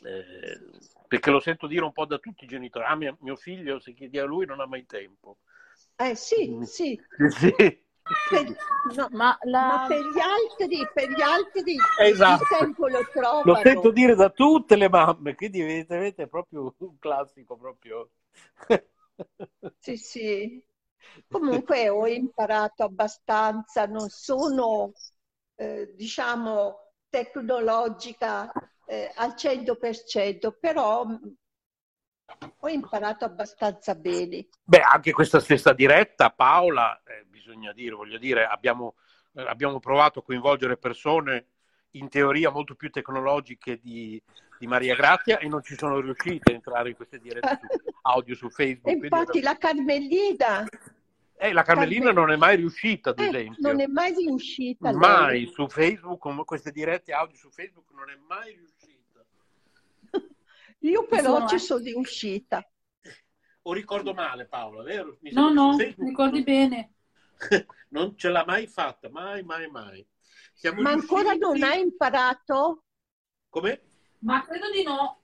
eh, 0.04 0.60
perché 1.08 1.32
lo 1.32 1.40
sento 1.40 1.68
dire 1.68 1.84
un 1.84 1.92
po' 1.94 2.06
da 2.06 2.18
tutti 2.20 2.44
i 2.46 2.48
genitori, 2.48 2.86
ah, 2.86 2.96
mia- 2.96 3.16
mio 3.22 3.36
figlio, 3.36 3.80
se 3.80 3.94
chiedi 3.94 4.18
a 4.20 4.26
lui 4.26 4.46
non 4.46 4.60
ha 4.60 4.66
mai 4.66 4.86
tempo. 4.86 5.38
Eh 5.98 6.16
sì, 6.16 6.58
Mm. 6.58 6.64
sì. 6.64 7.00
Sì. 7.40 7.54
Per, 8.30 8.56
no, 8.96 9.10
Ma 9.12 9.38
la... 9.44 9.68
ma 9.68 9.86
per 9.88 10.00
gli 10.00 10.20
altri, 10.20 10.88
per 10.94 11.10
gli 11.10 11.22
altri 11.22 11.76
Esatto. 12.00 12.44
il 12.44 12.48
tempo 12.48 12.88
lo 12.88 13.00
Lo 13.44 13.54
trovano. 13.54 13.62
sento 13.62 13.92
dire 13.92 14.16
da 14.16 14.30
tutte 14.30 14.76
le 14.76 14.90
mamme, 14.90 15.36
quindi 15.36 15.62
evidentemente 15.62 16.24
è 16.24 16.28
proprio 16.28 16.74
un 16.80 16.98
classico, 17.00 17.56
proprio. 17.58 18.10
Sì, 19.80 19.96
sì. 19.96 20.66
Comunque 21.28 21.90
ho 21.90 22.08
imparato 22.08 22.84
abbastanza, 22.84 23.86
non 23.86 24.10
sono, 24.10 24.94
eh, 25.56 25.94
diciamo, 25.96 26.92
tecnologica 27.10 28.52
eh, 28.86 29.12
al 29.16 29.36
100%, 29.38 30.54
però 30.60 31.06
mh, 31.06 31.36
ho 32.60 32.68
imparato 32.68 33.26
abbastanza 33.26 33.96
bene. 33.96 34.48
Beh, 34.64 34.82
anche 34.82 35.12
questa 35.12 35.40
stessa 35.40 35.74
diretta, 35.74 36.30
Paola, 36.32 37.02
eh, 37.04 37.26
bisogna 37.26 37.72
dire, 37.74 37.96
voglio 37.96 38.18
dire, 38.18 38.46
abbiamo, 38.46 38.96
eh, 39.34 39.44
abbiamo 39.44 39.80
provato 39.80 40.20
a 40.20 40.24
coinvolgere 40.24 40.78
persone 40.78 41.48
in 41.92 42.10
teoria 42.10 42.50
molto 42.50 42.76
più 42.76 42.90
tecnologiche 42.90 43.80
di, 43.80 44.22
di 44.58 44.68
Maria 44.68 44.96
Grazia 44.96 45.38
e 45.38 45.48
non 45.48 45.64
ci 45.64 45.76
sono 45.78 46.00
riuscite 46.00 46.52
a 46.52 46.56
entrare 46.56 46.90
in 46.90 46.96
queste 46.96 47.20
dirette 47.20 47.60
audio 48.04 48.36
su 48.36 48.50
Facebook. 48.50 49.04
Infatti 49.04 49.42
la 49.42 49.58
Carmelina 49.58 50.66
eh, 51.48 51.54
la 51.54 51.64
Carmelina 51.64 52.12
non 52.12 52.32
è 52.32 52.36
mai 52.36 52.56
riuscita, 52.58 53.12
ad 53.12 53.20
eh, 53.20 53.28
esempio. 53.28 53.56
non 53.72 53.80
è 53.82 53.88
mai 53.88 54.14
riuscita 54.14 54.90
lei. 54.92 55.00
Mai 55.00 55.48
su 55.48 55.68
Facebook, 55.68 56.20
con 56.20 56.44
queste 56.46 56.72
dirette 56.72 57.14
audio 57.14 57.38
su 57.38 57.50
Facebook 57.50 57.92
non 57.94 58.10
è 58.10 58.16
mai 58.28 58.54
riuscita. 58.54 59.24
Io 60.80 61.06
però 61.06 61.36
sono, 61.36 61.48
ci 61.48 61.60
sono 61.60 61.84
riuscita. 61.84 62.68
O 63.64 63.74
ricordo 63.74 64.14
male, 64.14 64.46
Paola, 64.46 64.84
vero? 64.84 65.18
Mi 65.22 65.32
No, 65.34 65.52
no, 65.52 65.76
Facebook 65.78 66.08
ricordi 66.08 66.44
bene. 66.44 66.94
non 67.90 68.16
ce 68.18 68.30
l'ha 68.30 68.44
mai 68.46 68.68
fatta, 68.68 69.10
mai, 69.10 69.44
mai, 69.44 69.68
mai. 69.70 70.06
Siamo 70.54 70.82
Ma 70.82 70.92
ancora 70.92 71.32
riusciti- 71.32 71.60
non 71.60 71.64
hai 71.64 71.82
imparato? 71.82 72.84
Come? 73.50 73.82
Ma 74.20 74.46
credo 74.46 74.70
di 74.72 74.84
no. 74.84 75.22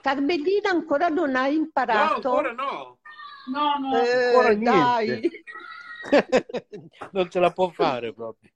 Carmelina 0.00 0.70
ancora 0.70 1.08
non 1.08 1.34
hai 1.36 1.54
No, 1.54 1.60
imparato? 1.62 2.28
ancora 2.34 2.52
no. 2.52 2.98
No, 3.50 3.78
no. 3.78 4.00
Eh, 4.00 4.24
Ancora 4.26 4.54
dai, 4.54 5.06
niente. 5.06 5.42
non 7.12 7.30
ce 7.30 7.40
la 7.40 7.50
può 7.52 7.68
fare 7.70 8.12
proprio. 8.12 8.50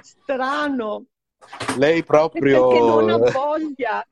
Strano. 0.00 1.04
Lei 1.78 2.00
È 2.00 2.04
perché 2.40 2.78
non 2.78 3.08
ha 3.08 3.18
proprio... 3.18 3.40
voglia. 3.40 4.08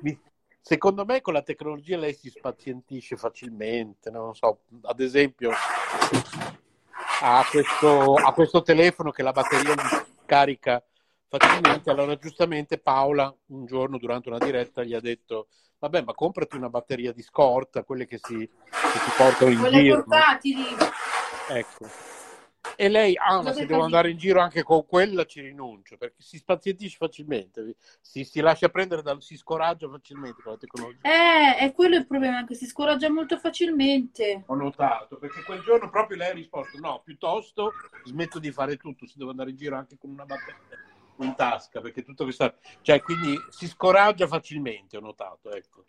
Mi- 0.00 0.20
Secondo 0.66 1.04
me 1.04 1.20
con 1.20 1.34
la 1.34 1.42
tecnologia 1.42 1.98
lei 1.98 2.14
si 2.14 2.30
spazientisce 2.30 3.18
facilmente, 3.18 4.08
no? 4.10 4.24
non 4.24 4.34
so, 4.34 4.60
ad 4.84 4.98
esempio 4.98 5.50
ha 7.20 7.44
questo, 7.50 8.14
ha 8.14 8.32
questo 8.32 8.62
telefono 8.62 9.10
che 9.10 9.22
la 9.22 9.32
batteria 9.32 9.74
gli 9.74 10.24
carica 10.24 10.82
facilmente, 11.28 11.90
allora 11.90 12.16
giustamente 12.16 12.78
Paola 12.78 13.34
un 13.48 13.66
giorno 13.66 13.98
durante 13.98 14.30
una 14.30 14.38
diretta 14.38 14.84
gli 14.84 14.94
ha 14.94 15.00
detto 15.00 15.48
vabbè 15.84 16.02
ma 16.02 16.14
comprati 16.14 16.56
una 16.56 16.70
batteria 16.70 17.12
di 17.12 17.22
scorta, 17.22 17.84
quelle 17.84 18.06
che 18.06 18.18
si, 18.22 18.36
che 18.38 18.98
si 18.98 19.10
portano 19.16 19.50
in 19.50 19.58
Quelle 19.58 19.82
giro. 19.82 19.96
portatili. 19.96 20.64
Ecco. 21.50 21.86
E 22.76 22.88
lei, 22.88 23.14
ah, 23.16 23.42
ma 23.42 23.52
se 23.52 23.66
devo 23.66 23.82
andare 23.82 24.10
in 24.10 24.16
giro 24.16 24.40
anche 24.40 24.62
con 24.62 24.86
quella 24.86 25.26
ci 25.26 25.42
rinuncio, 25.42 25.98
perché 25.98 26.22
si 26.22 26.38
spazientisce 26.38 26.96
facilmente, 26.96 27.76
si, 28.00 28.24
si 28.24 28.40
lascia 28.40 28.70
prendere, 28.70 29.02
dal, 29.02 29.20
si 29.22 29.36
scoraggia 29.36 29.86
facilmente 29.90 30.42
con 30.42 30.52
la 30.52 30.58
tecnologia. 30.58 31.00
Eh, 31.02 31.56
è 31.58 31.72
quello 31.72 31.96
il 31.96 32.06
problema, 32.06 32.46
che 32.46 32.54
si 32.54 32.64
scoraggia 32.64 33.10
molto 33.10 33.36
facilmente. 33.36 34.44
Ho 34.46 34.54
notato, 34.54 35.18
perché 35.18 35.42
quel 35.42 35.60
giorno 35.60 35.90
proprio 35.90 36.16
lei 36.16 36.30
ha 36.30 36.34
risposto, 36.34 36.78
no, 36.78 37.02
piuttosto 37.04 37.72
smetto 38.04 38.38
di 38.38 38.50
fare 38.50 38.78
tutto, 38.78 39.06
se 39.06 39.14
devo 39.18 39.30
andare 39.30 39.50
in 39.50 39.56
giro 39.56 39.76
anche 39.76 39.98
con 39.98 40.08
una 40.08 40.24
batteria 40.24 40.83
in 41.18 41.34
tasca, 41.34 41.80
perché 41.80 42.02
tutto 42.02 42.24
questa... 42.24 42.54
Cioè, 42.82 43.00
quindi 43.02 43.36
si 43.50 43.66
scoraggia 43.68 44.26
facilmente, 44.26 44.96
ho 44.96 45.00
notato, 45.00 45.50
ecco. 45.52 45.84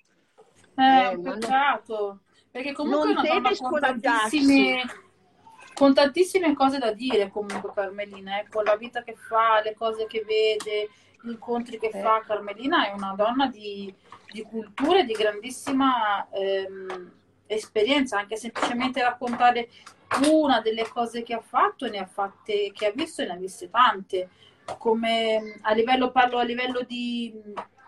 Eh, 0.75 1.11
Eh, 1.13 1.19
peccato. 1.19 2.19
Perché 2.51 2.73
comunque 2.73 3.11
è 3.11 3.13
Non 3.13 3.23
una 3.23 3.33
donna 3.33 3.49
deve 3.49 3.57
con 3.61 3.79
tantissime, 3.79 4.83
con 5.73 5.93
tantissime 5.93 6.53
cose 6.53 6.77
da 6.77 6.91
dire 6.93 7.29
comunque 7.29 7.71
Carmelina, 7.73 8.39
eh, 8.39 8.47
con 8.49 8.63
la 8.63 8.77
vita 8.77 9.03
che 9.03 9.15
fa, 9.15 9.61
le 9.61 9.73
cose 9.73 10.05
che 10.07 10.23
vede, 10.25 10.89
gli 11.21 11.31
incontri 11.31 11.77
che 11.77 11.87
Eh. 11.87 12.01
fa. 12.01 12.21
Carmelina 12.25 12.87
è 12.87 12.93
una 12.93 13.13
donna 13.15 13.47
di, 13.47 13.93
di 14.31 14.41
cultura 14.43 14.99
e 14.99 15.05
di 15.05 15.13
grandissima 15.13 16.29
ehm, 16.29 17.11
esperienza, 17.47 18.19
anche 18.19 18.37
semplicemente 18.37 19.01
raccontare 19.01 19.69
una 20.31 20.61
delle 20.61 20.87
cose 20.87 21.23
che 21.23 21.33
ha 21.33 21.41
fatto, 21.41 21.89
ne 21.89 21.97
ha 21.97 22.05
fatte, 22.05 22.71
che 22.73 22.85
ha 22.85 22.91
visto 22.91 23.21
e 23.21 23.25
ne 23.25 23.33
ha 23.33 23.37
viste 23.37 23.69
tante. 23.69 24.29
Come 24.79 25.59
a 25.61 25.73
livello, 25.73 26.11
parlo 26.11 26.37
a 26.37 26.43
livello 26.43 26.81
di, 26.81 27.33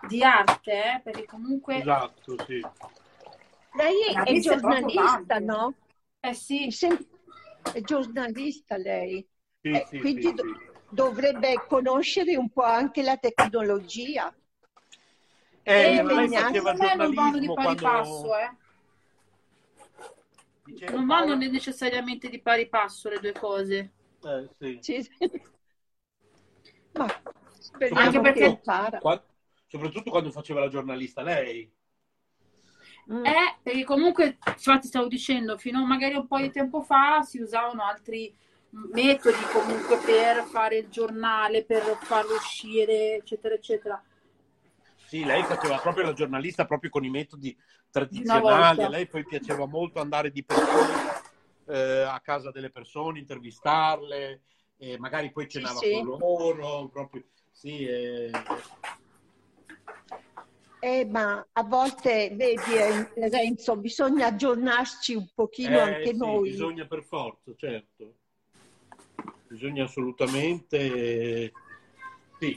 di 0.08 0.22
arte, 0.22 0.72
eh, 0.72 1.00
perché 1.02 1.24
comunque 1.24 1.78
Esatto, 1.78 2.36
sì. 2.46 2.60
Lei 3.72 4.12
è 4.24 4.40
giornalista, 4.40 5.38
no? 5.38 5.74
eh 6.20 6.34
sì, 6.34 6.68
È, 7.72 7.80
giornalista 7.82 8.76
lei. 8.76 9.26
Sì, 9.60 9.70
Eh, 9.72 9.86
sì, 9.88 9.98
quindi 10.00 10.20
sì, 10.22 10.34
do- 10.34 10.42
sì. 10.42 10.54
dovrebbe 10.90 11.64
conoscere 11.68 12.36
un 12.36 12.48
po' 12.50 12.62
anche 12.62 13.02
la 13.02 13.16
tecnologia. 13.16 14.34
Eh, 15.62 15.98
Eh, 15.98 16.02
lei 16.02 16.28
faceva 16.28 16.72
non 16.72 17.14
vanno 17.14 17.38
di 17.38 17.46
pari 17.46 17.54
quando... 17.54 17.82
passo, 17.82 18.36
eh. 18.36 18.50
Non 20.92 21.06
vanno 21.06 21.34
Paola? 21.34 21.50
necessariamente 21.50 22.28
di 22.28 22.40
pari 22.40 22.68
passo 22.68 23.08
le 23.08 23.20
due 23.20 23.32
cose. 23.32 23.92
Eh, 24.24 24.48
sì. 24.80 25.08
Speriamo 27.58 28.00
Anche 28.00 28.20
perché- 28.20 28.40
che 28.40 28.46
impara. 28.46 28.98
Qua- 28.98 29.24
soprattutto 29.66 30.10
quando 30.10 30.30
faceva 30.30 30.60
la 30.60 30.68
giornalista 30.68 31.22
lei. 31.22 31.70
Mm. 33.12 33.24
Eh, 33.24 33.58
perché 33.62 33.84
comunque, 33.84 34.38
infatti 34.46 34.86
stavo 34.86 35.08
dicendo, 35.08 35.56
fino 35.56 35.80
a 35.80 35.86
magari 35.86 36.14
un 36.14 36.26
po' 36.26 36.38
di 36.38 36.50
tempo 36.50 36.82
fa 36.82 37.22
si 37.22 37.40
usavano 37.40 37.82
altri 37.82 38.34
metodi 38.70 39.40
comunque 39.52 39.96
per 39.98 40.44
fare 40.44 40.76
il 40.78 40.88
giornale, 40.88 41.64
per 41.64 41.82
farlo 42.02 42.34
uscire, 42.34 43.16
eccetera, 43.16 43.54
eccetera. 43.54 44.02
Sì, 45.06 45.24
lei 45.24 45.42
faceva 45.44 45.78
proprio 45.78 46.04
la 46.04 46.12
giornalista 46.12 46.66
proprio 46.66 46.90
con 46.90 47.02
i 47.02 47.08
metodi 47.08 47.56
tradizionali. 47.90 48.82
A 48.82 48.88
lei 48.90 49.06
poi 49.06 49.24
piaceva 49.24 49.66
molto 49.66 50.00
andare 50.00 50.30
di 50.30 50.44
persona 50.44 51.18
eh, 51.66 52.02
a 52.02 52.20
casa 52.20 52.50
delle 52.50 52.70
persone, 52.70 53.18
intervistarle, 53.18 54.42
e 54.78 54.98
magari 54.98 55.30
poi 55.30 55.44
Sì, 55.44 55.58
cenava 55.58 55.80
sì. 55.80 55.90
con 55.92 56.18
loro. 56.18 56.88
Proprio, 56.88 57.24
sì, 57.52 57.84
eh, 57.84 58.30
Eh, 60.80 61.04
ma 61.06 61.44
a 61.52 61.62
volte, 61.64 62.30
vedi, 62.34 62.76
eh, 62.76 63.28
Renzo, 63.28 63.76
bisogna 63.76 64.26
aggiornarci 64.26 65.14
un 65.14 65.28
pochino 65.34 65.78
eh, 65.78 65.82
anche 65.82 66.10
sì, 66.12 66.16
noi. 66.16 66.50
bisogna 66.50 66.86
per 66.86 67.02
forza, 67.02 67.52
certo. 67.56 68.14
Bisogna 69.48 69.84
assolutamente. 69.84 71.52
Sì. 72.38 72.56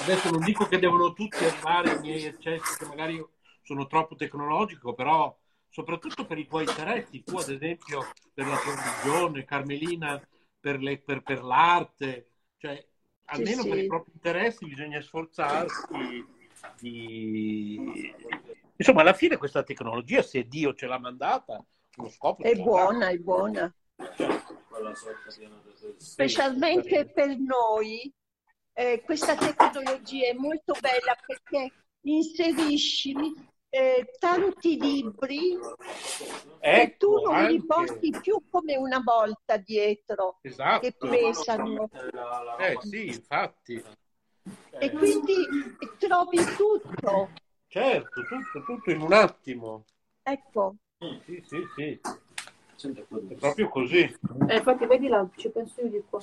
Adesso 0.00 0.30
non 0.30 0.44
dico 0.44 0.66
che 0.68 0.78
devono 0.78 1.12
tutti 1.14 1.42
arrivare 1.42 1.92
ai 1.92 2.00
miei 2.00 2.24
eccessi, 2.26 2.76
che 2.76 2.84
magari 2.86 3.24
sono 3.62 3.86
troppo 3.86 4.14
tecnologico, 4.14 4.92
però 4.92 5.34
soprattutto 5.70 6.26
per 6.26 6.38
i 6.38 6.46
tuoi 6.46 6.64
interessi, 6.64 7.22
tu 7.22 7.36
ad 7.38 7.48
esempio 7.48 8.04
per 8.34 8.46
la 8.46 8.58
tua 8.58 8.74
religione, 8.74 9.44
Carmelina 9.44 10.20
per, 10.60 10.80
le- 10.80 11.00
per- 11.00 11.22
per 11.22 11.42
l'arte, 11.42 12.30
cioè 12.56 12.84
almeno 13.26 13.62
sì. 13.62 13.68
per 13.68 13.78
i 13.78 13.86
propri 13.86 14.12
interessi 14.14 14.66
bisogna 14.66 15.00
sforzarsi 15.00 16.26
di... 16.78 18.14
Insomma, 18.76 19.00
alla 19.00 19.12
fine 19.12 19.36
questa 19.36 19.62
tecnologia, 19.62 20.22
se 20.22 20.46
Dio 20.46 20.74
ce 20.74 20.86
l'ha 20.86 20.98
mandata, 20.98 21.62
uno 21.96 22.08
scopo 22.08 22.42
È 22.42 22.54
buona, 22.54 23.08
è 23.08 23.18
buona. 23.18 23.72
Specialmente 25.96 27.06
per 27.06 27.36
noi, 27.36 28.12
eh, 28.72 29.02
questa 29.04 29.34
tecnologia 29.36 30.28
è 30.28 30.34
molto 30.34 30.74
bella 30.80 31.16
perché 31.26 31.72
inserisci 32.02 33.14
eh, 33.70 34.10
tanti 34.18 34.78
libri 34.78 35.56
che 36.60 36.96
tu 36.98 37.12
Ecco, 37.12 37.32
non 37.32 37.44
li 37.46 37.54
anche. 37.54 37.66
porti 37.66 38.10
più 38.20 38.42
come 38.50 38.76
una 38.76 39.00
volta 39.00 39.56
dietro, 39.56 40.38
Esatto. 40.42 40.80
che 40.80 40.94
pesano. 40.98 41.88
Eh 42.58 42.78
sì, 42.82 43.06
infatti. 43.06 43.82
E 44.78 44.90
quindi 44.92 45.46
trovi 45.98 46.38
tutto. 46.56 47.28
Certo, 47.68 48.22
tutto, 48.24 48.64
tutto 48.64 48.90
in 48.90 49.00
un 49.00 49.12
attimo. 49.12 49.84
Ecco, 50.22 50.76
Sì, 51.24 51.42
sì, 51.46 51.62
sì. 51.76 52.00
È 52.80 53.34
proprio 53.34 53.68
così. 53.68 53.98
Eh, 54.48 54.56
infatti, 54.56 54.86
vedi 54.86 55.08
là, 55.08 55.28
ci 55.36 55.50
penso 55.50 55.80
io 55.80 55.88
di 55.88 56.02
qua. 56.08 56.20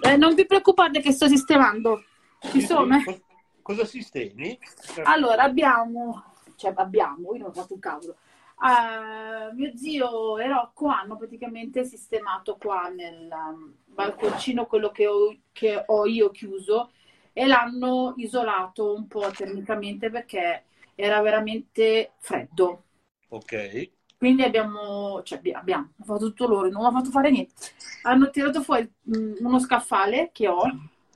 Eh, 0.00 0.16
non 0.16 0.34
vi 0.34 0.46
preoccupate 0.46 1.00
che 1.00 1.12
sto 1.12 1.28
sistemando. 1.28 2.02
Ci 2.40 2.60
Sì, 2.60 2.66
sono, 2.66 2.96
sì. 2.96 3.00
eh? 3.00 3.04
Cos- 3.04 3.22
Cosa 3.62 3.84
sistemi? 3.84 4.58
Allora, 5.04 5.44
abbiamo, 5.44 6.31
cioè 6.62 6.72
abbiamo, 6.76 7.32
io 7.32 7.40
non 7.40 7.48
ho 7.48 7.52
fatto 7.52 7.74
un 7.74 7.80
cavolo. 7.80 8.16
Ah, 8.64 9.50
mio 9.52 9.76
zio 9.76 10.38
e 10.38 10.46
Rocco 10.46 10.86
hanno 10.86 11.16
praticamente 11.16 11.84
sistemato 11.84 12.56
qua 12.56 12.88
nel 12.88 13.28
um, 13.30 13.74
balconcino 13.86 14.66
quello 14.66 14.90
che 14.90 15.06
ho, 15.08 15.36
che 15.50 15.82
ho 15.84 16.06
io 16.06 16.30
chiuso 16.30 16.92
e 17.32 17.46
l'hanno 17.46 18.14
isolato 18.16 18.94
un 18.94 19.08
po' 19.08 19.28
termicamente 19.32 20.10
perché 20.10 20.64
era 20.94 21.20
veramente 21.20 22.12
freddo. 22.18 22.84
Ok. 23.30 23.90
Quindi 24.16 24.44
abbiamo, 24.44 25.20
cioè 25.24 25.38
abbi- 25.38 25.52
abbiamo, 25.52 25.90
fatto 26.04 26.26
tutto 26.26 26.46
loro, 26.46 26.68
non 26.68 26.84
ho 26.84 26.92
fatto 26.92 27.10
fare 27.10 27.30
niente. 27.30 27.54
Hanno 28.02 28.30
tirato 28.30 28.62
fuori 28.62 28.88
mh, 29.02 29.44
uno 29.44 29.58
scaffale 29.58 30.30
che 30.32 30.46
ho, 30.46 30.62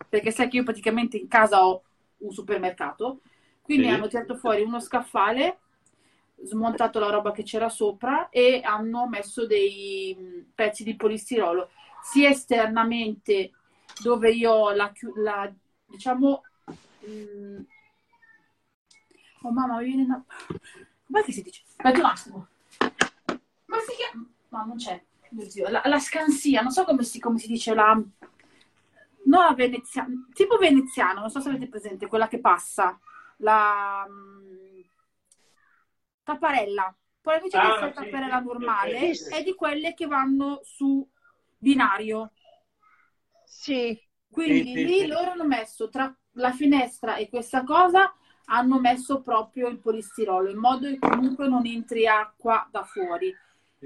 perché 0.08 0.32
sai 0.32 0.48
che 0.48 0.56
io 0.56 0.64
praticamente 0.64 1.16
in 1.16 1.28
casa 1.28 1.64
ho 1.64 1.82
un 2.18 2.32
supermercato, 2.32 3.20
quindi 3.66 3.88
Sì. 3.88 3.92
hanno 3.92 4.08
tirato 4.08 4.36
fuori 4.36 4.62
uno 4.62 4.80
scaffale, 4.80 5.58
smontato 6.42 6.98
la 6.98 7.10
roba 7.10 7.32
che 7.32 7.42
c'era 7.42 7.68
sopra 7.68 8.30
e 8.30 8.60
hanno 8.64 9.06
messo 9.08 9.46
dei 9.46 10.46
pezzi 10.54 10.84
di 10.84 10.96
polistirolo, 10.96 11.68
sia 12.02 12.30
esternamente 12.30 13.50
dove 14.02 14.30
io 14.30 14.52
ho 14.52 14.70
la, 14.72 14.90
la 15.16 15.52
diciamo, 15.86 16.42
mh, 17.00 17.60
oh 19.42 19.50
mamma, 19.50 19.78
mi 19.78 19.84
viene 19.84 20.02
una... 20.02 20.24
Com'è 21.06 21.22
che 21.22 21.32
si 21.32 21.42
dice? 21.42 21.62
Aspetta 21.76 21.98
un 21.98 22.04
attimo. 22.04 22.46
Come 23.66 23.82
si 23.86 23.96
chiama? 23.96 24.26
No, 24.48 24.64
non 24.64 24.76
c'è. 24.76 25.02
Mio 25.30 25.48
zio. 25.48 25.68
La, 25.68 25.82
la 25.84 25.98
scansia, 25.98 26.62
non 26.62 26.70
so 26.70 26.84
come 26.84 27.02
si, 27.02 27.18
come 27.18 27.38
si 27.38 27.48
dice 27.48 27.74
la... 27.74 28.00
No, 29.24 29.40
la 29.42 29.54
veneziana, 29.54 30.14
tipo 30.32 30.56
veneziano, 30.56 31.18
non 31.20 31.30
so 31.30 31.40
se 31.40 31.48
avete 31.48 31.66
presente, 31.68 32.06
quella 32.06 32.28
che 32.28 32.38
passa, 32.38 32.96
la 33.38 34.06
mm, 34.08 34.80
tapparella. 36.24 36.94
Poi 37.20 37.36
invece 37.36 37.58
Ah, 37.58 37.64
essere 37.66 37.92
sì, 37.92 38.04
tapparella 38.04 38.40
sì, 38.44 38.44
normale, 38.44 39.00
ok, 39.00 39.16
sì. 39.16 39.24
è 39.28 39.42
di 39.42 39.54
quelle 39.54 39.94
che 39.94 40.06
vanno 40.06 40.60
su 40.62 41.06
binario. 41.58 42.30
sì, 43.44 43.98
Quindi 44.30 44.74
Sì, 44.74 44.88
sì, 44.88 44.92
lì 45.00 45.06
sì. 45.06 45.06
loro 45.06 45.30
hanno 45.32 45.44
messo 45.46 45.88
tra 45.88 46.14
la 46.32 46.52
finestra 46.52 47.16
e 47.16 47.28
questa 47.28 47.64
cosa, 47.64 48.14
hanno 48.46 48.78
messo 48.78 49.22
proprio 49.22 49.68
il 49.68 49.78
polistirolo, 49.78 50.50
in 50.50 50.58
modo 50.58 50.86
che 50.88 50.98
comunque 50.98 51.48
non 51.48 51.66
entri 51.66 52.06
acqua 52.06 52.68
da 52.70 52.84
fuori. 52.84 53.34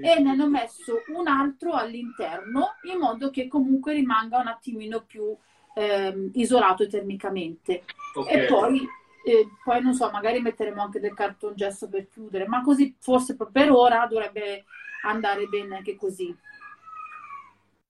E 0.03 0.19
ne 0.19 0.29
hanno 0.31 0.47
messo 0.49 1.03
un 1.15 1.27
altro 1.27 1.73
all'interno, 1.73 2.75
in 2.91 2.97
modo 2.99 3.29
che 3.29 3.47
comunque 3.47 3.93
rimanga 3.93 4.39
un 4.39 4.47
attimino 4.47 5.03
più 5.05 5.35
ehm, 5.75 6.31
isolato 6.33 6.87
termicamente. 6.87 7.83
Ok. 8.15 8.31
E 8.31 8.43
poi, 8.43 8.87
eh, 9.23 9.47
poi 9.63 9.81
non 9.81 9.93
so, 9.93 10.09
magari 10.11 10.41
metteremo 10.41 10.81
anche 10.81 10.99
del 10.99 11.13
cartongesso 11.13 11.89
per 11.89 12.07
chiudere, 12.07 12.47
ma 12.47 12.61
così 12.61 12.95
forse 12.99 13.35
per- 13.35 13.49
per 13.51 13.71
ora 13.71 14.05
dovrebbe 14.07 14.65
andare 15.05 15.45
bene 15.47 15.77
anche 15.77 15.95
così. 15.95 16.35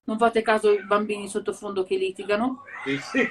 Non 0.03 0.17
fate 0.17 0.41
caso 0.41 0.69
ai 0.69 0.84
bambini 0.86 1.29
sottofondo 1.29 1.84
che 1.84 1.95
litigano. 1.95 2.63
Sì, 2.84 2.97
sì. 2.97 3.29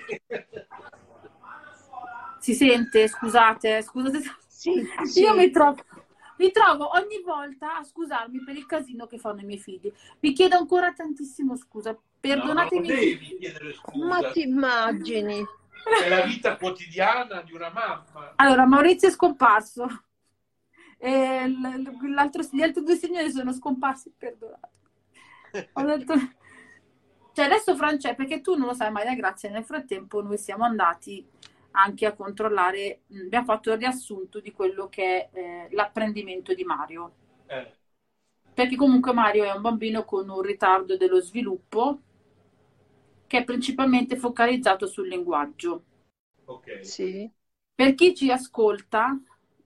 Si 2.39 2.55
sente? 2.55 3.07
Scusate, 3.09 3.83
scusate. 3.83 4.21
Sì, 4.47 4.83
sì. 5.05 5.21
Io 5.23 5.35
mi 5.35 5.51
trovo, 5.51 5.83
mi 6.39 6.51
trovo 6.51 6.91
ogni 6.97 7.21
volta 7.25 7.77
a 7.77 7.85
scusarmi 7.85 8.43
per 8.45 8.57
il 8.57 8.67
casino 8.67 9.07
che 9.07 9.19
fanno 9.19 9.41
i 9.41 9.45
miei 9.45 9.59
figli. 9.59 9.93
Vi 10.21 10.33
chiedo 10.33 10.57
ancora 10.57 10.93
tantissimo 10.93 11.57
scusa. 11.57 11.97
Perdonatemi. 12.19 12.89
No, 12.89 12.95
non 12.95 13.05
devi 13.05 13.37
chiedere 13.39 13.75
Ma 13.95 14.23
ti 14.31 14.43
immagini? 14.43 15.47
È 16.03 16.09
la 16.09 16.23
vita 16.23 16.57
quotidiana 16.57 17.43
di 17.43 17.53
una 17.53 17.71
mamma. 17.71 18.33
Allora, 18.37 18.67
Maurizio 18.67 19.09
è 19.09 19.11
scomparso. 19.11 19.87
E 20.99 21.49
gli 21.49 22.63
altri 22.63 22.83
due 22.83 22.97
signori 22.97 23.31
sono 23.31 23.53
scomparsi, 23.53 24.13
perdonate. 24.17 24.69
Ho 25.73 25.83
detto... 25.83 26.15
Cioè, 27.33 27.45
adesso 27.45 27.77
Francesco, 27.77 28.17
perché 28.17 28.41
tu 28.41 28.57
non 28.57 28.67
lo 28.67 28.75
sai, 28.75 28.91
Maria 28.91 29.15
Grazia, 29.15 29.51
nel 29.51 29.65
frattempo 29.65 30.21
noi 30.21 30.37
siamo 30.37 30.65
andati 30.65 31.25
anche 31.73 32.05
a 32.05 32.13
controllare, 32.13 33.03
abbiamo 33.13 33.45
fatto 33.45 33.71
il 33.71 33.79
riassunto 33.79 34.41
di 34.41 34.51
quello 34.51 34.89
che 34.89 35.31
è 35.31 35.39
eh, 35.39 35.69
l'apprendimento 35.71 36.53
di 36.53 36.65
Mario. 36.65 37.13
Eh, 37.47 37.73
Perché 38.53 38.75
comunque 38.75 39.13
Mario 39.13 39.45
è 39.45 39.53
un 39.53 39.63
bambino 39.63 40.05
con 40.05 40.29
un 40.29 40.43
ritardo 40.43 40.97
dello 40.97 41.21
sviluppo 41.21 42.01
che 43.31 43.39
è 43.39 43.45
principalmente 43.45 44.17
focalizzato 44.17 44.89
sul 44.89 45.07
linguaggio. 45.07 45.85
ok. 46.47 46.67
Sì. 46.83 47.33
Per 47.75 47.95
chi 47.95 48.15
ci 48.15 48.31
ascolta, 48.31 49.19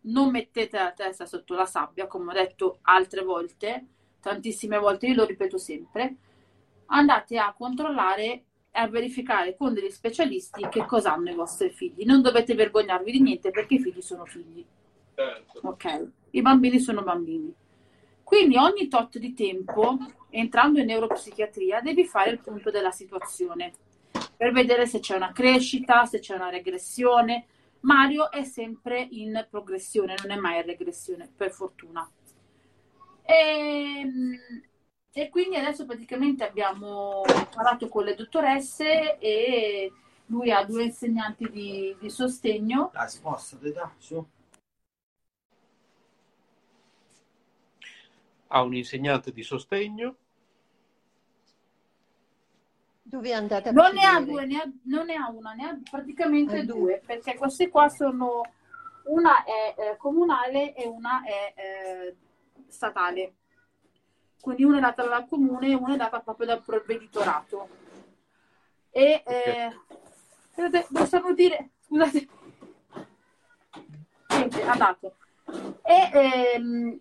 non 0.03 0.31
mettete 0.31 0.79
la 0.79 0.93
testa 0.93 1.27
sotto 1.27 1.55
la 1.55 1.67
sabbia, 1.67 2.07
come 2.07 2.31
ho 2.31 2.35
detto 2.35 2.79
altre 2.83 3.23
volte, 3.23 3.87
tantissime 4.21 4.79
volte, 4.79 5.07
io 5.09 5.15
lo 5.15 5.25
ripeto 5.25 5.59
sempre, 5.59 6.17
andate 6.87 7.39
a 7.39 7.53
controllare 7.53 8.25
e 8.71 8.81
a 8.81 8.89
verificare 8.89 9.57
con 9.57 9.75
degli 9.75 9.91
specialisti 9.91 10.69
che 10.69 10.85
cosa 10.87 11.13
hanno 11.13 11.31
i 11.31 11.35
vostri 11.35 11.71
figli. 11.71 12.05
Non 12.05 12.23
dovete 12.23 12.55
vergognarvi 12.55 13.11
di 13.13 13.21
niente 13.21 13.51
perché 13.51 13.75
i 13.75 13.81
figli 13.81 14.01
sono 14.01 14.25
figli, 14.25 14.65
Certo. 15.17 15.61
ok? 15.63 16.09
I 16.31 16.43
bambini 16.43 16.79
sono 16.81 17.03
bambini. 17.03 17.53
Quindi 18.25 18.57
ogni 18.57 18.89
tot 18.89 19.19
di 19.19 19.35
tempo, 19.35 19.99
entrando 20.31 20.81
in 20.81 20.87
neuropsichiatria, 20.87 21.81
devi 21.81 22.05
fare 22.05 22.31
il 22.31 22.41
punto 22.41 22.71
della 22.71 22.91
situazione 22.91 23.73
per 24.37 24.53
vedere 24.53 24.87
se 24.87 24.99
c'è 24.99 25.15
una 25.15 25.33
crescita, 25.33 26.07
se 26.07 26.19
c'è 26.19 26.35
una 26.35 26.49
regressione. 26.49 27.47
Mario 27.81 28.31
è 28.31 28.45
sempre 28.45 29.07
in 29.11 29.47
progressione, 29.49 30.17
non 30.23 30.31
è 30.31 30.37
mai 30.37 30.57
in 30.57 30.67
regressione, 30.67 31.31
per 31.37 31.53
fortuna. 31.53 32.11
E, 33.23 34.11
e 35.13 35.29
quindi 35.29 35.57
adesso 35.57 35.85
praticamente 35.85 36.45
abbiamo 36.45 37.23
parlato 37.55 37.89
con 37.89 38.05
le 38.05 38.15
dottoresse 38.15 39.19
e 39.19 39.93
lui 40.27 40.51
ha 40.51 40.65
due 40.65 40.85
insegnanti 40.85 41.49
di, 41.51 41.95
di 42.01 42.11
sostegno. 42.11 42.91
Dai, 42.93 43.09
spostati, 43.09 43.73
dai, 43.73 43.89
su. 43.99 44.27
Ha 48.49 48.63
un 48.63 48.75
insegnante 48.75 49.33
di 49.33 49.43
sostegno. 49.43 50.17
Dove 53.03 53.29
è 53.29 53.33
andata 53.33 53.69
a 53.69 53.73
Non 53.73 53.93
ne 53.95 54.05
ha 54.05 54.21
due, 54.21 54.47
ne 54.47 54.57
ha- 54.61 54.73
non 54.85 55.07
ne 55.07 55.15
ha 55.15 55.29
una, 55.31 55.53
ne 55.53 55.65
ha 55.69 55.79
praticamente 55.91 56.59
Ah, 56.59 56.65
due, 56.65 57.03
perché 57.05 57.37
queste 57.37 57.69
qua 57.69 57.89
sono, 57.89 58.43
una 59.05 59.45
è 59.45 59.75
eh, 59.77 59.97
comunale 59.99 60.75
e 60.75 60.87
una 60.87 61.23
è 61.23 61.53
eh, 61.57 62.17
statale. 62.69 63.35
Quindi 64.41 64.65
una 64.65 64.79
è 64.79 64.81
data 64.81 65.07
dal 65.07 65.27
comune 65.27 65.69
e 65.69 65.75
una 65.75 65.95
è 65.95 65.97
data 65.97 66.21
proprio 66.21 66.47
dal 66.47 66.63
provveditorato. 66.63 67.69
E 68.91 69.23
eh, 69.27 69.71
scusate, 70.53 70.87
possiamo 70.93 71.35
dire, 71.35 71.71
scusate, 71.81 72.29
niente, 74.29 74.61
è 74.63 74.67
andato. 74.67 75.17
E, 75.83 76.11
ehm, 76.55 77.01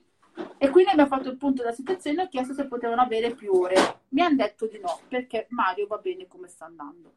e 0.64 0.70
quindi 0.70 0.92
abbiamo 0.92 1.10
fatto 1.10 1.30
il 1.30 1.36
punto 1.36 1.62
della 1.62 1.74
situazione 1.74 2.22
e 2.22 2.24
ho 2.24 2.30
chiesto 2.30 2.54
se 2.54 2.68
potevano 2.68 3.02
avere 3.02 3.36
più 3.36 3.52
ore. 3.52 4.04
Mi 4.10 4.22
hanno 4.22 4.38
detto 4.38 4.66
di 4.66 4.80
no, 4.80 5.02
perché 5.10 5.48
Mario 5.50 5.88
va 5.88 5.98
bene 5.98 6.26
come 6.26 6.48
sta 6.48 6.64
andando. 6.64 7.16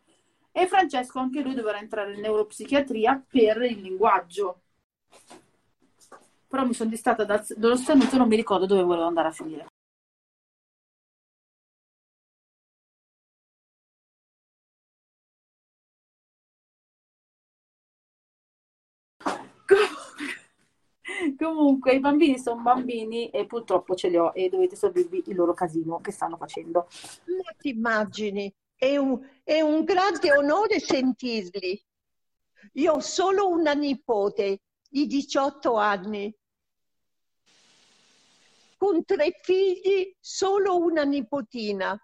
E 0.51 0.67
Francesco 0.67 1.21
anche 1.21 1.43
lui 1.43 1.55
dovrà 1.55 1.79
entrare 1.79 2.15
in 2.15 2.23
neuropsichiatria 2.23 3.25
per 3.25 3.63
il 3.63 3.81
linguaggio. 3.83 4.63
Però 6.49 6.67
mi 6.67 6.75
sono 6.75 6.91
distratta 6.91 7.25
dal- 7.25 7.47
dallo 7.57 7.77
stenuto 7.77 8.17
e 8.17 8.19
non 8.19 8.27
mi 8.27 8.35
ricordo 8.35 8.67
dove 8.67 8.83
volevo 8.83 9.07
andare 9.07 9.29
a 9.29 9.33
finire. 9.33 9.67
Comunque, 21.37 21.95
i 21.95 22.01
bambini 22.01 22.39
sono 22.39 22.63
bambini 22.63 23.31
e 23.31 23.47
purtroppo 23.47 23.95
ce 23.95 24.09
li 24.09 24.17
ho 24.17 24.33
e 24.35 24.49
dovete 24.49 24.77
sorbirvi 24.77 25.25
il 25.27 25.35
loro 25.35 25.55
casino 25.55 26.01
che 26.01 26.13
stanno 26.13 26.37
facendo. 26.37 26.89
Ma 27.27 27.55
ti 27.59 27.71
immagini? 27.71 28.53
È 28.75 28.97
un, 28.97 29.21
è 29.43 29.61
un 29.61 29.85
grande 29.85 30.33
onore 30.33 30.81
sentirli. 30.81 31.83
Io 32.75 32.93
ho 32.93 33.01
solo 33.01 33.49
una 33.49 33.73
nipote 33.73 34.61
di 34.89 35.07
18 35.07 35.75
anni. 35.77 36.35
Con 38.77 39.05
tre 39.05 39.39
figli, 39.43 40.15
solo 40.21 40.77
una 40.79 41.05
nipotina. 41.05 41.99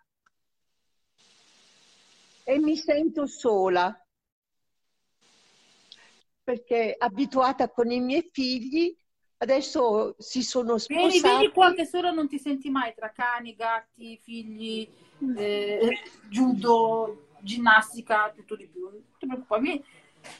E 2.44 2.58
mi 2.58 2.76
sento 2.76 3.26
sola. 3.26 3.94
Perché 6.42 6.96
abituata 6.98 7.70
con 7.70 7.90
i 7.90 8.00
miei 8.00 8.28
figli, 8.32 8.96
adesso 9.42 10.14
si 10.18 10.42
sono 10.42 10.78
Vieni, 10.86 11.20
sposati. 11.20 11.20
vieni 11.20 11.52
qua 11.52 11.72
che 11.74 11.84
solo 11.86 12.12
non 12.12 12.28
ti 12.28 12.38
senti 12.38 12.70
mai 12.70 12.94
tra 12.94 13.10
cani, 13.10 13.54
gatti, 13.54 14.16
figli, 14.22 14.88
eh, 15.36 16.02
judo, 16.28 17.28
ginnastica, 17.40 18.30
tutto 18.34 18.56
di 18.56 18.66
più. 18.68 18.82
Non 18.88 19.02
ti 19.18 19.26
preoccupare, 19.26 19.62
vieni- 19.62 19.84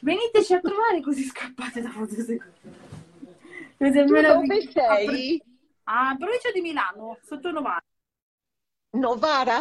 veniteci 0.01 0.55
a 0.55 0.61
trovare 0.61 1.01
così 1.01 1.25
scappate 1.25 1.81
da 1.81 1.91
meravigliosi. 1.91 2.41
dove 4.39 4.61
sei? 4.73 5.43
Ah, 5.85 6.15
provincia 6.19 6.51
di 6.53 6.61
Milano, 6.61 7.19
sotto 7.23 7.51
Novara. 7.51 7.83
Novara? 9.03 9.59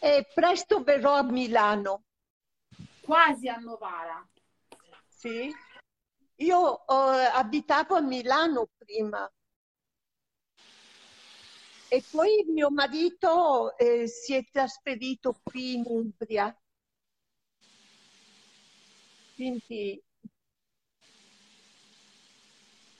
E 0.00 0.24
presto 0.34 0.82
verrò 0.82 1.12
a 1.16 1.22
Milano. 1.22 2.04
Quasi 3.00 3.48
a 3.48 3.56
Novara. 3.58 4.26
Sì. 5.08 5.54
Io 6.36 6.86
eh, 6.86 7.24
abitavo 7.32 7.94
a 7.94 8.00
Milano 8.00 8.68
prima 8.76 9.30
e 11.88 12.02
poi 12.10 12.44
mio 12.48 12.70
marito 12.70 13.76
eh, 13.78 14.06
si 14.06 14.34
è 14.34 14.44
trasferito 14.50 15.40
qui 15.42 15.74
in 15.74 15.84
Umbria. 15.86 16.54
Quindi 19.34 20.02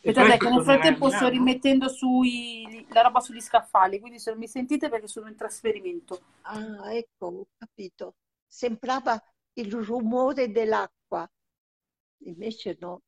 Aspettate 0.09 0.37
che 0.39 0.51
nel 0.51 0.63
frattempo 0.63 1.11
sto 1.11 1.29
rimettendo 1.29 1.89
sui, 1.89 2.87
la 2.91 3.03
roba 3.03 3.19
sugli 3.19 3.41
scaffali, 3.41 3.99
quindi 3.99 4.21
se 4.21 4.31
non 4.31 4.39
mi 4.39 4.47
sentite 4.47 4.89
perché 4.89 5.09
sono 5.09 5.29
in 5.29 5.35
trasferimento. 5.35 6.21
Ah, 6.43 6.95
ecco, 6.95 7.27
ho 7.27 7.47
capito. 7.59 8.15
Sembrava 8.47 9.21
il 9.55 9.73
rumore 9.73 10.53
dell'acqua. 10.53 11.29
Invece 12.19 12.77
no. 12.79 13.03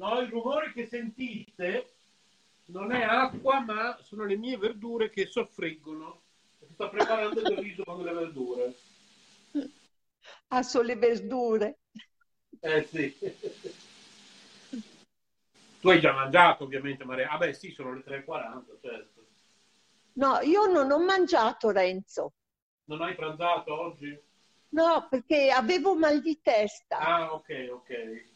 No, 0.00 0.18
il 0.18 0.28
rumore 0.30 0.72
che 0.72 0.86
sentite 0.86 1.92
non 2.66 2.90
è 2.90 3.02
acqua, 3.02 3.60
ma 3.60 3.98
sono 4.00 4.24
le 4.24 4.34
mie 4.34 4.56
verdure 4.56 5.10
che 5.10 5.26
soffriggono. 5.26 6.22
Sto 6.72 6.88
preparando 6.88 7.42
del 7.42 7.58
riso 7.58 7.84
con 7.84 8.02
le 8.02 8.12
verdure. 8.14 8.74
Ah, 10.48 10.62
sono 10.62 10.84
le 10.84 10.96
verdure. 10.96 11.80
Eh 12.60 12.88
sì. 12.90 13.14
Tu 15.80 15.88
hai 15.90 16.00
già 16.00 16.14
mangiato, 16.14 16.64
ovviamente, 16.64 17.04
Maria. 17.04 17.28
Ah 17.28 17.36
beh, 17.36 17.52
sì, 17.52 17.70
sono 17.72 17.92
le 17.92 18.02
3.40, 18.02 18.78
certo. 18.80 19.26
No, 20.14 20.40
io 20.40 20.64
non 20.64 20.90
ho 20.90 20.98
mangiato, 20.98 21.70
Renzo. 21.70 22.32
Non 22.84 23.02
hai 23.02 23.14
pranzato 23.14 23.78
oggi? 23.78 24.18
No, 24.70 25.08
perché 25.10 25.50
avevo 25.50 25.94
mal 25.94 26.22
di 26.22 26.40
testa 26.40 26.98
Ah, 26.98 27.34
ok, 27.34 27.68
ok. 27.70 28.29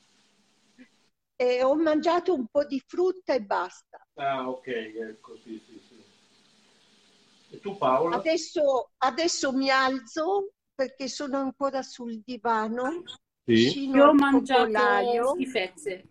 E 1.37 1.63
ho 1.63 1.75
mangiato 1.75 2.35
un 2.35 2.47
po' 2.51 2.65
di 2.65 2.81
frutta 2.87 3.35
e 3.35 3.41
basta. 3.43 4.07
Ah, 4.15 4.49
ok, 4.49 4.67
ecco, 4.67 5.37
sì, 5.43 5.61
sì, 5.67 5.81
sì. 5.89 7.59
tu 7.61 7.77
Paola? 7.77 8.17
Adesso, 8.17 8.91
adesso 8.99 9.53
mi 9.53 9.71
alzo 9.71 10.53
perché 10.75 11.09
sono 11.09 11.39
ancora 11.39 11.83
sul 11.83 12.21
divano, 12.25 13.03
Sì. 13.45 13.85
Io 13.91 14.07
ho 14.09 14.15
mangiato 14.15 14.67
focolaio. 14.69 15.35
schifezze. 15.35 16.09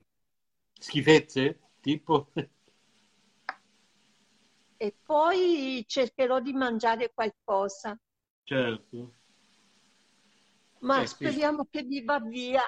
Schifezze? 0.79 1.59
Tipo? 1.81 2.31
e 4.77 4.93
poi 5.01 5.83
cercherò 5.87 6.39
di 6.41 6.51
mangiare 6.53 7.11
qualcosa, 7.13 7.97
Certo. 8.43 9.13
ma 10.79 11.01
Eh, 11.01 11.07
sì. 11.07 11.13
speriamo 11.15 11.65
che 11.69 11.83
mi 11.83 12.03
va 12.03 12.19
via. 12.19 12.61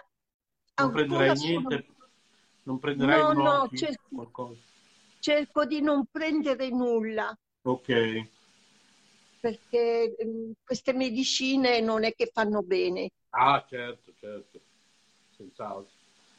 Non 0.78 0.88
Ancora 0.92 1.04
prenderai 1.04 1.38
sono- 1.38 1.70
niente? 1.70 1.95
Non 2.66 2.80
prenderai 2.80 3.22
No, 3.22 3.32
no, 3.34 3.70
cerco- 3.74 4.08
Qualcosa? 4.16 4.60
cerco 5.20 5.66
di 5.66 5.82
non 5.82 6.06
prendere 6.12 6.70
nulla 6.70 7.36
Ok. 7.64 8.28
perché 9.40 10.16
mm, 10.24 10.52
queste 10.64 10.94
medicine 10.94 11.80
non 11.82 12.04
è 12.04 12.14
che 12.14 12.30
fanno 12.34 12.62
bene. 12.64 13.10
Ah, 13.30 13.64
certo, 13.68 14.14
certo. 14.20 14.60
Senz'altro. 15.36 15.92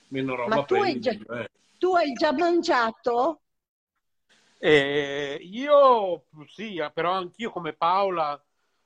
Meno 0.09 0.35
roba 0.35 0.57
Ma 0.57 0.65
tu 0.65 0.75
hai 0.75 0.81
prendi, 0.99 1.01
già- 1.01 1.11
meglio 1.13 1.33
è. 1.35 1.51
Tu 1.79 1.95
hai 1.95 2.13
già 2.15 2.33
mangiato? 2.33 3.41
Eh, 4.59 5.39
io 5.43 6.25
sì, 6.49 6.83
però 6.95 7.13
anch'io 7.13 7.51
come 7.51 7.75
Paola, 7.75 8.43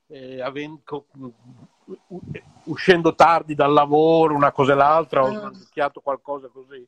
eh, 0.08 0.42
aven- 0.42 0.82
co- 0.84 1.06
u- 1.14 2.20
uscendo 2.64 3.14
tardi 3.14 3.54
dal 3.54 3.72
lavoro, 3.72 4.34
una 4.34 4.50
cosa 4.52 4.72
e 4.72 4.76
l'altra, 4.76 5.22
ho 5.22 5.28
Ah. 5.28 5.40
mangiato 5.40 6.00
qualcosa 6.00 6.48
così. 6.48 6.86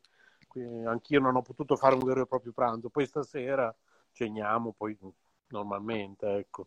Anch'io 0.61 1.21
non 1.21 1.37
ho 1.37 1.43
potuto 1.43 1.77
fare 1.77 1.95
un 1.95 2.05
vero 2.05 2.23
e 2.23 2.27
proprio 2.27 2.53
pranzo. 2.53 2.89
Poi 2.91 3.07
stasera 3.07 3.75
ceniamo, 4.13 4.73
poi 4.73 4.97
normalmente, 5.49 6.27
ecco. 6.37 6.67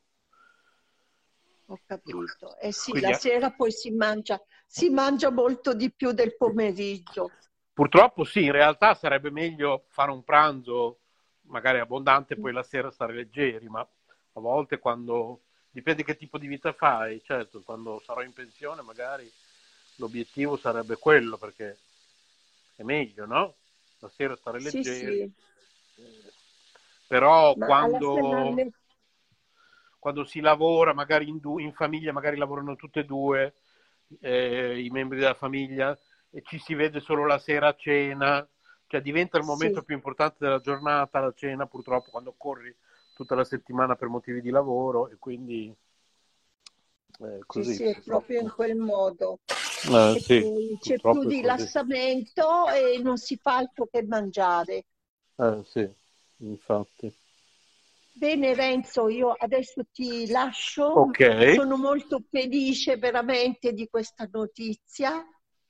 Ho 1.68 1.80
capito. 1.86 2.58
Eh 2.60 2.72
sì, 2.72 2.92
Quindi- 2.92 3.10
la 3.10 3.18
sera 3.18 3.52
poi 3.52 3.72
si 3.72 3.92
mangia, 3.92 4.40
si 4.66 4.90
mangia 4.90 5.32
molto 5.32 5.74
di 5.74 5.92
più 5.92 6.12
del 6.12 6.36
pomeriggio. 6.36 7.32
Purtroppo 7.74 8.24
sì, 8.24 8.44
in 8.46 8.52
realtà 8.52 8.94
sarebbe 8.94 9.30
meglio 9.32 9.86
fare 9.90 10.12
un 10.12 10.24
pranzo 10.24 11.00
magari 11.48 11.80
abbondante 11.80 12.34
e 12.34 12.38
poi 12.38 12.54
la 12.54 12.64
sera 12.64 12.90
stare 12.90 13.14
leggeri, 13.14 13.68
ma 13.68 13.82
a 13.82 14.40
volte 14.40 14.80
quando 14.80 15.42
dipende 15.72 16.04
che 16.04 16.16
tipo 16.16 16.38
di 16.38 16.48
vita 16.48 16.72
fai, 16.72 17.22
certo, 17.24 17.62
quando 17.64 18.02
sarò 18.06 18.22
in 18.22 18.32
pensione 18.34 18.82
magari 18.82 19.30
l'obiettivo 19.98 20.56
sarebbe 20.58 20.98
quello 20.98 21.38
perché 21.38 21.78
è 22.78 22.84
meglio, 22.84 23.26
no? 23.26 23.56
La 24.06 24.12
sera 24.12 24.36
stare 24.36 24.60
Sì, 24.60 24.84
leggeri. 24.84 25.18
sì. 25.18 25.32
Eh, 25.96 26.34
Però 27.08 27.56
Ma 27.56 27.66
quando, 27.66 28.56
quando 29.98 30.24
si 30.26 30.40
lavora, 30.42 30.94
magari 30.94 31.28
in, 31.28 31.40
du- 31.40 31.58
in 31.58 31.74
famiglia, 31.74 32.12
magari 32.12 32.38
lavorano 32.38 32.76
tutte 32.76 33.00
e 33.02 33.06
due 33.06 33.56
eh, 34.20 34.80
i 34.80 34.90
membri 34.90 35.18
della 35.18 35.34
famiglia 35.34 35.98
e 36.30 36.42
ci 36.44 36.60
si 36.60 36.76
vede 36.76 37.00
solo 37.00 37.26
la 37.26 37.40
sera 37.40 37.70
a 37.70 37.76
cena, 37.76 38.48
cioè 38.86 39.02
diventa 39.02 39.38
il 39.40 39.44
momento 39.44 39.80
Sì. 39.80 39.86
più 39.86 39.96
importante 39.96 40.38
della 40.40 40.60
giornata, 40.60 41.20
la 41.20 41.34
cena 41.36 41.66
purtroppo 41.66 42.12
quando 42.12 42.34
corri 42.38 42.76
tutta 43.16 43.34
la 43.34 43.44
settimana 43.44 43.96
per 43.96 44.10
motivi 44.10 44.42
di 44.42 44.52
lavoro 44.52 45.08
e 45.10 45.16
quindi 45.18 45.74
eh, 47.22 47.40
Sì, 47.50 47.64
così. 47.64 47.74
sì, 47.74 47.84
è 47.86 48.02
proprio 48.02 48.42
in 48.42 48.52
quel 48.52 48.76
modo. 48.76 49.40
Eh, 49.88 50.16
E 50.16 50.20
sì, 50.20 50.78
c'è 50.80 51.00
più 51.00 51.24
rilassamento 51.24 52.68
e 52.70 53.00
non 53.02 53.18
si 53.18 53.38
fa 53.38 53.58
altro 53.58 53.88
che 53.88 54.04
mangiare. 54.04 54.86
Eh, 55.38 55.62
sì, 55.64 55.90
infatti. 56.40 57.14
Bene, 58.12 58.54
Renzo, 58.56 59.10
io 59.10 59.32
adesso 59.32 59.84
ti 59.92 60.28
lascio. 60.28 61.02
Ok, 61.02 61.20
Sono 61.54 61.78
molto 61.78 62.24
felice 62.30 62.98
veramente 62.98 63.74
di 63.74 63.88
questa 63.90 64.28
notizia 64.32 65.24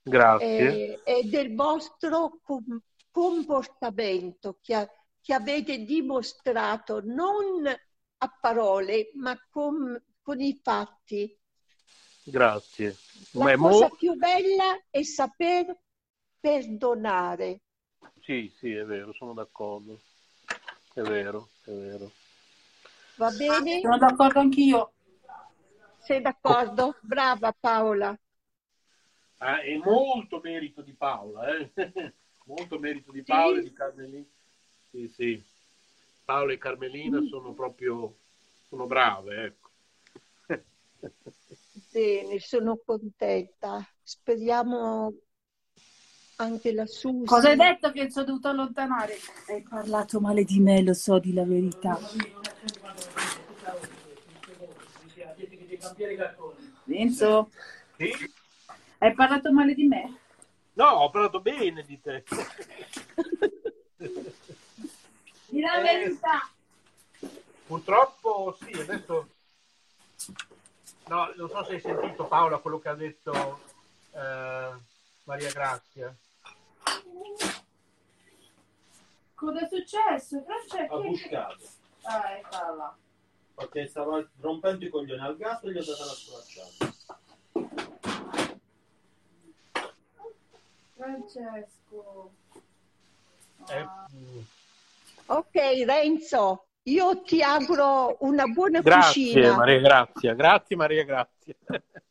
grazie. 0.04 0.64
eh, 0.64 1.00
e 1.04 1.24
del 1.28 1.54
vostro 1.54 2.38
com- 2.42 2.80
comportamento 3.10 4.58
che, 4.62 4.74
a- 4.74 4.88
che 5.20 5.34
avete 5.34 5.84
dimostrato 5.84 7.00
non 7.04 7.66
a 8.18 8.28
parole, 8.40 9.10
ma 9.14 9.36
con, 9.50 10.00
con 10.22 10.40
i 10.40 10.58
fatti. 10.62 11.36
Grazie. 12.28 12.96
La 13.32 13.44
Ma 13.44 13.50
è 13.52 13.56
mo- 13.56 13.70
cosa 13.70 13.88
più 13.88 14.14
bella 14.14 14.82
è 14.90 15.02
saper 15.02 15.78
perdonare. 16.40 17.60
Sì, 18.22 18.52
sì, 18.58 18.72
è 18.72 18.84
vero, 18.84 19.12
sono 19.12 19.32
d'accordo. 19.32 20.00
È 20.92 21.00
vero, 21.02 21.48
è 21.64 21.70
vero. 21.70 22.10
Va 23.16 23.30
bene? 23.30 23.80
Sono 23.80 23.98
d'accordo 23.98 24.40
anch'io. 24.40 24.92
Sei 25.98 26.20
d'accordo? 26.20 26.96
Brava 27.00 27.52
Paola. 27.52 28.18
Ah, 29.38 29.60
è 29.60 29.76
molto 29.76 30.40
merito 30.42 30.80
di 30.82 30.92
Paola, 30.92 31.56
eh? 31.56 31.70
molto 32.46 32.78
merito 32.78 33.12
di 33.12 33.22
Paola 33.22 33.58
e 33.58 33.62
Sì? 33.62 33.68
di 33.68 33.72
Carmelina. 33.72 34.24
Sì, 34.90 35.08
sì. 35.08 35.42
Paola 36.24 36.52
e 36.52 36.58
Carmelina 36.58 37.20
sono 37.28 37.52
proprio 37.52 38.16
sono 38.68 38.86
brave, 38.86 39.44
ecco. 39.44 39.70
Bene, 41.92 42.38
sono 42.40 42.80
contenta. 42.84 43.86
Speriamo 44.02 45.12
anche 46.36 46.72
la 46.72 46.86
Susi. 46.86 47.26
Cosa 47.26 47.50
hai 47.50 47.56
detto 47.56 47.90
che 47.92 48.10
sono 48.10 48.24
dovuto 48.26 48.48
allontanare? 48.48 49.16
Hai 49.48 49.62
parlato 49.62 50.20
male 50.20 50.44
di 50.44 50.58
me, 50.60 50.82
lo 50.82 50.94
so, 50.94 51.18
di 51.18 51.34
la 51.34 51.44
verità. 51.44 51.98
Renzo, 56.84 57.50
Sì? 57.96 58.10
hai 58.98 59.14
parlato 59.14 59.52
male 59.52 59.74
di 59.74 59.84
me? 59.86 60.18
No, 60.74 60.84
ho 60.86 61.10
parlato 61.10 61.40
bene 61.40 61.82
di 61.84 62.00
te. 62.00 62.24
Di 65.48 65.60
la 65.60 65.78
Eh, 65.78 65.82
verità. 65.82 66.50
Purtroppo 67.66 68.56
sì, 68.60 68.72
adesso 68.78 69.28
no, 71.08 71.32
non 71.36 71.48
so 71.48 71.64
se 71.64 71.74
hai 71.74 71.80
sentito 71.80 72.26
Paola 72.26 72.58
quello 72.58 72.78
che 72.78 72.88
ha 72.88 72.94
detto 72.94 73.60
eh, 74.12 74.70
Maria 75.24 75.52
Grazia. 75.52 76.14
Cosa 79.34 79.60
è 79.60 79.68
successo? 79.68 80.38
ha 80.38 80.42
Francesco? 80.44 81.00
buscato 81.02 81.64
Ah, 82.02 82.32
eccola 82.38 82.70
là. 82.74 82.96
perché 83.54 83.86
stava 83.88 84.26
rompendo 84.40 84.84
i 84.84 84.88
coglioni 84.88 85.20
al 85.22 85.36
gatto 85.36 85.66
e 85.66 85.72
gli 85.72 85.78
ho 85.78 85.84
dato 85.84 86.04
la 86.04 86.12
sculacciata. 86.12 86.94
Francesco. 90.94 92.30
Eh, 93.68 93.74
Ah. 93.78 94.06
mm, 94.12 94.40
Ok, 95.28 95.54
Renzo, 95.84 96.65
io 96.88 97.22
ti 97.22 97.42
auguro 97.42 98.16
una 98.20 98.46
buona 98.46 98.80
grazie 98.80 99.32
cucina. 99.32 99.56
Maria 99.56 99.80
Grazia, 99.80 100.34
grazie 100.34 100.76
Maria 100.76 101.04
Grazia. 101.04 101.54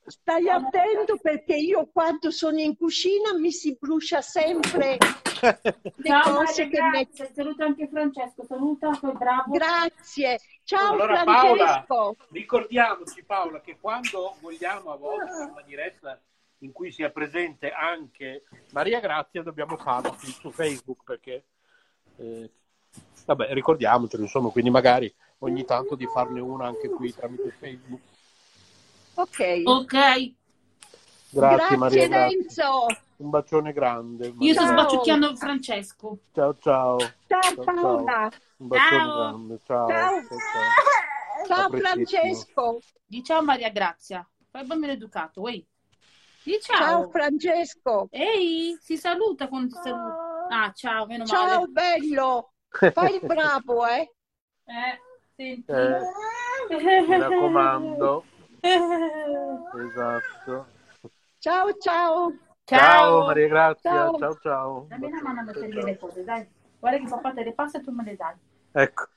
Stai 0.05 0.49
attento 0.49 1.17
perché 1.17 1.55
io 1.55 1.89
quando 1.91 2.29
sono 2.29 2.59
in 2.59 2.75
cucina 2.75 3.33
mi 3.39 3.51
si 3.51 3.75
brucia 3.79 4.21
sempre 4.21 4.97
le 5.41 5.59
Ciao 6.03 6.35
cose 6.35 6.65
Maria, 6.65 6.67
che 6.67 6.81
metto. 6.97 7.11
grazie. 7.15 7.33
Saluta 7.33 7.65
anche 7.65 7.87
Francesco. 7.87 8.43
Saluta, 8.45 8.93
sei 8.93 9.11
bravo. 9.13 9.51
Grazie. 9.51 10.39
Ciao 10.63 10.93
Allora 10.93 11.23
Paola, 11.23 11.65
Francesco. 11.85 12.15
ricordiamoci 12.31 13.23
Paola 13.23 13.61
che 13.61 13.77
quando 13.79 14.35
vogliamo 14.41 14.91
a 14.91 14.97
volte 14.97 15.31
fare 15.31 15.51
una 15.51 15.61
diretta 15.61 16.21
in 16.59 16.71
cui 16.71 16.91
sia 16.91 17.09
presente 17.11 17.71
anche 17.71 18.43
Maria 18.71 18.99
Grazia 18.99 19.41
dobbiamo 19.41 19.77
farlo 19.77 20.15
su 20.19 20.51
Facebook 20.51 21.03
perché 21.03 21.45
eh, 22.17 22.49
vabbè 23.25 23.53
ricordiamocelo 23.53 24.23
insomma 24.23 24.49
quindi 24.49 24.69
magari 24.69 25.13
ogni 25.39 25.65
tanto 25.65 25.95
di 25.95 26.05
farne 26.07 26.39
una 26.39 26.67
anche 26.67 26.89
qui 26.89 27.13
tramite 27.13 27.53
Facebook. 27.59 28.01
Ok. 29.15 29.61
Ok. 29.65 30.33
Grazie, 31.29 31.77
Maria 31.77 32.07
Grazie. 32.07 32.37
Renzo. 32.37 32.85
Un 33.17 33.29
bacione 33.29 33.73
grande. 33.73 34.33
Io 34.39 34.53
sto 34.53 34.63
Ciao. 34.63 34.71
sbaciucchiando 34.71 35.35
Francesco. 35.35 36.17
Ciao 36.33 36.57
ciao. 36.59 36.97
Ciao 37.27 37.41
Ciao, 37.41 37.63
Paola. 37.63 38.31
Un 38.57 38.67
bacione 38.67 38.89
Ciao. 38.89 39.15
grande. 39.15 39.59
Ciao. 39.65 39.87
Ciao. 39.87 40.09
ciao, 40.11 40.37
ciao. 41.47 41.47
Ciao. 41.47 41.69
Francesco. 41.69 42.79
Di 43.05 43.23
ciao 43.23 43.41
Maria 43.43 43.69
Grazia. 43.69 44.27
Fai 44.49 44.61
il 44.61 44.67
bambino 44.67 44.91
educato, 44.93 45.41
uè. 45.41 45.61
Di 46.43 46.57
ciao. 46.61 46.77
Ciao 46.77 47.09
Francesco. 47.09 48.07
Ehi, 48.11 48.77
si 48.79 48.97
saluta 48.97 49.47
quando 49.47 49.75
ti 49.75 49.79
saluta. 49.81 50.47
Ah, 50.49 50.71
ciao, 50.73 51.05
meno 51.05 51.25
Ciao 51.25 51.61
male. 51.61 51.67
bello. 51.67 52.51
Fai 52.91 53.15
il 53.15 53.21
bravo, 53.25 53.85
eh. 53.85 54.11
Eh, 54.65 54.99
senti. 55.35 55.71
Eh, 55.71 55.99
mi 57.07 57.17
raccomando. 57.17 58.25
Esatto. 59.79 60.67
Ciao 61.37 61.77
ciao. 61.77 62.33
Ciao, 62.63 63.25
Maria 63.25 63.47
Grazia. 63.47 63.91
Ciao. 63.91 64.17
Ciao 64.17 64.39
ciao. 64.39 64.85
Dammi 64.89 65.05
una 65.05 65.21
mano 65.21 65.49
a 65.51 65.53
ciao. 65.53 65.63
le 65.63 65.97
cose, 65.97 66.23
dai. 66.23 66.47
Guarda 66.79 66.97
che 66.99 67.07
papà 67.07 67.33
te 67.33 67.43
le 67.43 67.53
passa 67.53 67.77
e 67.77 67.81
tu 67.81 67.91
me 67.91 68.03
le 68.03 68.15
dai. 68.15 68.35
Ecco. 68.71 69.07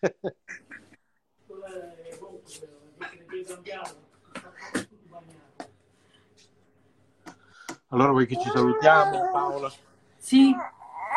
Allora 7.88 8.10
vuoi 8.10 8.26
che 8.26 8.38
ci 8.38 8.50
salutiamo, 8.50 9.30
Paola? 9.32 9.72
Sì, 10.18 10.54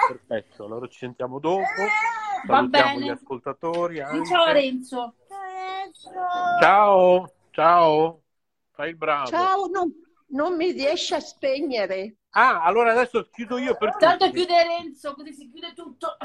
Perfetto, 0.08 0.66
allora 0.66 0.88
ci 0.88 0.98
sentiamo 0.98 1.40
dopo. 1.40 1.64
Va 2.46 2.64
bene. 2.64 3.06
gli 3.06 3.10
ascoltatori. 3.10 4.02
anche. 4.02 4.26
ciao 4.28 4.52
Renzo. 4.52 5.16
Ciao, 6.60 7.32
ciao. 7.52 8.22
Fai 8.72 8.90
il 8.90 8.96
bravo. 8.96 9.28
Ciao, 9.28 9.68
non, 9.68 9.92
non 10.28 10.56
mi 10.56 10.72
riesci 10.72 11.14
a 11.14 11.20
spegnere. 11.20 12.16
Ah, 12.32 12.64
allora 12.64 12.92
adesso 12.92 13.28
chiudo 13.30 13.58
io 13.58 13.76
per 13.76 13.96
Tanto 13.98 14.26
tutti. 14.26 14.38
chiude 14.38 14.64
Renzo, 14.64 15.14
così 15.14 15.34
si 15.34 15.50
chiude 15.52 15.74
tutto. 15.74 16.18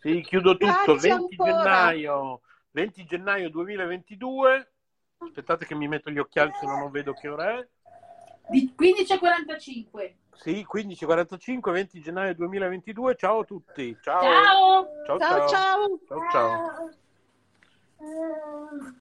Sì, 0.00 0.20
chiudo 0.22 0.56
tutto. 0.56 0.94
Grazie 0.94 1.10
20 1.10 1.36
ancora. 1.38 1.52
gennaio, 1.62 2.40
20 2.72 3.04
gennaio 3.04 3.50
2022. 3.50 4.72
Aspettate 5.18 5.66
che 5.66 5.74
mi 5.76 5.86
metto 5.86 6.10
gli 6.10 6.18
occhiali 6.18 6.50
se 6.58 6.66
no 6.66 6.76
non 6.76 6.90
vedo 6.90 7.12
che 7.12 7.28
ora 7.28 7.58
è. 7.58 7.68
Di 8.48 8.74
15.45. 8.76 10.14
Sì, 10.34 10.66
15.45, 10.72 11.70
20 11.70 12.00
gennaio 12.00 12.34
2022. 12.34 13.14
Ciao 13.16 13.40
a 13.40 13.44
tutti. 13.44 13.96
Ciao. 14.00 14.20
Ciao 15.06 15.18
ciao. 15.18 15.48
ciao. 15.48 15.98
ciao, 16.08 16.30
ciao. 16.30 16.90
ciao 17.98 18.94